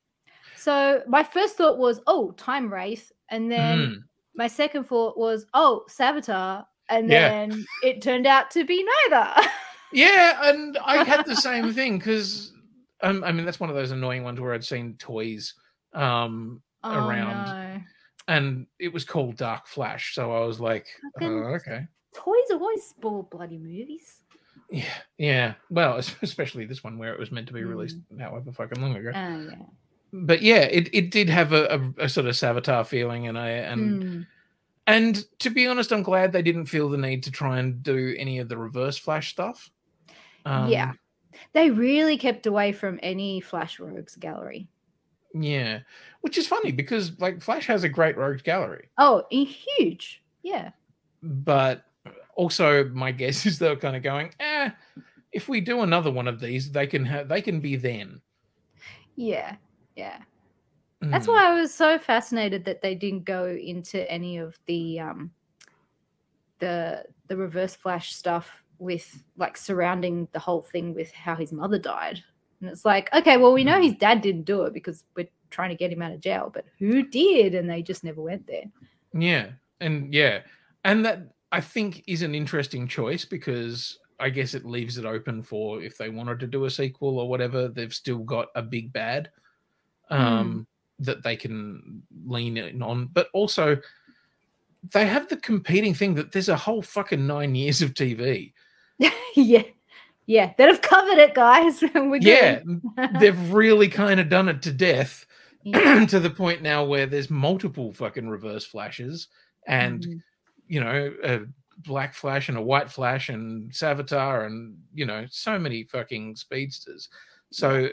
So 0.54 1.02
my 1.06 1.22
first 1.22 1.56
thought 1.56 1.78
was, 1.78 2.00
oh, 2.06 2.32
Time 2.32 2.70
Wraith, 2.72 3.10
and 3.30 3.50
then 3.50 3.78
Mm. 3.78 4.02
My 4.36 4.46
second 4.46 4.84
thought 4.84 5.16
was, 5.18 5.46
oh, 5.54 5.84
Savitar, 5.88 6.64
and 6.88 7.08
Yeah. 7.10 7.28
then 7.28 7.64
it 7.82 8.02
turned 8.02 8.26
out 8.26 8.50
to 8.52 8.64
be 8.64 8.84
neither. 9.10 9.32
Yeah, 9.92 10.50
and 10.50 10.76
I 10.84 11.04
had 11.04 11.24
the 11.26 11.36
same 11.36 11.72
thing 11.72 11.96
because 11.98 12.52
um, 13.02 13.22
I 13.22 13.30
mean 13.30 13.44
that's 13.46 13.60
one 13.60 13.70
of 13.70 13.76
those 13.76 13.92
annoying 13.92 14.24
ones 14.24 14.40
where 14.40 14.52
I'd 14.52 14.64
seen 14.64 14.96
toys 14.98 15.54
um 15.94 16.60
Oh, 16.82 17.06
around 17.08 17.46
no. 17.46 17.80
and 18.28 18.66
it 18.80 18.92
was 18.92 19.04
called 19.04 19.36
Dark 19.36 19.68
Flash, 19.68 20.12
so 20.14 20.32
I 20.32 20.44
was 20.44 20.58
like, 20.58 20.86
oh, 21.22 21.26
okay, 21.54 21.86
Toys 22.14 22.50
always 22.50 22.82
spoil 22.84 23.22
bloody 23.30 23.58
movies. 23.58 24.22
yeah, 24.70 24.84
yeah. 25.18 25.54
Well, 25.70 25.96
especially 26.22 26.66
this 26.66 26.82
one 26.82 26.98
where 26.98 27.12
it 27.14 27.18
was 27.18 27.30
meant 27.30 27.46
to 27.46 27.52
be 27.54 27.62
released 27.64 27.96
Mm. 28.12 28.20
however 28.20 28.52
fucking 28.52 28.82
long 28.82 28.96
ago. 28.96 29.12
Oh 29.14 29.40
yeah. 29.50 29.56
But 30.18 30.40
yeah, 30.42 30.60
it, 30.60 30.88
it 30.94 31.10
did 31.10 31.28
have 31.28 31.52
a, 31.52 31.66
a, 31.98 32.04
a 32.04 32.08
sort 32.08 32.26
of 32.26 32.34
Savitar 32.34 32.86
feeling, 32.86 33.26
and 33.28 33.38
I 33.38 33.48
and 33.50 34.02
Mm. 34.02 34.26
and 34.86 35.38
to 35.40 35.50
be 35.50 35.66
honest, 35.66 35.92
I'm 35.92 36.02
glad 36.02 36.32
they 36.32 36.42
didn't 36.42 36.66
feel 36.66 36.88
the 36.88 36.96
need 36.96 37.22
to 37.24 37.30
try 37.30 37.58
and 37.58 37.82
do 37.82 38.14
any 38.18 38.38
of 38.38 38.48
the 38.48 38.56
Reverse 38.56 38.96
Flash 38.96 39.30
stuff. 39.30 39.70
Um, 40.44 40.68
yeah. 40.70 40.92
They 41.52 41.70
really 41.70 42.16
kept 42.16 42.46
away 42.46 42.72
from 42.72 42.98
any 43.02 43.40
Flash 43.40 43.78
Rogues 43.78 44.16
gallery. 44.16 44.68
Yeah, 45.34 45.80
which 46.22 46.38
is 46.38 46.46
funny 46.46 46.72
because 46.72 47.18
like 47.20 47.42
Flash 47.42 47.66
has 47.66 47.84
a 47.84 47.88
great 47.90 48.16
rogues 48.16 48.40
gallery, 48.42 48.88
Oh, 48.96 49.24
huge. 49.30 50.22
Yeah. 50.42 50.70
but 51.22 51.84
also 52.36 52.88
my 52.90 53.12
guess 53.12 53.44
is 53.46 53.58
they're 53.58 53.76
kind 53.76 53.96
of 53.96 54.02
going, 54.02 54.32
eh, 54.40 54.70
if 55.32 55.46
we 55.48 55.60
do 55.60 55.82
another 55.82 56.10
one 56.10 56.26
of 56.28 56.40
these, 56.40 56.70
they 56.72 56.86
can 56.86 57.04
have 57.04 57.28
they 57.28 57.42
can 57.42 57.60
be 57.60 57.76
then. 57.76 58.22
Yeah. 59.16 59.56
Yeah. 59.96 60.18
That's 61.00 61.26
Mm. 61.26 61.30
why 61.30 61.46
I 61.46 61.60
was 61.60 61.74
so 61.74 61.98
fascinated 61.98 62.64
that 62.64 62.80
they 62.80 62.94
didn't 62.94 63.24
go 63.24 63.46
into 63.46 64.10
any 64.10 64.38
of 64.38 64.58
the 64.66 65.00
um 65.00 65.30
the 66.58 67.04
the 67.28 67.36
reverse 67.36 67.74
flash 67.74 68.14
stuff 68.14 68.62
with 68.78 69.22
like 69.36 69.56
surrounding 69.56 70.28
the 70.32 70.38
whole 70.38 70.62
thing 70.62 70.94
with 70.94 71.12
how 71.12 71.34
his 71.34 71.52
mother 71.52 71.78
died. 71.78 72.22
And 72.60 72.70
it's 72.70 72.84
like, 72.84 73.12
okay, 73.14 73.36
well 73.36 73.52
we 73.52 73.64
know 73.64 73.80
his 73.80 73.94
dad 73.94 74.20
didn't 74.22 74.44
do 74.44 74.62
it 74.62 74.72
because 74.72 75.04
we're 75.14 75.28
trying 75.50 75.70
to 75.70 75.76
get 75.76 75.92
him 75.92 76.02
out 76.02 76.12
of 76.12 76.20
jail, 76.20 76.50
but 76.52 76.64
who 76.78 77.02
did? 77.02 77.54
And 77.54 77.68
they 77.68 77.82
just 77.82 78.04
never 78.04 78.22
went 78.22 78.46
there. 78.46 78.64
Yeah, 79.12 79.50
and 79.80 80.12
yeah, 80.12 80.40
and 80.84 81.04
that 81.04 81.28
I 81.52 81.60
think 81.60 82.04
is 82.06 82.22
an 82.22 82.34
interesting 82.34 82.88
choice 82.88 83.24
because 83.24 83.98
I 84.18 84.30
guess 84.30 84.54
it 84.54 84.64
leaves 84.64 84.96
it 84.96 85.04
open 85.04 85.42
for 85.42 85.82
if 85.82 85.98
they 85.98 86.08
wanted 86.08 86.40
to 86.40 86.46
do 86.46 86.64
a 86.64 86.70
sequel 86.70 87.18
or 87.18 87.28
whatever, 87.28 87.68
they've 87.68 87.92
still 87.94 88.18
got 88.18 88.48
a 88.54 88.62
big 88.62 88.92
bad 88.92 89.30
um, 90.10 90.66
that 90.98 91.22
they 91.22 91.36
can 91.36 92.02
lean 92.26 92.56
in 92.56 92.82
on, 92.82 93.06
but 93.12 93.28
also 93.32 93.76
they 94.92 95.06
have 95.06 95.28
the 95.28 95.36
competing 95.38 95.94
thing 95.94 96.14
that 96.14 96.32
there's 96.32 96.48
a 96.48 96.56
whole 96.56 96.82
fucking 96.82 97.26
nine 97.26 97.54
years 97.54 97.82
of 97.82 97.92
TV. 97.94 98.52
yeah. 99.34 99.62
Yeah. 100.26 100.52
That 100.58 100.68
have 100.68 100.82
covered 100.82 101.18
it, 101.18 101.34
guys. 101.34 101.82
Yeah, 102.20 102.60
they've 103.20 103.52
really 103.52 103.88
kind 103.88 104.20
of 104.20 104.28
done 104.28 104.48
it 104.48 104.62
to 104.62 104.72
death 104.72 105.26
Yeah. 105.64 106.06
to 106.06 106.20
the 106.20 106.30
point 106.30 106.62
now 106.62 106.84
where 106.84 107.06
there's 107.06 107.30
multiple 107.30 107.92
fucking 107.92 108.28
reverse 108.28 108.64
flashes 108.64 109.28
and 109.66 110.02
Mhm. 110.06 110.22
you 110.68 110.80
know 110.80 111.12
a 111.24 111.40
black 111.78 112.14
flash 112.14 112.48
and 112.48 112.56
a 112.56 112.62
white 112.62 112.90
flash 112.90 113.28
and 113.28 113.70
Savitar 113.72 114.46
and 114.46 114.78
you 114.94 115.04
know 115.04 115.26
so 115.30 115.58
many 115.58 115.82
fucking 115.84 116.36
speedsters. 116.36 117.08
So 117.50 117.90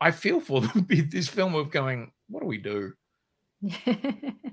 I 0.00 0.10
feel 0.10 0.40
for 0.40 0.60
them 0.62 0.86
this 0.88 1.28
film 1.28 1.54
of 1.54 1.70
going, 1.70 2.12
what 2.28 2.40
do 2.40 2.46
we 2.46 2.58
do? 2.58 2.92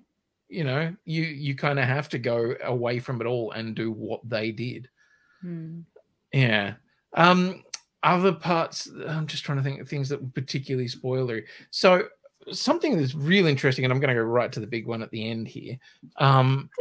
You 0.50 0.64
know, 0.64 0.96
you 1.04 1.24
you 1.24 1.56
kind 1.56 1.78
of 1.78 1.86
have 1.86 2.08
to 2.10 2.20
go 2.20 2.56
away 2.64 3.00
from 3.00 3.20
it 3.20 3.28
all 3.28 3.52
and 3.52 3.76
do 3.76 3.92
what 3.92 4.22
they 4.28 4.52
did. 4.52 4.88
Hmm. 5.42 5.82
Yeah. 6.32 6.76
Um 7.16 7.64
other 8.04 8.32
parts 8.32 8.90
I'm 9.08 9.28
just 9.28 9.44
trying 9.44 9.58
to 9.58 9.64
think 9.64 9.82
of 9.82 9.90
things 9.90 10.08
that 10.10 10.22
were 10.22 10.30
particularly 10.30 10.88
spoilery. 10.88 11.44
So 11.72 12.08
something 12.54 12.98
that's 12.98 13.14
real 13.14 13.46
interesting, 13.46 13.84
and 13.84 13.92
I'm 13.92 14.00
gonna 14.00 14.14
go 14.14 14.22
right 14.22 14.52
to 14.54 14.62
the 14.62 14.68
big 14.68 14.88
one 14.88 15.04
at 15.04 15.12
the 15.12 15.30
end 15.30 15.50
here. 15.50 15.78
Um 16.18 16.70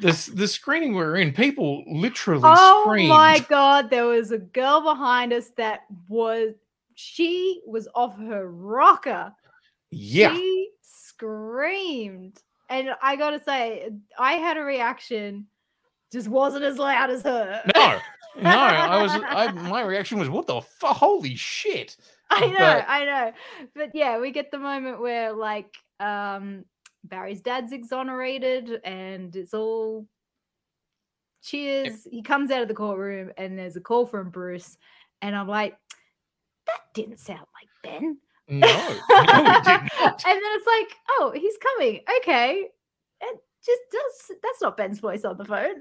the, 0.00 0.30
the 0.34 0.46
screening 0.48 0.90
we 0.92 0.98
were 0.98 1.16
in, 1.16 1.32
people 1.32 1.84
literally 1.86 2.40
screamed. 2.40 2.56
oh 2.58 2.82
screamed. 2.84 3.08
my 3.08 3.38
god, 3.48 3.90
there 3.90 4.06
was 4.06 4.30
a 4.32 4.38
girl 4.38 4.80
behind 4.82 5.32
us 5.32 5.50
that 5.56 5.80
was 6.08 6.54
she 6.94 7.60
was 7.66 7.88
off 7.94 8.16
her 8.18 8.48
rocker. 8.48 9.32
Yeah. 9.90 10.34
She 10.34 10.70
screamed. 10.82 12.40
And 12.70 12.90
I 13.02 13.16
gotta 13.16 13.42
say, 13.42 13.88
I 14.18 14.32
had 14.34 14.56
a 14.56 14.62
reaction, 14.62 15.46
just 16.12 16.28
wasn't 16.28 16.64
as 16.64 16.76
loud 16.78 17.10
as 17.10 17.22
her. 17.22 17.62
No, 17.74 17.98
no, 18.42 18.50
I 18.50 19.02
was 19.02 19.10
I 19.12 19.50
my 19.68 19.82
reaction 19.82 20.18
was 20.18 20.28
what 20.28 20.46
the 20.46 20.60
fuck 20.60 20.96
holy 20.96 21.34
shit. 21.34 21.96
I 22.30 22.46
know, 22.46 22.58
But- 22.58 22.84
I 22.88 23.04
know. 23.04 23.32
But 23.74 23.90
yeah, 23.94 24.18
we 24.20 24.30
get 24.32 24.50
the 24.50 24.58
moment 24.58 25.00
where 25.00 25.32
like 25.32 25.74
um 25.98 26.64
Barry's 27.04 27.40
dad's 27.40 27.72
exonerated 27.72 28.80
and 28.84 29.34
it's 29.34 29.54
all 29.54 30.06
cheers. 31.42 32.06
He 32.10 32.22
comes 32.22 32.50
out 32.50 32.62
of 32.62 32.68
the 32.68 32.74
courtroom 32.74 33.32
and 33.36 33.58
there's 33.58 33.76
a 33.76 33.80
call 33.80 34.06
from 34.06 34.30
Bruce. 34.30 34.76
And 35.22 35.34
I'm 35.34 35.48
like, 35.48 35.76
that 36.66 36.80
didn't 36.94 37.20
sound 37.20 37.40
like 37.40 37.68
Ben. 37.82 38.18
No, 38.48 38.66
no, 38.66 38.76
and 39.16 39.36
then 39.36 40.52
it's 40.54 40.66
like, 40.66 40.96
oh, 41.10 41.32
he's 41.34 41.56
coming. 41.58 42.00
Okay. 42.18 42.66
It 43.20 43.38
just 43.64 43.80
does 43.90 44.36
that's 44.42 44.62
not 44.62 44.76
Ben's 44.76 45.00
voice 45.00 45.24
on 45.24 45.36
the 45.36 45.44
phone. 45.44 45.80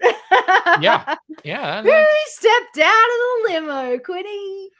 Yeah, 0.81 1.15
yeah. 1.43 1.81
Who 1.81 2.05
stepped 2.25 2.77
out 2.79 2.89
of 2.89 3.19
the 3.19 3.53
limo, 3.53 3.99
Quinny? 3.99 4.71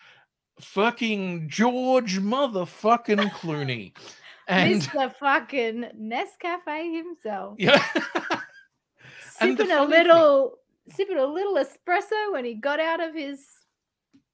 fucking 0.59 1.49
George 1.49 2.19
motherfucking 2.19 3.31
Clooney. 3.31 3.93
And 4.47 4.81
Mr. 4.81 5.13
fucking 5.19 5.85
Nescafe 5.99 6.95
himself. 6.95 7.55
yeah. 7.59 7.83
And 9.39 9.55
Sipping 9.57 9.71
a 9.71 9.75
funny 9.77 9.91
thing- 9.93 10.03
little 10.07 10.53
sipping 10.95 11.17
a 11.17 11.25
little 11.25 11.55
espresso 11.55 12.31
when 12.31 12.43
he 12.45 12.55
got 12.55 12.79
out 12.79 13.03
of 13.03 13.13
his 13.13 13.45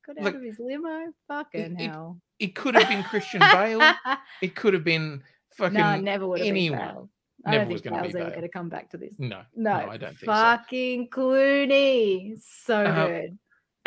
got 0.06 0.18
out 0.18 0.24
Look, 0.24 0.36
of 0.36 0.42
his 0.44 0.58
limo. 0.60 1.12
Fucking 1.28 1.80
it- 1.80 1.90
hell. 1.90 2.22
It 2.40 2.56
could 2.56 2.76
have 2.76 2.88
been 2.88 3.04
Christian 3.04 3.40
Bale. 3.40 3.82
It 4.42 4.56
could 4.56 4.74
have 4.74 4.84
been 4.84 5.24
fucking 5.56 5.74
no, 5.78 6.00
never 6.00 6.28
would 6.28 6.40
have 6.40 6.48
anyone. 6.48 6.78
been 6.80 6.88
Bale. 6.88 7.10
I 7.46 7.52
Never 7.52 7.64
don't 7.66 7.74
was 7.74 7.82
think 7.82 7.96
Bale's 8.02 8.16
ever 8.16 8.30
going 8.30 8.42
to 8.44 8.48
come 8.50 8.70
back 8.70 8.90
to 8.92 8.98
this. 8.98 9.16
No, 9.20 9.42
No, 9.56 9.72
I 9.74 9.98
don't 9.98 10.10
think 10.12 10.20
so. 10.20 10.26
fucking 10.32 11.10
Clooney. 11.10 12.40
So 12.42 12.78
Uh, 12.78 13.08
good. 13.08 13.38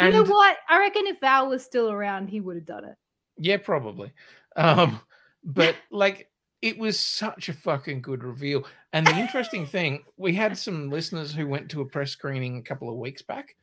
You 0.03 0.11
know 0.11 0.25
what? 0.25 0.59
I 0.69 0.79
reckon 0.81 1.07
if 1.07 1.21
Val 1.21 1.49
was 1.49 1.65
still 1.65 1.91
around, 1.91 2.29
he 2.29 2.41
would 2.41 2.57
have 2.57 2.67
done 2.67 2.85
it. 2.85 2.97
Yeah, 3.39 3.57
probably. 3.57 4.13
Um, 4.55 5.01
but 5.47 5.77
like 5.91 6.31
it 6.61 6.77
was 6.77 6.99
such 6.99 7.49
a 7.49 7.53
fucking 7.55 8.03
good 8.03 8.23
reveal. 8.23 8.67
And 8.93 9.07
the 9.07 9.17
interesting 9.17 9.67
thing, 9.77 10.05
we 10.17 10.35
had 10.35 10.59
some 10.59 10.91
listeners 10.91 11.33
who 11.33 11.47
went 11.47 11.71
to 11.71 11.81
a 11.81 11.87
press 11.87 12.11
screening 12.11 12.59
a 12.59 12.63
couple 12.63 12.91
of 12.91 12.97
weeks 12.97 13.23
back, 13.23 13.57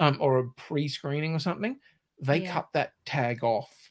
um, 0.00 0.16
or 0.20 0.38
a 0.38 0.48
pre-screening 0.56 1.34
or 1.34 1.38
something. 1.38 1.78
They 2.20 2.38
Yeah. 2.38 2.52
cut 2.54 2.68
that 2.72 2.92
tag 3.04 3.44
off. 3.44 3.90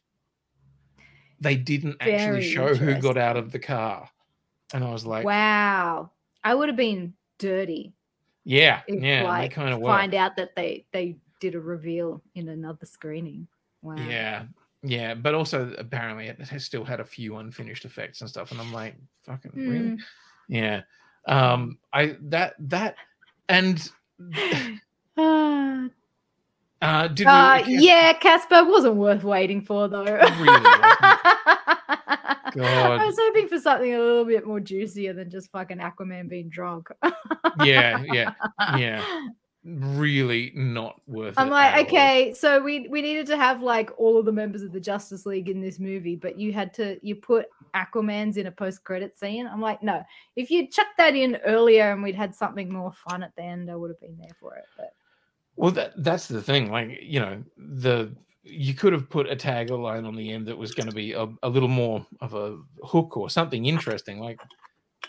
They 1.40 1.56
didn't 1.56 1.98
actually 2.02 2.42
show 2.42 2.74
who 2.76 3.00
got 3.00 3.18
out 3.18 3.38
of 3.38 3.52
the 3.52 3.60
car. 3.60 4.10
And 4.74 4.84
I 4.84 4.92
was 4.92 5.06
like, 5.06 5.26
wow. 5.26 6.12
I 6.44 6.56
would 6.56 6.70
have 6.70 6.78
been 6.78 7.14
dirty 7.38 7.94
yeah, 8.46 8.82
if 8.88 9.02
yeah, 9.02 9.24
like 9.24 9.52
kind 9.52 9.74
of 9.74 9.82
find 9.82 10.14
out 10.14 10.36
that 10.38 10.56
they 10.56 10.86
they 10.94 11.18
did 11.40 11.56
a 11.56 11.60
reveal 11.60 12.22
in 12.36 12.48
another 12.48 12.86
screening. 12.86 13.48
Wow. 13.82 13.96
Yeah, 13.98 14.46
yeah, 14.86 15.14
but 15.14 15.34
also 15.34 15.74
apparently 15.78 16.28
it 16.28 16.40
has 16.40 16.64
still 16.64 16.86
had 16.86 17.00
a 17.00 17.06
few 17.06 17.38
unfinished 17.38 17.86
effects 17.86 18.22
and 18.22 18.30
stuff, 18.30 18.52
and 18.52 18.60
I'm 18.62 18.72
like, 18.72 18.96
fucking 19.24 19.52
really? 19.56 19.80
Mm. 19.80 19.98
Yeah. 20.48 20.82
Um, 21.28 21.80
I 21.92 22.18
that 22.22 22.56
that 22.60 22.96
and 23.50 23.90
Ah, 25.18 25.88
uh, 26.82 27.08
did 27.08 27.28
uh, 27.28 27.64
we? 27.66 27.80
yeah, 27.80 28.14
Casper 28.14 28.64
wasn't 28.64 28.96
worth 28.96 29.24
waiting 29.24 29.62
for 29.62 29.88
though. 29.88 30.04
God. 32.56 33.02
I 33.02 33.06
was 33.06 33.18
hoping 33.20 33.50
for 33.50 33.60
something 33.60 33.94
a 33.94 34.00
little 34.00 34.24
bit 34.24 34.48
more 34.48 34.62
juicier 34.62 35.14
than 35.14 35.30
just 35.30 35.52
fucking 35.52 35.80
Aquaman 35.80 36.30
being 36.30 36.48
drunk. 36.48 36.88
yeah, 37.64 38.02
yeah, 38.12 38.32
yeah. 38.78 39.04
Really 39.68 40.52
not 40.54 41.02
worth 41.08 41.34
it. 41.34 41.40
I'm 41.40 41.50
like, 41.50 41.74
at 41.74 41.78
all. 41.80 41.86
okay, 41.86 42.34
so 42.36 42.62
we 42.62 42.88
we 42.88 43.02
needed 43.02 43.26
to 43.28 43.38
have 43.38 43.64
like 43.64 43.90
all 43.98 44.20
of 44.20 44.26
the 44.26 44.32
members 44.32 44.62
of 44.62 44.72
the 44.72 44.80
Justice 44.80 45.26
League 45.26 45.50
in 45.50 45.60
this 45.60 45.80
movie, 45.80 46.16
but 46.16 46.38
you 46.38 46.54
had 46.54 46.72
to 46.76 47.00
you 47.02 47.16
put 47.16 47.48
Aquaman's 47.76 48.38
in 48.38 48.46
a 48.46 48.52
post 48.52 48.84
credit 48.84 49.18
scene. 49.18 49.48
I'm 49.48 49.62
like, 49.62 49.82
no, 49.82 50.04
if 50.36 50.52
you 50.52 50.68
chucked 50.68 50.98
that 51.00 51.16
in 51.16 51.38
earlier 51.38 51.92
and 51.92 52.04
we'd 52.04 52.14
had 52.14 52.36
something 52.36 52.72
more 52.72 52.92
fun 52.92 53.24
at 53.24 53.36
the 53.36 53.42
end, 53.42 53.72
I 53.72 53.76
would 53.76 53.90
have 53.90 54.00
been 54.00 54.18
there 54.20 54.36
for 54.40 54.56
it. 54.56 54.66
But 54.78 54.94
Well, 55.56 55.72
that 55.72 55.94
that's 55.98 56.28
the 56.28 56.44
thing. 56.44 56.70
Like, 56.70 57.00
you 57.02 57.20
know, 57.20 57.44
the 57.58 58.16
you 58.44 58.76
could 58.76 58.94
have 58.94 59.10
put 59.10 59.28
a 59.32 59.36
tag 59.36 59.72
line 59.72 60.06
on 60.06 60.16
the 60.16 60.32
end 60.32 60.46
that 60.46 60.58
was 60.58 60.76
going 60.76 60.88
to 60.88 60.96
be 60.96 61.14
a, 61.14 61.28
a 61.42 61.50
little 61.50 61.68
more 61.68 62.06
of 62.22 62.36
a 62.36 62.60
hook 62.84 63.18
or 63.18 63.32
something 63.32 63.66
interesting, 63.66 64.20
like 64.20 64.40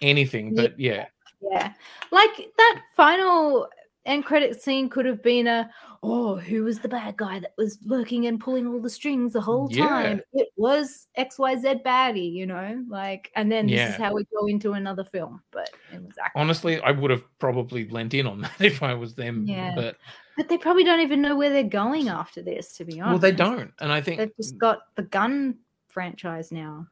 anything. 0.00 0.56
Yeah. 0.56 0.62
But 0.62 0.80
yeah, 0.80 1.06
yeah, 1.42 1.72
like 2.10 2.48
that 2.56 2.80
final 2.96 3.68
end 4.06 4.24
credit 4.24 4.62
scene 4.62 4.88
could 4.88 5.04
have 5.06 5.22
been 5.22 5.46
a 5.46 5.70
oh, 6.02 6.36
who 6.36 6.62
was 6.64 6.78
the 6.78 6.88
bad 6.88 7.16
guy 7.16 7.40
that 7.40 7.52
was 7.58 7.78
lurking 7.84 8.26
and 8.26 8.38
pulling 8.38 8.66
all 8.66 8.80
the 8.80 8.88
strings 8.90 9.32
the 9.32 9.40
whole 9.40 9.68
Yeah. 9.70 9.86
time? 9.88 10.20
It 10.34 10.48
was 10.56 11.08
XYZ 11.18 11.82
baddie, 11.82 12.32
you 12.32 12.46
know, 12.46 12.84
like, 12.88 13.32
and 13.34 13.50
then 13.50 13.66
this 13.66 13.80
is 13.80 13.98
Yeah. 13.98 14.04
how 14.06 14.14
we 14.14 14.24
go 14.38 14.46
into 14.46 14.72
another 14.74 15.04
film. 15.04 15.42
But 15.50 15.70
it 15.92 16.00
was 16.00 16.12
Aquaman. 16.14 16.30
honestly, 16.36 16.80
I 16.80 16.92
would 16.92 17.10
have 17.10 17.24
probably 17.38 17.88
lent 17.88 18.14
in 18.14 18.26
on 18.26 18.40
that 18.42 18.60
if 18.60 18.82
I 18.82 18.94
was 18.94 19.14
them. 19.14 19.44
Yeah. 19.46 19.72
But 19.74 19.96
But 20.36 20.48
they 20.48 20.58
probably 20.58 20.84
don't 20.84 21.00
even 21.00 21.22
know 21.22 21.34
where 21.36 21.50
they're 21.50 21.64
going 21.64 22.08
after 22.08 22.40
this, 22.42 22.76
to 22.76 22.84
be 22.84 23.00
honest. 23.00 23.10
well, 23.22 23.30
they 23.30 23.36
don't, 23.36 23.72
and 23.80 23.90
I 23.90 24.00
think 24.00 24.18
They've 24.18 24.36
just 24.36 24.58
got 24.58 24.80
the 24.94 25.02
Gunn 25.02 25.58
franchise 25.88 26.52
now. 26.52 26.86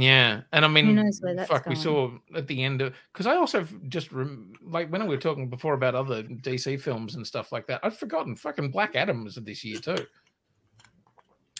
Yeah, 0.00 0.42
and 0.52 0.64
I 0.64 0.68
mean, 0.68 0.94
knows 0.94 1.20
where 1.20 1.34
that's 1.34 1.50
fuck, 1.50 1.66
we 1.66 1.74
saw 1.74 2.10
at 2.34 2.46
the 2.46 2.62
end 2.64 2.80
of 2.80 2.94
because 3.12 3.26
I 3.26 3.36
also 3.36 3.66
just 3.88 4.12
rem- 4.12 4.52
like 4.62 4.88
when 4.90 5.02
we 5.02 5.14
were 5.14 5.20
talking 5.20 5.48
before 5.48 5.74
about 5.74 5.94
other 5.94 6.22
DC 6.22 6.80
films 6.80 7.14
and 7.16 7.26
stuff 7.26 7.52
like 7.52 7.66
that. 7.66 7.80
I've 7.82 7.96
forgotten 7.98 8.36
fucking 8.36 8.70
Black 8.70 8.96
Adam 8.96 9.24
was 9.24 9.34
this 9.36 9.64
year 9.64 9.78
too. 9.78 9.96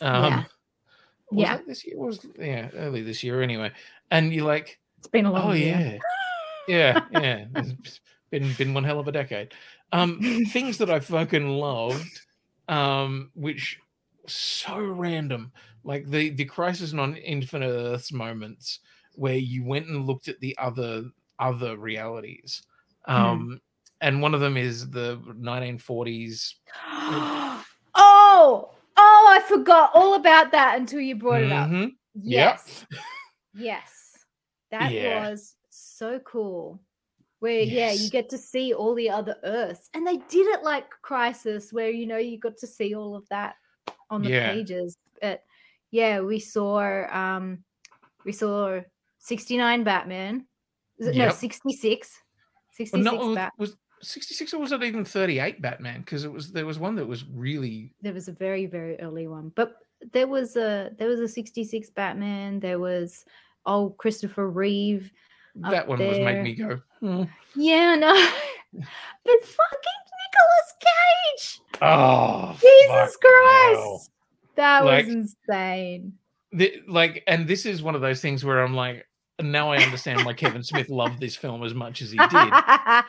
Um, 0.02 0.24
Yeah. 0.24 0.44
was 1.30 1.42
Yeah. 1.42 1.58
this 1.66 1.86
year 1.86 1.98
was 1.98 2.26
yeah 2.38 2.70
early 2.74 3.02
this 3.02 3.22
year 3.22 3.42
anyway, 3.42 3.70
and 4.10 4.32
you're 4.32 4.46
like, 4.46 4.78
It's 4.98 5.08
been 5.08 5.26
a 5.26 5.32
long 5.32 5.50
oh 5.50 5.52
year. 5.52 5.98
yeah, 6.68 7.00
yeah, 7.12 7.20
yeah, 7.20 7.44
it's 7.56 8.00
been 8.30 8.52
been 8.54 8.74
one 8.74 8.84
hell 8.84 9.00
of 9.00 9.08
a 9.08 9.12
decade. 9.12 9.52
Um, 9.92 10.20
things 10.50 10.78
that 10.78 10.88
I 10.90 11.00
fucking 11.00 11.48
loved, 11.48 12.20
um, 12.68 13.30
which 13.34 13.78
so 14.26 14.78
random, 14.80 15.52
like 15.84 16.08
the 16.08 16.30
the 16.30 16.44
Crisis 16.44 16.92
on 16.94 17.16
Infinite 17.16 17.70
Earths 17.70 18.12
moments 18.12 18.80
where 19.14 19.36
you 19.36 19.64
went 19.64 19.86
and 19.88 20.06
looked 20.06 20.28
at 20.28 20.40
the 20.40 20.56
other 20.58 21.04
other 21.38 21.76
realities. 21.76 22.62
Um, 23.06 23.60
and 24.00 24.22
one 24.22 24.34
of 24.34 24.40
them 24.40 24.56
is 24.56 24.88
the 24.90 25.18
1940s. 25.26 26.54
oh, 26.94 27.64
oh, 27.94 28.70
I 28.96 29.40
forgot 29.48 29.90
all 29.94 30.14
about 30.14 30.52
that 30.52 30.78
until 30.78 31.00
you 31.00 31.16
brought 31.16 31.42
it 31.42 31.52
up. 31.52 31.68
Mhm. 31.68 31.92
Yep. 32.14 32.60
Yes. 32.64 32.86
Yes. 33.54 34.24
That 34.70 34.92
Yeah. 34.92 35.20
was 35.20 35.56
so 35.70 36.18
cool. 36.20 36.80
Where 37.40 37.60
yeah, 37.60 37.92
you 37.92 38.10
get 38.10 38.28
to 38.30 38.38
see 38.38 38.74
all 38.74 38.94
the 38.94 39.08
other 39.08 39.36
Earths. 39.44 39.88
And 39.94 40.06
they 40.06 40.18
did 40.28 40.46
it 40.48 40.62
like 40.62 40.90
Crisis, 41.02 41.72
where 41.72 41.88
you 41.90 42.06
know 42.06 42.18
you 42.18 42.38
got 42.38 42.58
to 42.58 42.66
see 42.66 42.94
all 42.94 43.16
of 43.16 43.26
that 43.30 43.56
on 44.10 44.22
the 44.22 44.30
Yeah. 44.30 44.52
pages. 44.52 44.98
But 45.22 45.42
yeah, 45.90 46.20
we 46.20 46.38
saw 46.38 47.06
um 47.10 47.64
we 48.24 48.32
saw 48.32 48.80
69 49.18 49.84
Batman. 49.84 50.46
It, 50.98 51.16
No, 51.16 51.24
Yep. 51.26 51.34
66. 51.34 52.10
Well, 52.12 52.76
66 52.86 53.04
no, 53.04 53.26
was, 53.28 53.34
Bat. 53.34 53.52
was 53.58 53.76
66 54.02 54.54
or 54.54 54.60
was 54.60 54.72
it 54.72 54.82
even 54.82 55.04
38 55.04 55.60
Batman? 55.60 56.00
Because 56.00 56.24
it 56.24 56.32
was 56.32 56.52
there 56.52 56.66
was 56.66 56.78
one 56.78 56.94
that 56.96 57.06
was 57.06 57.24
really 57.24 57.94
There 58.02 58.12
was 58.14 58.28
a 58.28 58.32
very, 58.32 58.66
very 58.66 58.98
early 59.00 59.26
one. 59.26 59.52
But 59.54 59.76
there 60.12 60.26
was 60.28 60.56
a 60.56 60.90
there 60.98 61.08
was 61.08 61.20
a 61.20 61.28
66 61.28 61.90
Batman. 61.90 62.60
There 62.60 62.78
was 62.78 63.24
old 63.66 63.96
Christopher 63.98 64.48
Reeve. 64.48 65.12
that 65.56 65.86
one 65.86 65.98
was 65.98 66.18
made 66.18 66.42
me 66.42 66.54
go. 66.54 66.80
"Hmm." 67.00 67.24
Yeah, 67.54 67.96
no. 67.96 68.12
but 68.72 69.44
fucking 69.44 70.00
Nicolas 70.20 70.70
Cage. 70.80 71.60
Oh, 71.82 72.56
Jesus 72.60 73.16
Christ. 73.16 73.80
hell. 73.80 74.02
That 74.60 74.84
Like- 74.84 75.06
was 75.06 75.14
insane. 75.14 76.12
The- 76.52 76.82
like, 76.86 77.22
and 77.26 77.48
this 77.48 77.64
is 77.64 77.82
one 77.82 77.94
of 77.94 78.02
those 78.02 78.20
things 78.20 78.44
where 78.44 78.62
I'm 78.62 78.74
like, 78.74 79.06
now 79.40 79.72
I 79.72 79.78
understand 79.78 80.26
why 80.26 80.34
Kevin 80.34 80.62
Smith 80.62 80.90
loved 80.90 81.18
this 81.18 81.34
film 81.34 81.64
as 81.64 81.72
much 81.72 82.02
as 82.02 82.10
he 82.10 82.18
did. 82.18 82.28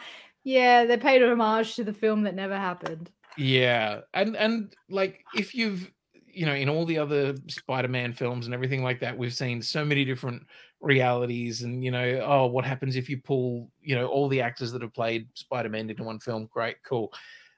yeah, 0.45 0.85
they 0.85 0.95
paid 0.97 1.21
homage 1.21 1.75
to 1.75 1.83
the 1.83 1.91
film 1.93 2.23
that 2.23 2.35
never 2.35 2.55
happened. 2.55 3.09
Yeah, 3.37 4.01
and 4.13 4.37
and 4.37 4.73
like 4.89 5.25
if 5.35 5.53
you've 5.53 5.91
you 6.25 6.45
know 6.45 6.53
in 6.53 6.69
all 6.69 6.85
the 6.85 6.97
other 6.97 7.35
Spider-Man 7.47 8.13
films 8.13 8.45
and 8.45 8.53
everything 8.53 8.81
like 8.83 9.01
that, 9.01 9.17
we've 9.17 9.33
seen 9.33 9.61
so 9.61 9.83
many 9.83 10.05
different 10.05 10.43
realities, 10.79 11.63
and 11.63 11.83
you 11.83 11.91
know, 11.91 12.21
oh, 12.25 12.45
what 12.47 12.63
happens 12.63 12.95
if 12.95 13.09
you 13.09 13.17
pull 13.21 13.69
you 13.81 13.95
know 13.95 14.07
all 14.07 14.29
the 14.29 14.39
actors 14.41 14.71
that 14.71 14.81
have 14.81 14.93
played 14.93 15.27
Spider-Man 15.33 15.89
into 15.89 16.03
one 16.03 16.19
film? 16.19 16.47
Great, 16.53 16.77
cool. 16.83 17.11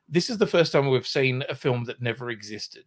This 0.10 0.30
is 0.32 0.38
the 0.40 0.48
first 0.48 0.72
time 0.72 0.90
we've 0.90 1.08
seen 1.08 1.44
a 1.50 1.56
film 1.56 1.84
that 1.86 2.02
never 2.02 2.30
existed, 2.32 2.86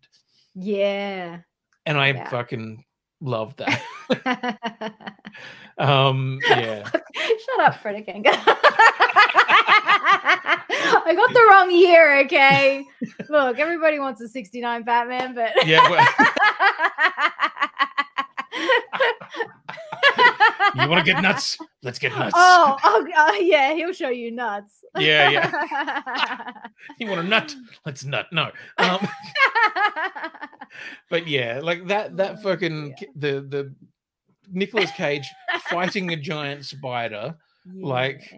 Yeah. 0.59 1.39
and 1.85 1.99
I 1.99 2.09
Yeah. 2.09 2.29
fucking 2.31 2.85
love 3.21 3.55
that. 3.57 3.83
um, 5.79 6.39
yeah. 6.49 6.89
Shut 7.15 7.61
up, 7.61 7.81
Freddy 7.83 8.03
Kanga. 8.03 8.31
I 11.09 11.15
got 11.15 11.33
the 11.33 11.47
wrong 11.51 11.71
year, 11.71 12.21
okay? 12.25 12.85
Look, 13.29 13.59
everybody 13.59 13.99
wants 13.99 14.21
a 14.23 14.29
69 14.29 14.83
Batman, 14.83 15.35
but 15.35 15.53
Yeah, 15.67 15.89
well- 15.91 16.07
You 20.75 20.89
want 20.89 21.05
to 21.05 21.13
get 21.13 21.23
nuts? 21.23 21.59
Let's 21.83 21.99
get 21.99 22.13
nuts. 22.17 22.33
Oh, 22.37 22.77
oh, 22.83 23.07
uh, 23.17 23.33
yeah, 23.41 23.75
he'll 23.75 23.93
show 23.93 24.09
you 24.09 24.31
nuts. 24.31 24.85
Yeah, 24.99 25.31
yeah. 25.31 26.53
You 26.99 27.09
want 27.09 27.21
a 27.21 27.25
nut? 27.25 27.55
Let's 27.85 28.05
nut. 28.05 28.27
No. 28.33 28.51
Um, 28.79 29.07
but 31.11 31.27
yeah, 31.27 31.61
like 31.63 31.87
that 31.89 32.13
Oh, 32.13 32.17
that 32.17 32.43
fucking 32.43 32.95
ki- 32.99 33.09
the 33.17 33.41
the 33.41 33.75
Nicolas 34.51 34.91
Cage 34.93 35.27
fighting 35.69 36.13
a 36.13 36.17
giant 36.17 36.65
spider, 36.65 37.37
like 37.75 38.33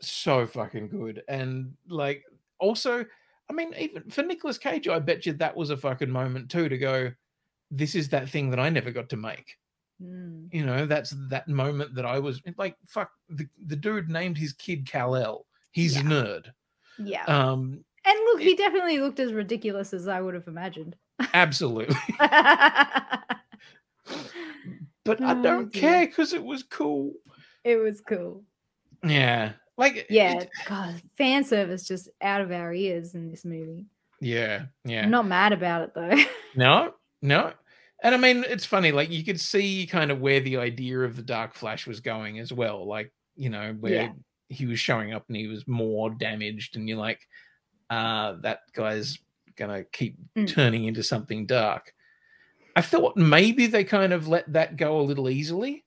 so 0.00 0.46
fucking 0.46 0.88
good. 0.88 1.22
And 1.28 1.74
like 1.88 2.24
also, 2.58 3.04
I 3.48 3.52
mean, 3.52 3.72
even 3.78 4.08
for 4.10 4.22
Nicolas 4.22 4.58
Cage, 4.58 4.88
I 4.88 4.98
bet 4.98 5.26
you 5.26 5.32
that 5.34 5.56
was 5.56 5.70
a 5.70 5.76
fucking 5.76 6.10
moment 6.10 6.50
too 6.50 6.68
to 6.68 6.78
go, 6.78 7.12
this 7.70 7.94
is 7.94 8.08
that 8.10 8.28
thing 8.28 8.50
that 8.50 8.60
I 8.60 8.68
never 8.68 8.90
got 8.90 9.08
to 9.10 9.16
make. 9.16 9.56
Mm. 10.02 10.48
You 10.52 10.66
know, 10.66 10.84
that's 10.86 11.14
that 11.30 11.48
moment 11.48 11.94
that 11.94 12.04
I 12.04 12.18
was 12.18 12.40
like, 12.58 12.76
fuck, 12.86 13.10
the, 13.30 13.46
the 13.66 13.76
dude 13.76 14.08
named 14.10 14.36
his 14.36 14.52
kid 14.52 14.86
Kal-El. 14.90 15.46
He's 15.72 15.94
Yeah. 15.94 16.00
a 16.00 16.04
nerd. 16.04 16.44
Yeah. 16.98 17.24
Um, 17.24 17.84
and 18.04 18.18
look, 18.26 18.40
he 18.40 18.54
definitely 18.56 18.98
looked 18.98 19.20
as 19.20 19.32
ridiculous 19.32 19.92
as 19.94 20.06
I 20.08 20.20
would 20.20 20.34
have 20.34 20.48
imagined. 20.48 20.96
absolutely. 21.34 21.96
But 25.04 25.20
I 25.22 25.38
Oh, 25.38 25.42
don't 25.42 25.72
dear. 25.72 25.80
care 25.82 26.06
because 26.06 26.32
it 26.32 26.42
was 26.42 26.62
cool. 26.64 27.12
it 27.64 27.76
was 27.76 28.00
cool. 28.00 28.42
Yeah. 29.04 29.52
Like, 29.76 30.06
Yeah. 30.10 30.38
it- 30.40 30.50
God, 30.66 31.00
fan 31.16 31.44
service 31.44 31.86
just 31.86 32.08
out 32.20 32.40
of 32.40 32.50
our 32.50 32.72
ears 32.72 33.14
in 33.14 33.30
this 33.30 33.44
movie. 33.44 33.86
yeah. 34.20 34.66
Yeah. 34.84 35.02
I'm 35.04 35.10
not 35.10 35.26
mad 35.26 35.52
about 35.52 35.82
it 35.82 35.94
though. 35.94 36.16
No, 36.56 36.94
no. 37.22 37.52
And 38.02 38.14
I 38.14 38.18
mean, 38.18 38.44
it's 38.46 38.66
funny, 38.66 38.92
like 38.92 39.10
you 39.10 39.24
could 39.24 39.40
see 39.40 39.86
kind 39.86 40.10
of 40.10 40.20
where 40.20 40.40
the 40.40 40.58
idea 40.58 41.00
of 41.00 41.16
the 41.16 41.22
Dark 41.22 41.54
Flash 41.54 41.86
was 41.86 42.00
going 42.00 42.38
as 42.38 42.52
well. 42.52 42.86
Like, 42.86 43.12
you 43.36 43.48
know, 43.48 43.74
where 43.80 43.92
Yeah. 43.92 44.12
he 44.48 44.66
was 44.66 44.78
showing 44.78 45.12
up 45.14 45.24
and 45.28 45.36
he 45.36 45.46
was 45.46 45.66
more 45.66 46.10
damaged, 46.10 46.76
and 46.76 46.88
you're 46.88 46.98
like, 46.98 47.20
uh, 47.90 48.32
that 48.42 48.60
guy's 48.74 49.18
gonna 49.56 49.84
keep 49.84 50.16
Mm. 50.36 50.48
turning 50.48 50.84
into 50.84 51.02
something 51.02 51.46
dark. 51.46 51.92
I 52.76 52.82
thought 52.82 53.16
maybe 53.16 53.66
they 53.66 53.84
kind 53.84 54.12
of 54.12 54.28
let 54.28 54.52
that 54.52 54.76
go 54.76 55.00
a 55.00 55.02
little 55.02 55.30
easily. 55.30 55.84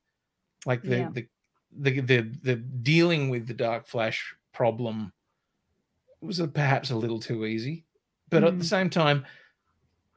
Like 0.65 0.81
the 0.81 0.98
Yeah. 0.98 1.10
the, 1.14 1.27
the 1.72 1.99
the 2.02 2.22
the 2.41 2.56
dealing 2.56 3.30
with 3.30 3.45
the 3.48 3.53
Dark 3.53 3.86
Flash 3.88 4.34
problem 4.53 5.14
was 6.22 6.41
perhaps 6.53 6.90
a 6.90 6.95
little 6.95 7.19
too 7.19 7.45
easy. 7.45 7.86
But 8.30 8.44
at 8.44 8.57
the 8.57 8.65
Mm. 8.65 8.69
same 8.69 8.90
time, 8.90 9.26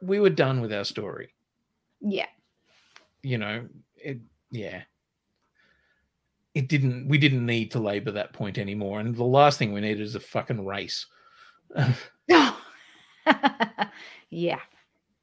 we 0.00 0.18
were 0.18 0.30
done 0.30 0.60
with 0.62 0.72
our 0.72 0.84
story 0.84 1.34
yeah. 2.02 2.26
you 3.22 3.38
know 3.38 3.66
it 3.96 4.18
yeah 4.50 4.82
it 6.54 6.68
didn't 6.68 7.08
we 7.08 7.16
didn't 7.16 7.46
need 7.46 7.70
to 7.70 7.78
labor 7.78 8.10
that 8.10 8.32
point 8.32 8.58
anymore 8.58 9.00
and 9.00 9.16
the 9.16 9.24
last 9.24 9.58
thing 9.58 9.72
we 9.72 9.80
needed 9.80 10.00
is 10.00 10.14
a 10.14 10.20
fucking 10.20 10.64
race 10.64 11.06
yeah. 12.28 12.52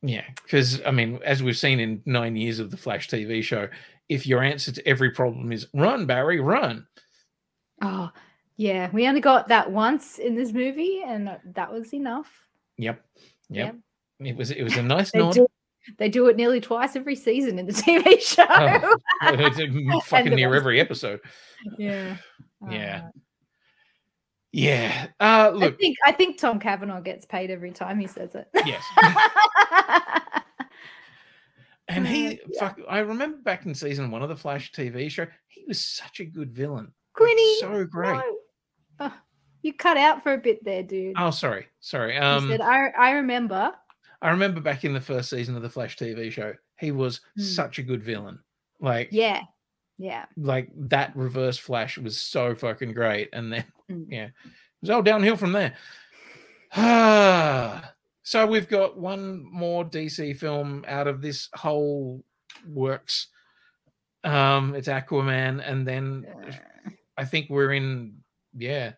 yeah 0.02 0.24
because 0.44 0.82
i 0.86 0.92
mean 0.92 1.20
as 1.24 1.44
we've 1.44 1.58
seen 1.58 1.80
in 1.80 2.02
nine 2.06 2.36
years 2.36 2.60
of 2.60 2.72
the 2.72 2.78
flash 2.78 3.08
tv 3.08 3.44
show 3.44 3.68
if 4.08 4.26
your 4.26 4.42
answer 4.42 4.72
to 4.72 4.88
every 4.88 5.12
problem 5.12 5.52
is 5.52 5.68
run 5.74 6.08
barry 6.08 6.40
run 6.40 6.88
Oh, 7.82 8.12
yeah. 8.58 8.90
We 8.92 9.08
only 9.08 9.22
got 9.22 9.48
that 9.48 9.72
once 9.72 10.20
in 10.20 10.36
this 10.36 10.52
movie, 10.52 11.02
and 11.06 11.38
that 11.54 11.72
was 11.72 11.94
enough. 11.94 12.30
yep 12.78 13.04
yep, 13.50 13.76
it 14.20 14.36
was 14.36 14.52
it 14.52 14.64
was 14.64 14.78
a 14.78 14.84
nice 14.84 15.14
nod 15.14 15.34
do, 15.34 15.48
they 15.98 16.10
do 16.10 16.28
it 16.28 16.36
nearly 16.38 16.62
twice 16.62 16.96
every 16.96 17.16
season 17.16 17.58
in 17.60 17.66
the 17.66 17.74
TV 17.86 18.22
show. 18.22 18.46
Oh, 18.50 18.96
it's, 19.22 20.06
fucking 20.08 20.36
near 20.36 20.54
every 20.56 20.80
episode 20.80 21.20
yeah. 21.78 22.18
yeah 22.70 23.04
Uh, 23.06 23.10
yeah 24.52 25.08
uh 25.20 25.24
I 25.24 25.50
look 25.50 25.80
think 25.80 25.98
I 26.06 26.12
think 26.12 26.38
Tom 26.38 26.60
Cavanagh 26.60 27.02
gets 27.02 27.26
paid 27.26 27.52
every 27.52 27.72
time 27.72 28.00
he 28.00 28.08
says 28.08 28.36
it. 28.36 28.48
yes 28.66 28.84
And 31.92 32.06
Uh, 32.06 32.10
he, 32.10 32.40
fuck, 32.60 32.80
I 32.88 33.00
remember 33.00 33.38
back 33.38 33.66
in 33.66 33.74
season 33.74 34.12
one 34.12 34.22
of 34.22 34.30
the 34.30 34.36
Flash 34.36 34.72
TV 34.72 35.10
show, 35.10 35.26
he 35.48 35.64
was 35.68 35.84
such 35.84 36.20
a 36.20 36.26
good 36.26 36.52
villain. 36.54 36.94
Quinny, 37.14 37.60
so 37.60 37.84
great. 37.84 38.14
no. 38.14 38.38
Oh, 39.00 39.14
you 39.64 39.74
cut 39.74 39.98
out 39.98 40.22
for 40.22 40.34
a 40.34 40.38
bit 40.38 40.64
there, 40.64 40.84
dude. 40.84 41.16
Oh, 41.18 41.32
sorry, 41.32 41.66
sorry. 41.80 42.16
Um, 42.16 42.48
said, 42.48 42.62
I, 42.62 42.90
I 42.90 43.12
remember. 43.14 43.74
I 44.22 44.30
remember 44.32 44.60
back 44.62 44.84
in 44.84 44.94
the 44.94 45.02
first 45.02 45.30
season 45.30 45.56
of 45.56 45.62
the 45.62 45.70
Flash 45.70 45.96
TV 45.98 46.32
show, 46.32 46.54
he 46.80 46.92
was 46.92 47.22
Hmm. 47.36 47.42
such 47.42 47.80
a 47.80 47.84
good 47.84 48.04
villain. 48.04 48.40
Like, 48.80 49.10
Yeah. 49.12 49.44
Yeah. 49.98 50.26
like 50.38 50.70
that 50.90 51.16
Reverse 51.16 51.58
Flash 51.58 51.98
was 51.98 52.20
so 52.20 52.56
fucking 52.56 52.94
great, 52.94 53.30
and 53.34 53.52
then 53.52 53.66
Mm. 53.90 54.06
yeah, 54.10 54.26
it 54.26 54.32
was 54.82 54.90
all 54.92 55.02
downhill 55.02 55.36
from 55.38 55.52
there. 55.52 55.76
Ah, 56.74 57.94
so 58.24 58.46
we've 58.46 58.68
got 58.70 58.98
one 58.98 59.44
more 59.52 59.84
DC 59.86 60.38
film 60.38 60.84
out 60.88 61.08
of 61.08 61.22
this 61.22 61.50
whole 61.54 62.24
works. 62.68 63.28
Um, 64.24 64.76
it's 64.76 64.88
Aquaman, 64.88 65.62
and 65.66 65.88
then 65.88 66.26
I 67.18 67.26
think 67.26 67.50
we're 67.50 67.74
in 67.74 68.18
yeah 68.54 68.94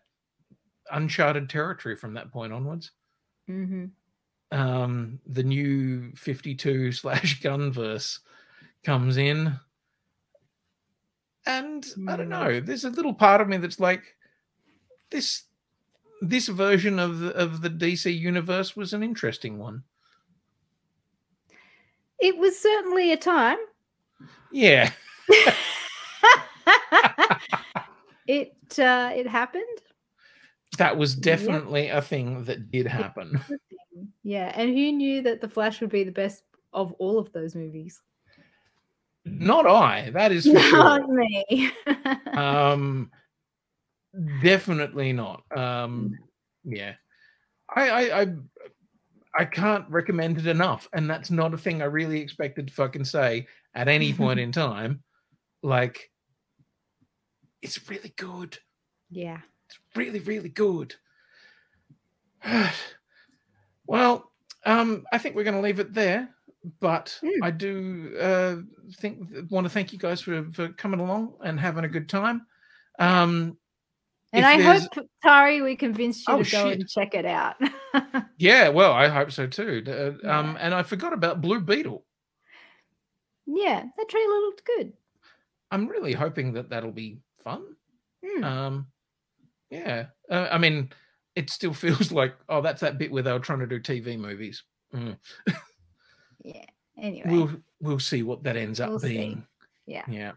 uncharted 0.90 1.48
territory 1.48 1.96
from 1.96 2.14
that 2.14 2.30
point 2.32 2.52
onwards. 2.52 2.90
hmm 3.46 3.86
Um, 4.52 5.18
the 5.26 5.42
new 5.42 6.12
fifty-two 6.14 6.92
slash 6.92 7.40
Gunverse 7.40 8.20
comes 8.84 9.16
in, 9.16 9.58
and 11.46 11.84
I 12.06 12.16
don't 12.16 12.28
know. 12.28 12.60
There's 12.60 12.84
a 12.84 12.90
little 12.90 13.14
part 13.14 13.40
of 13.40 13.48
me 13.48 13.56
that's 13.56 13.80
like 13.80 14.14
this. 15.10 15.44
This 16.24 16.46
version 16.46 17.00
of 17.00 17.18
the, 17.18 17.34
of 17.34 17.62
the 17.62 17.70
DC 17.70 18.16
universe 18.16 18.76
was 18.76 18.92
an 18.92 19.02
interesting 19.02 19.58
one. 19.58 19.82
It 22.20 22.38
was 22.38 22.56
certainly 22.56 23.10
a 23.10 23.16
time. 23.16 23.58
Yeah, 24.52 24.92
it 28.28 28.54
uh, 28.78 29.10
it 29.14 29.26
happened. 29.26 29.64
that 30.78 30.96
was 30.96 31.14
definitely 31.16 31.88
a 31.88 32.00
thing 32.00 32.44
that 32.44 32.70
did 32.70 32.86
happen. 32.86 33.40
Yeah, 34.22 34.52
and 34.54 34.70
who 34.70 34.92
knew 34.92 35.22
that 35.22 35.40
the 35.40 35.48
Flash 35.48 35.80
would 35.80 35.90
be 35.90 36.04
the 36.04 36.12
best 36.12 36.42
of 36.72 36.92
all 36.94 37.18
of 37.18 37.32
those 37.32 37.54
movies? 37.54 38.00
Not 39.24 39.66
I. 39.66 40.10
That 40.10 40.32
is 40.32 40.46
for 40.46 40.52
Not 40.72 41.02
sure. 41.02 41.14
me. 41.14 41.70
um 42.32 43.10
definitely 44.42 45.12
not 45.12 45.42
um 45.56 46.18
yeah 46.64 46.94
I, 47.74 47.88
I 47.88 48.20
i 48.20 48.26
i 49.38 49.44
can't 49.44 49.88
recommend 49.88 50.38
it 50.38 50.46
enough 50.46 50.86
and 50.92 51.08
that's 51.08 51.30
not 51.30 51.54
a 51.54 51.58
thing 51.58 51.80
i 51.80 51.86
really 51.86 52.20
expected 52.20 52.68
to 52.68 52.74
fucking 52.74 53.06
say 53.06 53.46
at 53.74 53.88
any 53.88 54.12
point 54.14 54.38
in 54.38 54.52
time 54.52 55.02
like 55.62 56.10
it's 57.62 57.88
really 57.88 58.12
good 58.16 58.58
yeah. 59.10 59.38
it's 59.68 59.78
really 59.94 60.20
really 60.20 60.50
good 60.50 60.94
well 63.92 64.32
um 64.64 65.04
i 65.12 65.18
think 65.18 65.36
we're 65.36 65.44
going 65.44 65.60
to 65.60 65.60
leave 65.68 65.78
it 65.80 65.92
there 65.92 66.28
but 66.80 67.16
Hmm. 67.20 67.42
i 67.42 67.50
do 67.50 67.74
uh 68.20 68.56
think 69.00 69.28
want 69.50 69.64
to 69.66 69.70
thank 69.70 69.92
you 69.92 69.98
guys 69.98 70.20
for 70.22 70.44
for 70.52 70.68
coming 70.82 71.00
along 71.00 71.34
and 71.44 71.60
having 71.60 71.84
a 71.84 71.88
good 71.96 72.08
time 72.08 72.46
um 72.98 73.56
And 74.34 74.46
I 74.46 74.56
there's- 74.56 74.88
hope, 74.94 75.06
Tari, 75.22 75.60
we 75.60 75.76
convinced 75.76 76.26
you 76.26 76.34
Oh, 76.34 76.42
to 76.42 76.50
go 76.50 76.64
shit. 76.70 76.80
and 76.80 76.88
check 76.88 77.12
it 77.14 77.26
out. 77.26 77.56
Yeah, 78.38 78.70
well, 78.70 78.92
I 79.04 79.08
hope 79.08 79.30
so 79.30 79.46
too. 79.46 79.84
Uh, 79.86 80.16
Um, 80.26 80.56
and 80.58 80.72
I 80.74 80.82
forgot 80.82 81.12
about 81.12 81.42
Blue 81.44 81.60
Beetle. 81.60 82.00
yeah, 83.46 83.84
that 83.96 84.08
trailer 84.08 84.38
looked 84.46 84.64
good. 84.64 84.92
I'm 85.70 85.86
really 85.86 86.14
hoping 86.14 86.54
that 86.54 86.70
that'll 86.70 86.92
be 86.96 87.18
fun. 87.44 87.62
Hmm. 88.24 88.44
Um, 88.44 88.86
yeah, 89.70 90.06
uh, 90.30 90.48
I 90.50 90.56
mean, 90.58 90.90
it 91.36 91.50
still 91.50 91.72
feels 91.84 92.12
like 92.12 92.34
oh, 92.48 92.60
that's 92.60 92.80
that 92.80 92.98
bit 92.98 93.10
where 93.12 93.22
they 93.22 93.32
were 93.32 93.38
trying 93.38 93.60
to 93.60 93.66
do 93.66 93.80
TV 93.80 94.18
movies. 94.18 94.62
Mm. 94.94 95.16
Yeah. 96.44 96.64
Anyway. 96.98 97.30
We'll 97.30 97.50
we'll 97.80 97.98
see 97.98 98.22
what 98.22 98.42
that 98.44 98.56
ends 98.56 98.80
up 98.80 98.90
We'll 98.90 98.98
see. 99.00 99.08
being. 99.08 99.46
yeah. 99.86 100.04
Yeah. 100.08 100.32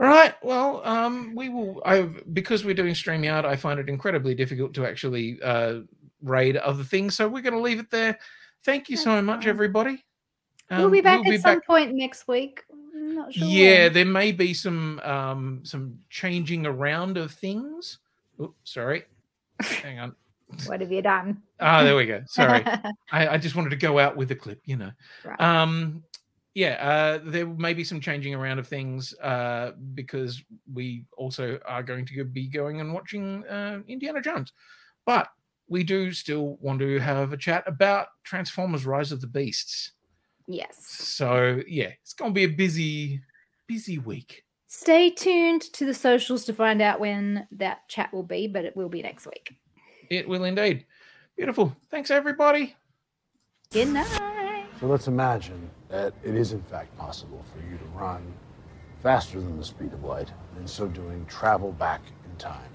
All 0.00 0.06
right. 0.08 0.34
Well, 0.42 0.80
um, 0.86 1.34
we 1.34 1.48
will. 1.48 1.82
I 1.84 2.02
because 2.32 2.64
we're 2.64 2.74
doing 2.74 2.94
Streamyard, 2.94 3.44
I 3.44 3.56
find 3.56 3.78
it 3.78 3.88
incredibly 3.88 4.34
difficult 4.34 4.72
to 4.74 4.86
actually 4.86 5.38
uh, 5.42 5.80
raid 6.22 6.56
other 6.56 6.82
things. 6.84 7.14
So 7.14 7.28
we're 7.28 7.42
going 7.42 7.54
to 7.54 7.60
leave 7.60 7.80
it 7.80 7.90
there. 7.90 8.18
Thank 8.64 8.88
you 8.88 8.96
so 8.96 9.14
That's 9.14 9.24
much, 9.24 9.46
everybody. 9.46 10.02
we'll 10.70 10.86
Um, 10.86 10.90
be 10.90 11.00
back 11.00 11.22
we'll 11.24 11.34
at 11.34 11.40
some 11.40 11.60
point 11.62 11.94
next 11.94 12.28
week. 12.28 12.62
I'm 12.94 13.14
not 13.14 13.32
sure. 13.34 13.46
Yeah, 13.46 13.84
when. 13.84 13.92
there 13.94 14.04
may 14.06 14.32
be 14.32 14.54
some 14.54 15.00
um 15.00 15.60
some 15.64 15.98
changing 16.10 16.66
around 16.66 17.16
of 17.18 17.32
things. 17.32 17.98
Oops, 18.40 18.54
sorry. 18.70 19.04
Hang 19.62 19.98
on. 19.98 20.14
What 20.66 20.80
have 20.80 20.90
you 20.90 21.00
done? 21.00 21.42
Ah, 21.60 21.84
there 21.84 21.94
we 21.94 22.06
go. 22.06 22.22
Sorry. 22.26 22.64
I, 23.12 23.28
I 23.28 23.38
just 23.38 23.54
wanted 23.54 23.70
to 23.70 23.76
go 23.76 24.00
out 24.00 24.16
with 24.16 24.28
the 24.28 24.34
clip, 24.34 24.60
you 24.64 24.74
know. 24.76 24.90
Right. 25.24 25.40
Um 25.40 26.02
yeah, 26.54 26.72
uh 26.84 27.20
there 27.22 27.46
may 27.46 27.72
be 27.72 27.84
some 27.84 28.00
changing 28.00 28.34
around 28.34 28.58
of 28.58 28.66
things 28.66 29.14
uh 29.20 29.70
because 29.94 30.42
we 30.72 31.04
also 31.16 31.60
are 31.66 31.84
going 31.84 32.04
to 32.06 32.24
be 32.24 32.48
going 32.48 32.80
and 32.80 32.92
watching 32.92 33.46
uh 33.46 33.78
Indiana 33.86 34.20
Jones. 34.20 34.52
But 35.06 35.28
we 35.68 35.84
do 35.84 36.10
still 36.12 36.58
want 36.60 36.80
to 36.80 36.98
have 36.98 37.32
a 37.32 37.36
chat 37.36 37.62
about 37.68 38.08
Transformers 38.24 38.84
Rise 38.84 39.12
of 39.12 39.20
the 39.20 39.28
Beasts. 39.28 39.92
yes. 40.48 40.78
So 40.84 41.62
yeah, 41.68 41.92
it's 42.02 42.12
gonna 42.12 42.32
be 42.32 42.42
a 42.42 42.48
busy, 42.48 43.20
busy 43.68 43.98
week. 43.98 44.42
Stay 44.72 45.10
tuned 45.10 45.62
to 45.62 45.84
the 45.84 45.92
socials 45.92 46.44
to 46.44 46.52
find 46.52 46.80
out 46.80 47.00
when 47.00 47.44
that 47.50 47.88
chat 47.88 48.12
will 48.12 48.22
be, 48.22 48.46
but 48.46 48.64
it 48.64 48.76
will 48.76 48.88
be 48.88 49.02
next 49.02 49.26
week. 49.26 49.56
It 50.08 50.28
will 50.28 50.44
indeed. 50.44 50.86
Beautiful. 51.36 51.76
Thanks, 51.90 52.08
everybody. 52.08 52.76
Good 53.72 53.88
night. 53.88 54.66
So 54.78 54.86
let's 54.86 55.08
imagine 55.08 55.68
that 55.88 56.14
it 56.22 56.36
is 56.36 56.52
in 56.52 56.62
fact 56.62 56.96
possible 56.96 57.44
for 57.52 57.58
you 57.68 57.78
to 57.78 57.84
run 57.86 58.22
faster 59.02 59.40
than 59.40 59.58
the 59.58 59.64
speed 59.64 59.92
of 59.92 60.04
light, 60.04 60.28
and 60.52 60.60
in 60.60 60.68
so 60.68 60.86
doing, 60.86 61.26
travel 61.26 61.72
back 61.72 62.02
in 62.24 62.36
time. 62.36 62.70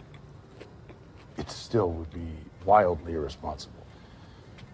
It 1.37 1.49
still 1.49 1.91
would 1.91 2.11
be 2.11 2.27
wildly 2.65 3.13
irresponsible. 3.13 3.85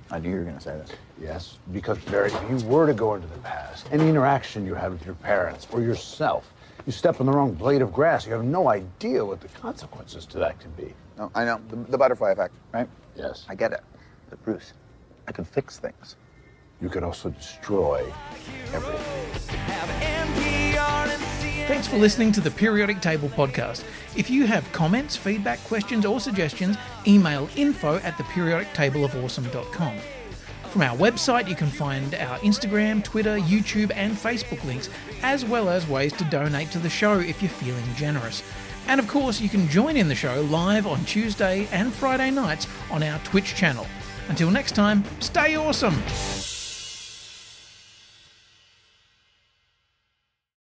I 0.10 0.18
knew 0.18 0.32
you 0.32 0.38
were 0.38 0.44
going 0.44 0.58
to 0.58 0.62
say 0.62 0.76
this. 0.76 0.90
Yes, 1.22 1.60
because 1.72 2.00
Barry, 2.00 2.32
if 2.32 2.50
you 2.50 2.68
were 2.68 2.88
to 2.88 2.96
go 2.96 3.14
into 3.14 3.28
the 3.28 3.38
past, 3.42 3.88
any 3.92 4.10
interaction 4.10 4.66
you 4.66 4.74
had 4.74 4.92
with 4.92 5.06
your 5.06 5.16
parents 5.16 5.68
or 5.72 5.82
yourself, 5.82 6.52
you 6.86 6.92
step 6.92 7.20
on 7.20 7.26
the 7.26 7.32
wrong 7.32 7.54
blade 7.54 7.82
of 7.82 7.94
grass, 7.94 8.26
you 8.26 8.34
have 8.34 8.44
no 8.44 8.70
idea 8.70 9.24
what 9.26 9.42
the 9.42 9.48
consequences 9.50 10.26
to 10.28 10.40
that 10.40 10.60
can 10.60 10.72
be. 10.72 10.94
No, 11.18 11.32
I 11.36 11.46
know. 11.46 11.60
The, 11.70 11.76
the 11.76 11.98
butterfly 11.98 12.32
effect, 12.32 12.54
right? 12.72 12.88
Yes. 13.16 13.46
I 13.50 13.56
get 13.56 13.74
it. 13.74 13.82
But 14.30 14.44
Bruce, 14.44 14.74
I 15.28 15.32
can 15.32 15.46
fix 15.46 15.78
things. 15.78 16.16
You 16.82 16.90
could 16.90 17.04
also 17.04 17.30
destroy 17.30 18.12
everything. 18.74 19.32
Thanks 21.68 21.88
for 21.88 21.98
listening 21.98 22.32
to 22.34 22.42
the 22.42 22.52
Periodic 22.52 23.02
Table 23.02 23.30
podcast. 23.30 23.84
If 24.18 24.30
you 24.30 24.46
have 24.48 24.70
comments, 24.72 25.16
feedback, 25.16 25.64
questions, 25.66 26.06
or 26.06 26.20
suggestions, 26.20 26.76
email 27.08 27.48
info 27.56 27.98
at 27.98 28.16
theperiodictableofawesome.com. 28.16 29.98
From 30.72 30.84
our 30.84 30.96
website, 30.96 31.50
you 31.50 31.56
can 31.56 31.68
find 31.68 32.16
our 32.16 32.40
Instagram, 32.40 33.04
Twitter, 33.04 33.38
YouTube, 33.38 33.92
and 33.94 34.14
Facebook 34.14 34.64
links, 34.64 34.90
as 35.22 35.44
well 35.44 35.68
as 35.68 35.86
ways 35.86 36.14
to 36.14 36.24
donate 36.24 36.72
to 36.72 36.80
the 36.80 36.90
show 36.90 37.20
if 37.20 37.42
you're 37.42 37.52
feeling 37.52 37.84
generous. 37.96 38.42
And 38.88 38.98
of 38.98 39.06
course, 39.10 39.42
you 39.42 39.50
can 39.50 39.68
join 39.68 39.98
in 39.98 40.08
the 40.08 40.16
show 40.16 40.40
live 40.50 40.88
on 40.88 41.04
Tuesday 41.04 41.68
and 41.74 41.92
Friday 41.92 42.32
nights 42.32 42.68
on 42.90 43.04
our 43.04 43.20
Twitch 43.26 43.54
channel. 43.54 43.86
Until 44.30 44.50
next 44.50 44.74
time, 44.74 45.04
stay 45.20 45.58
awesome! 45.58 46.51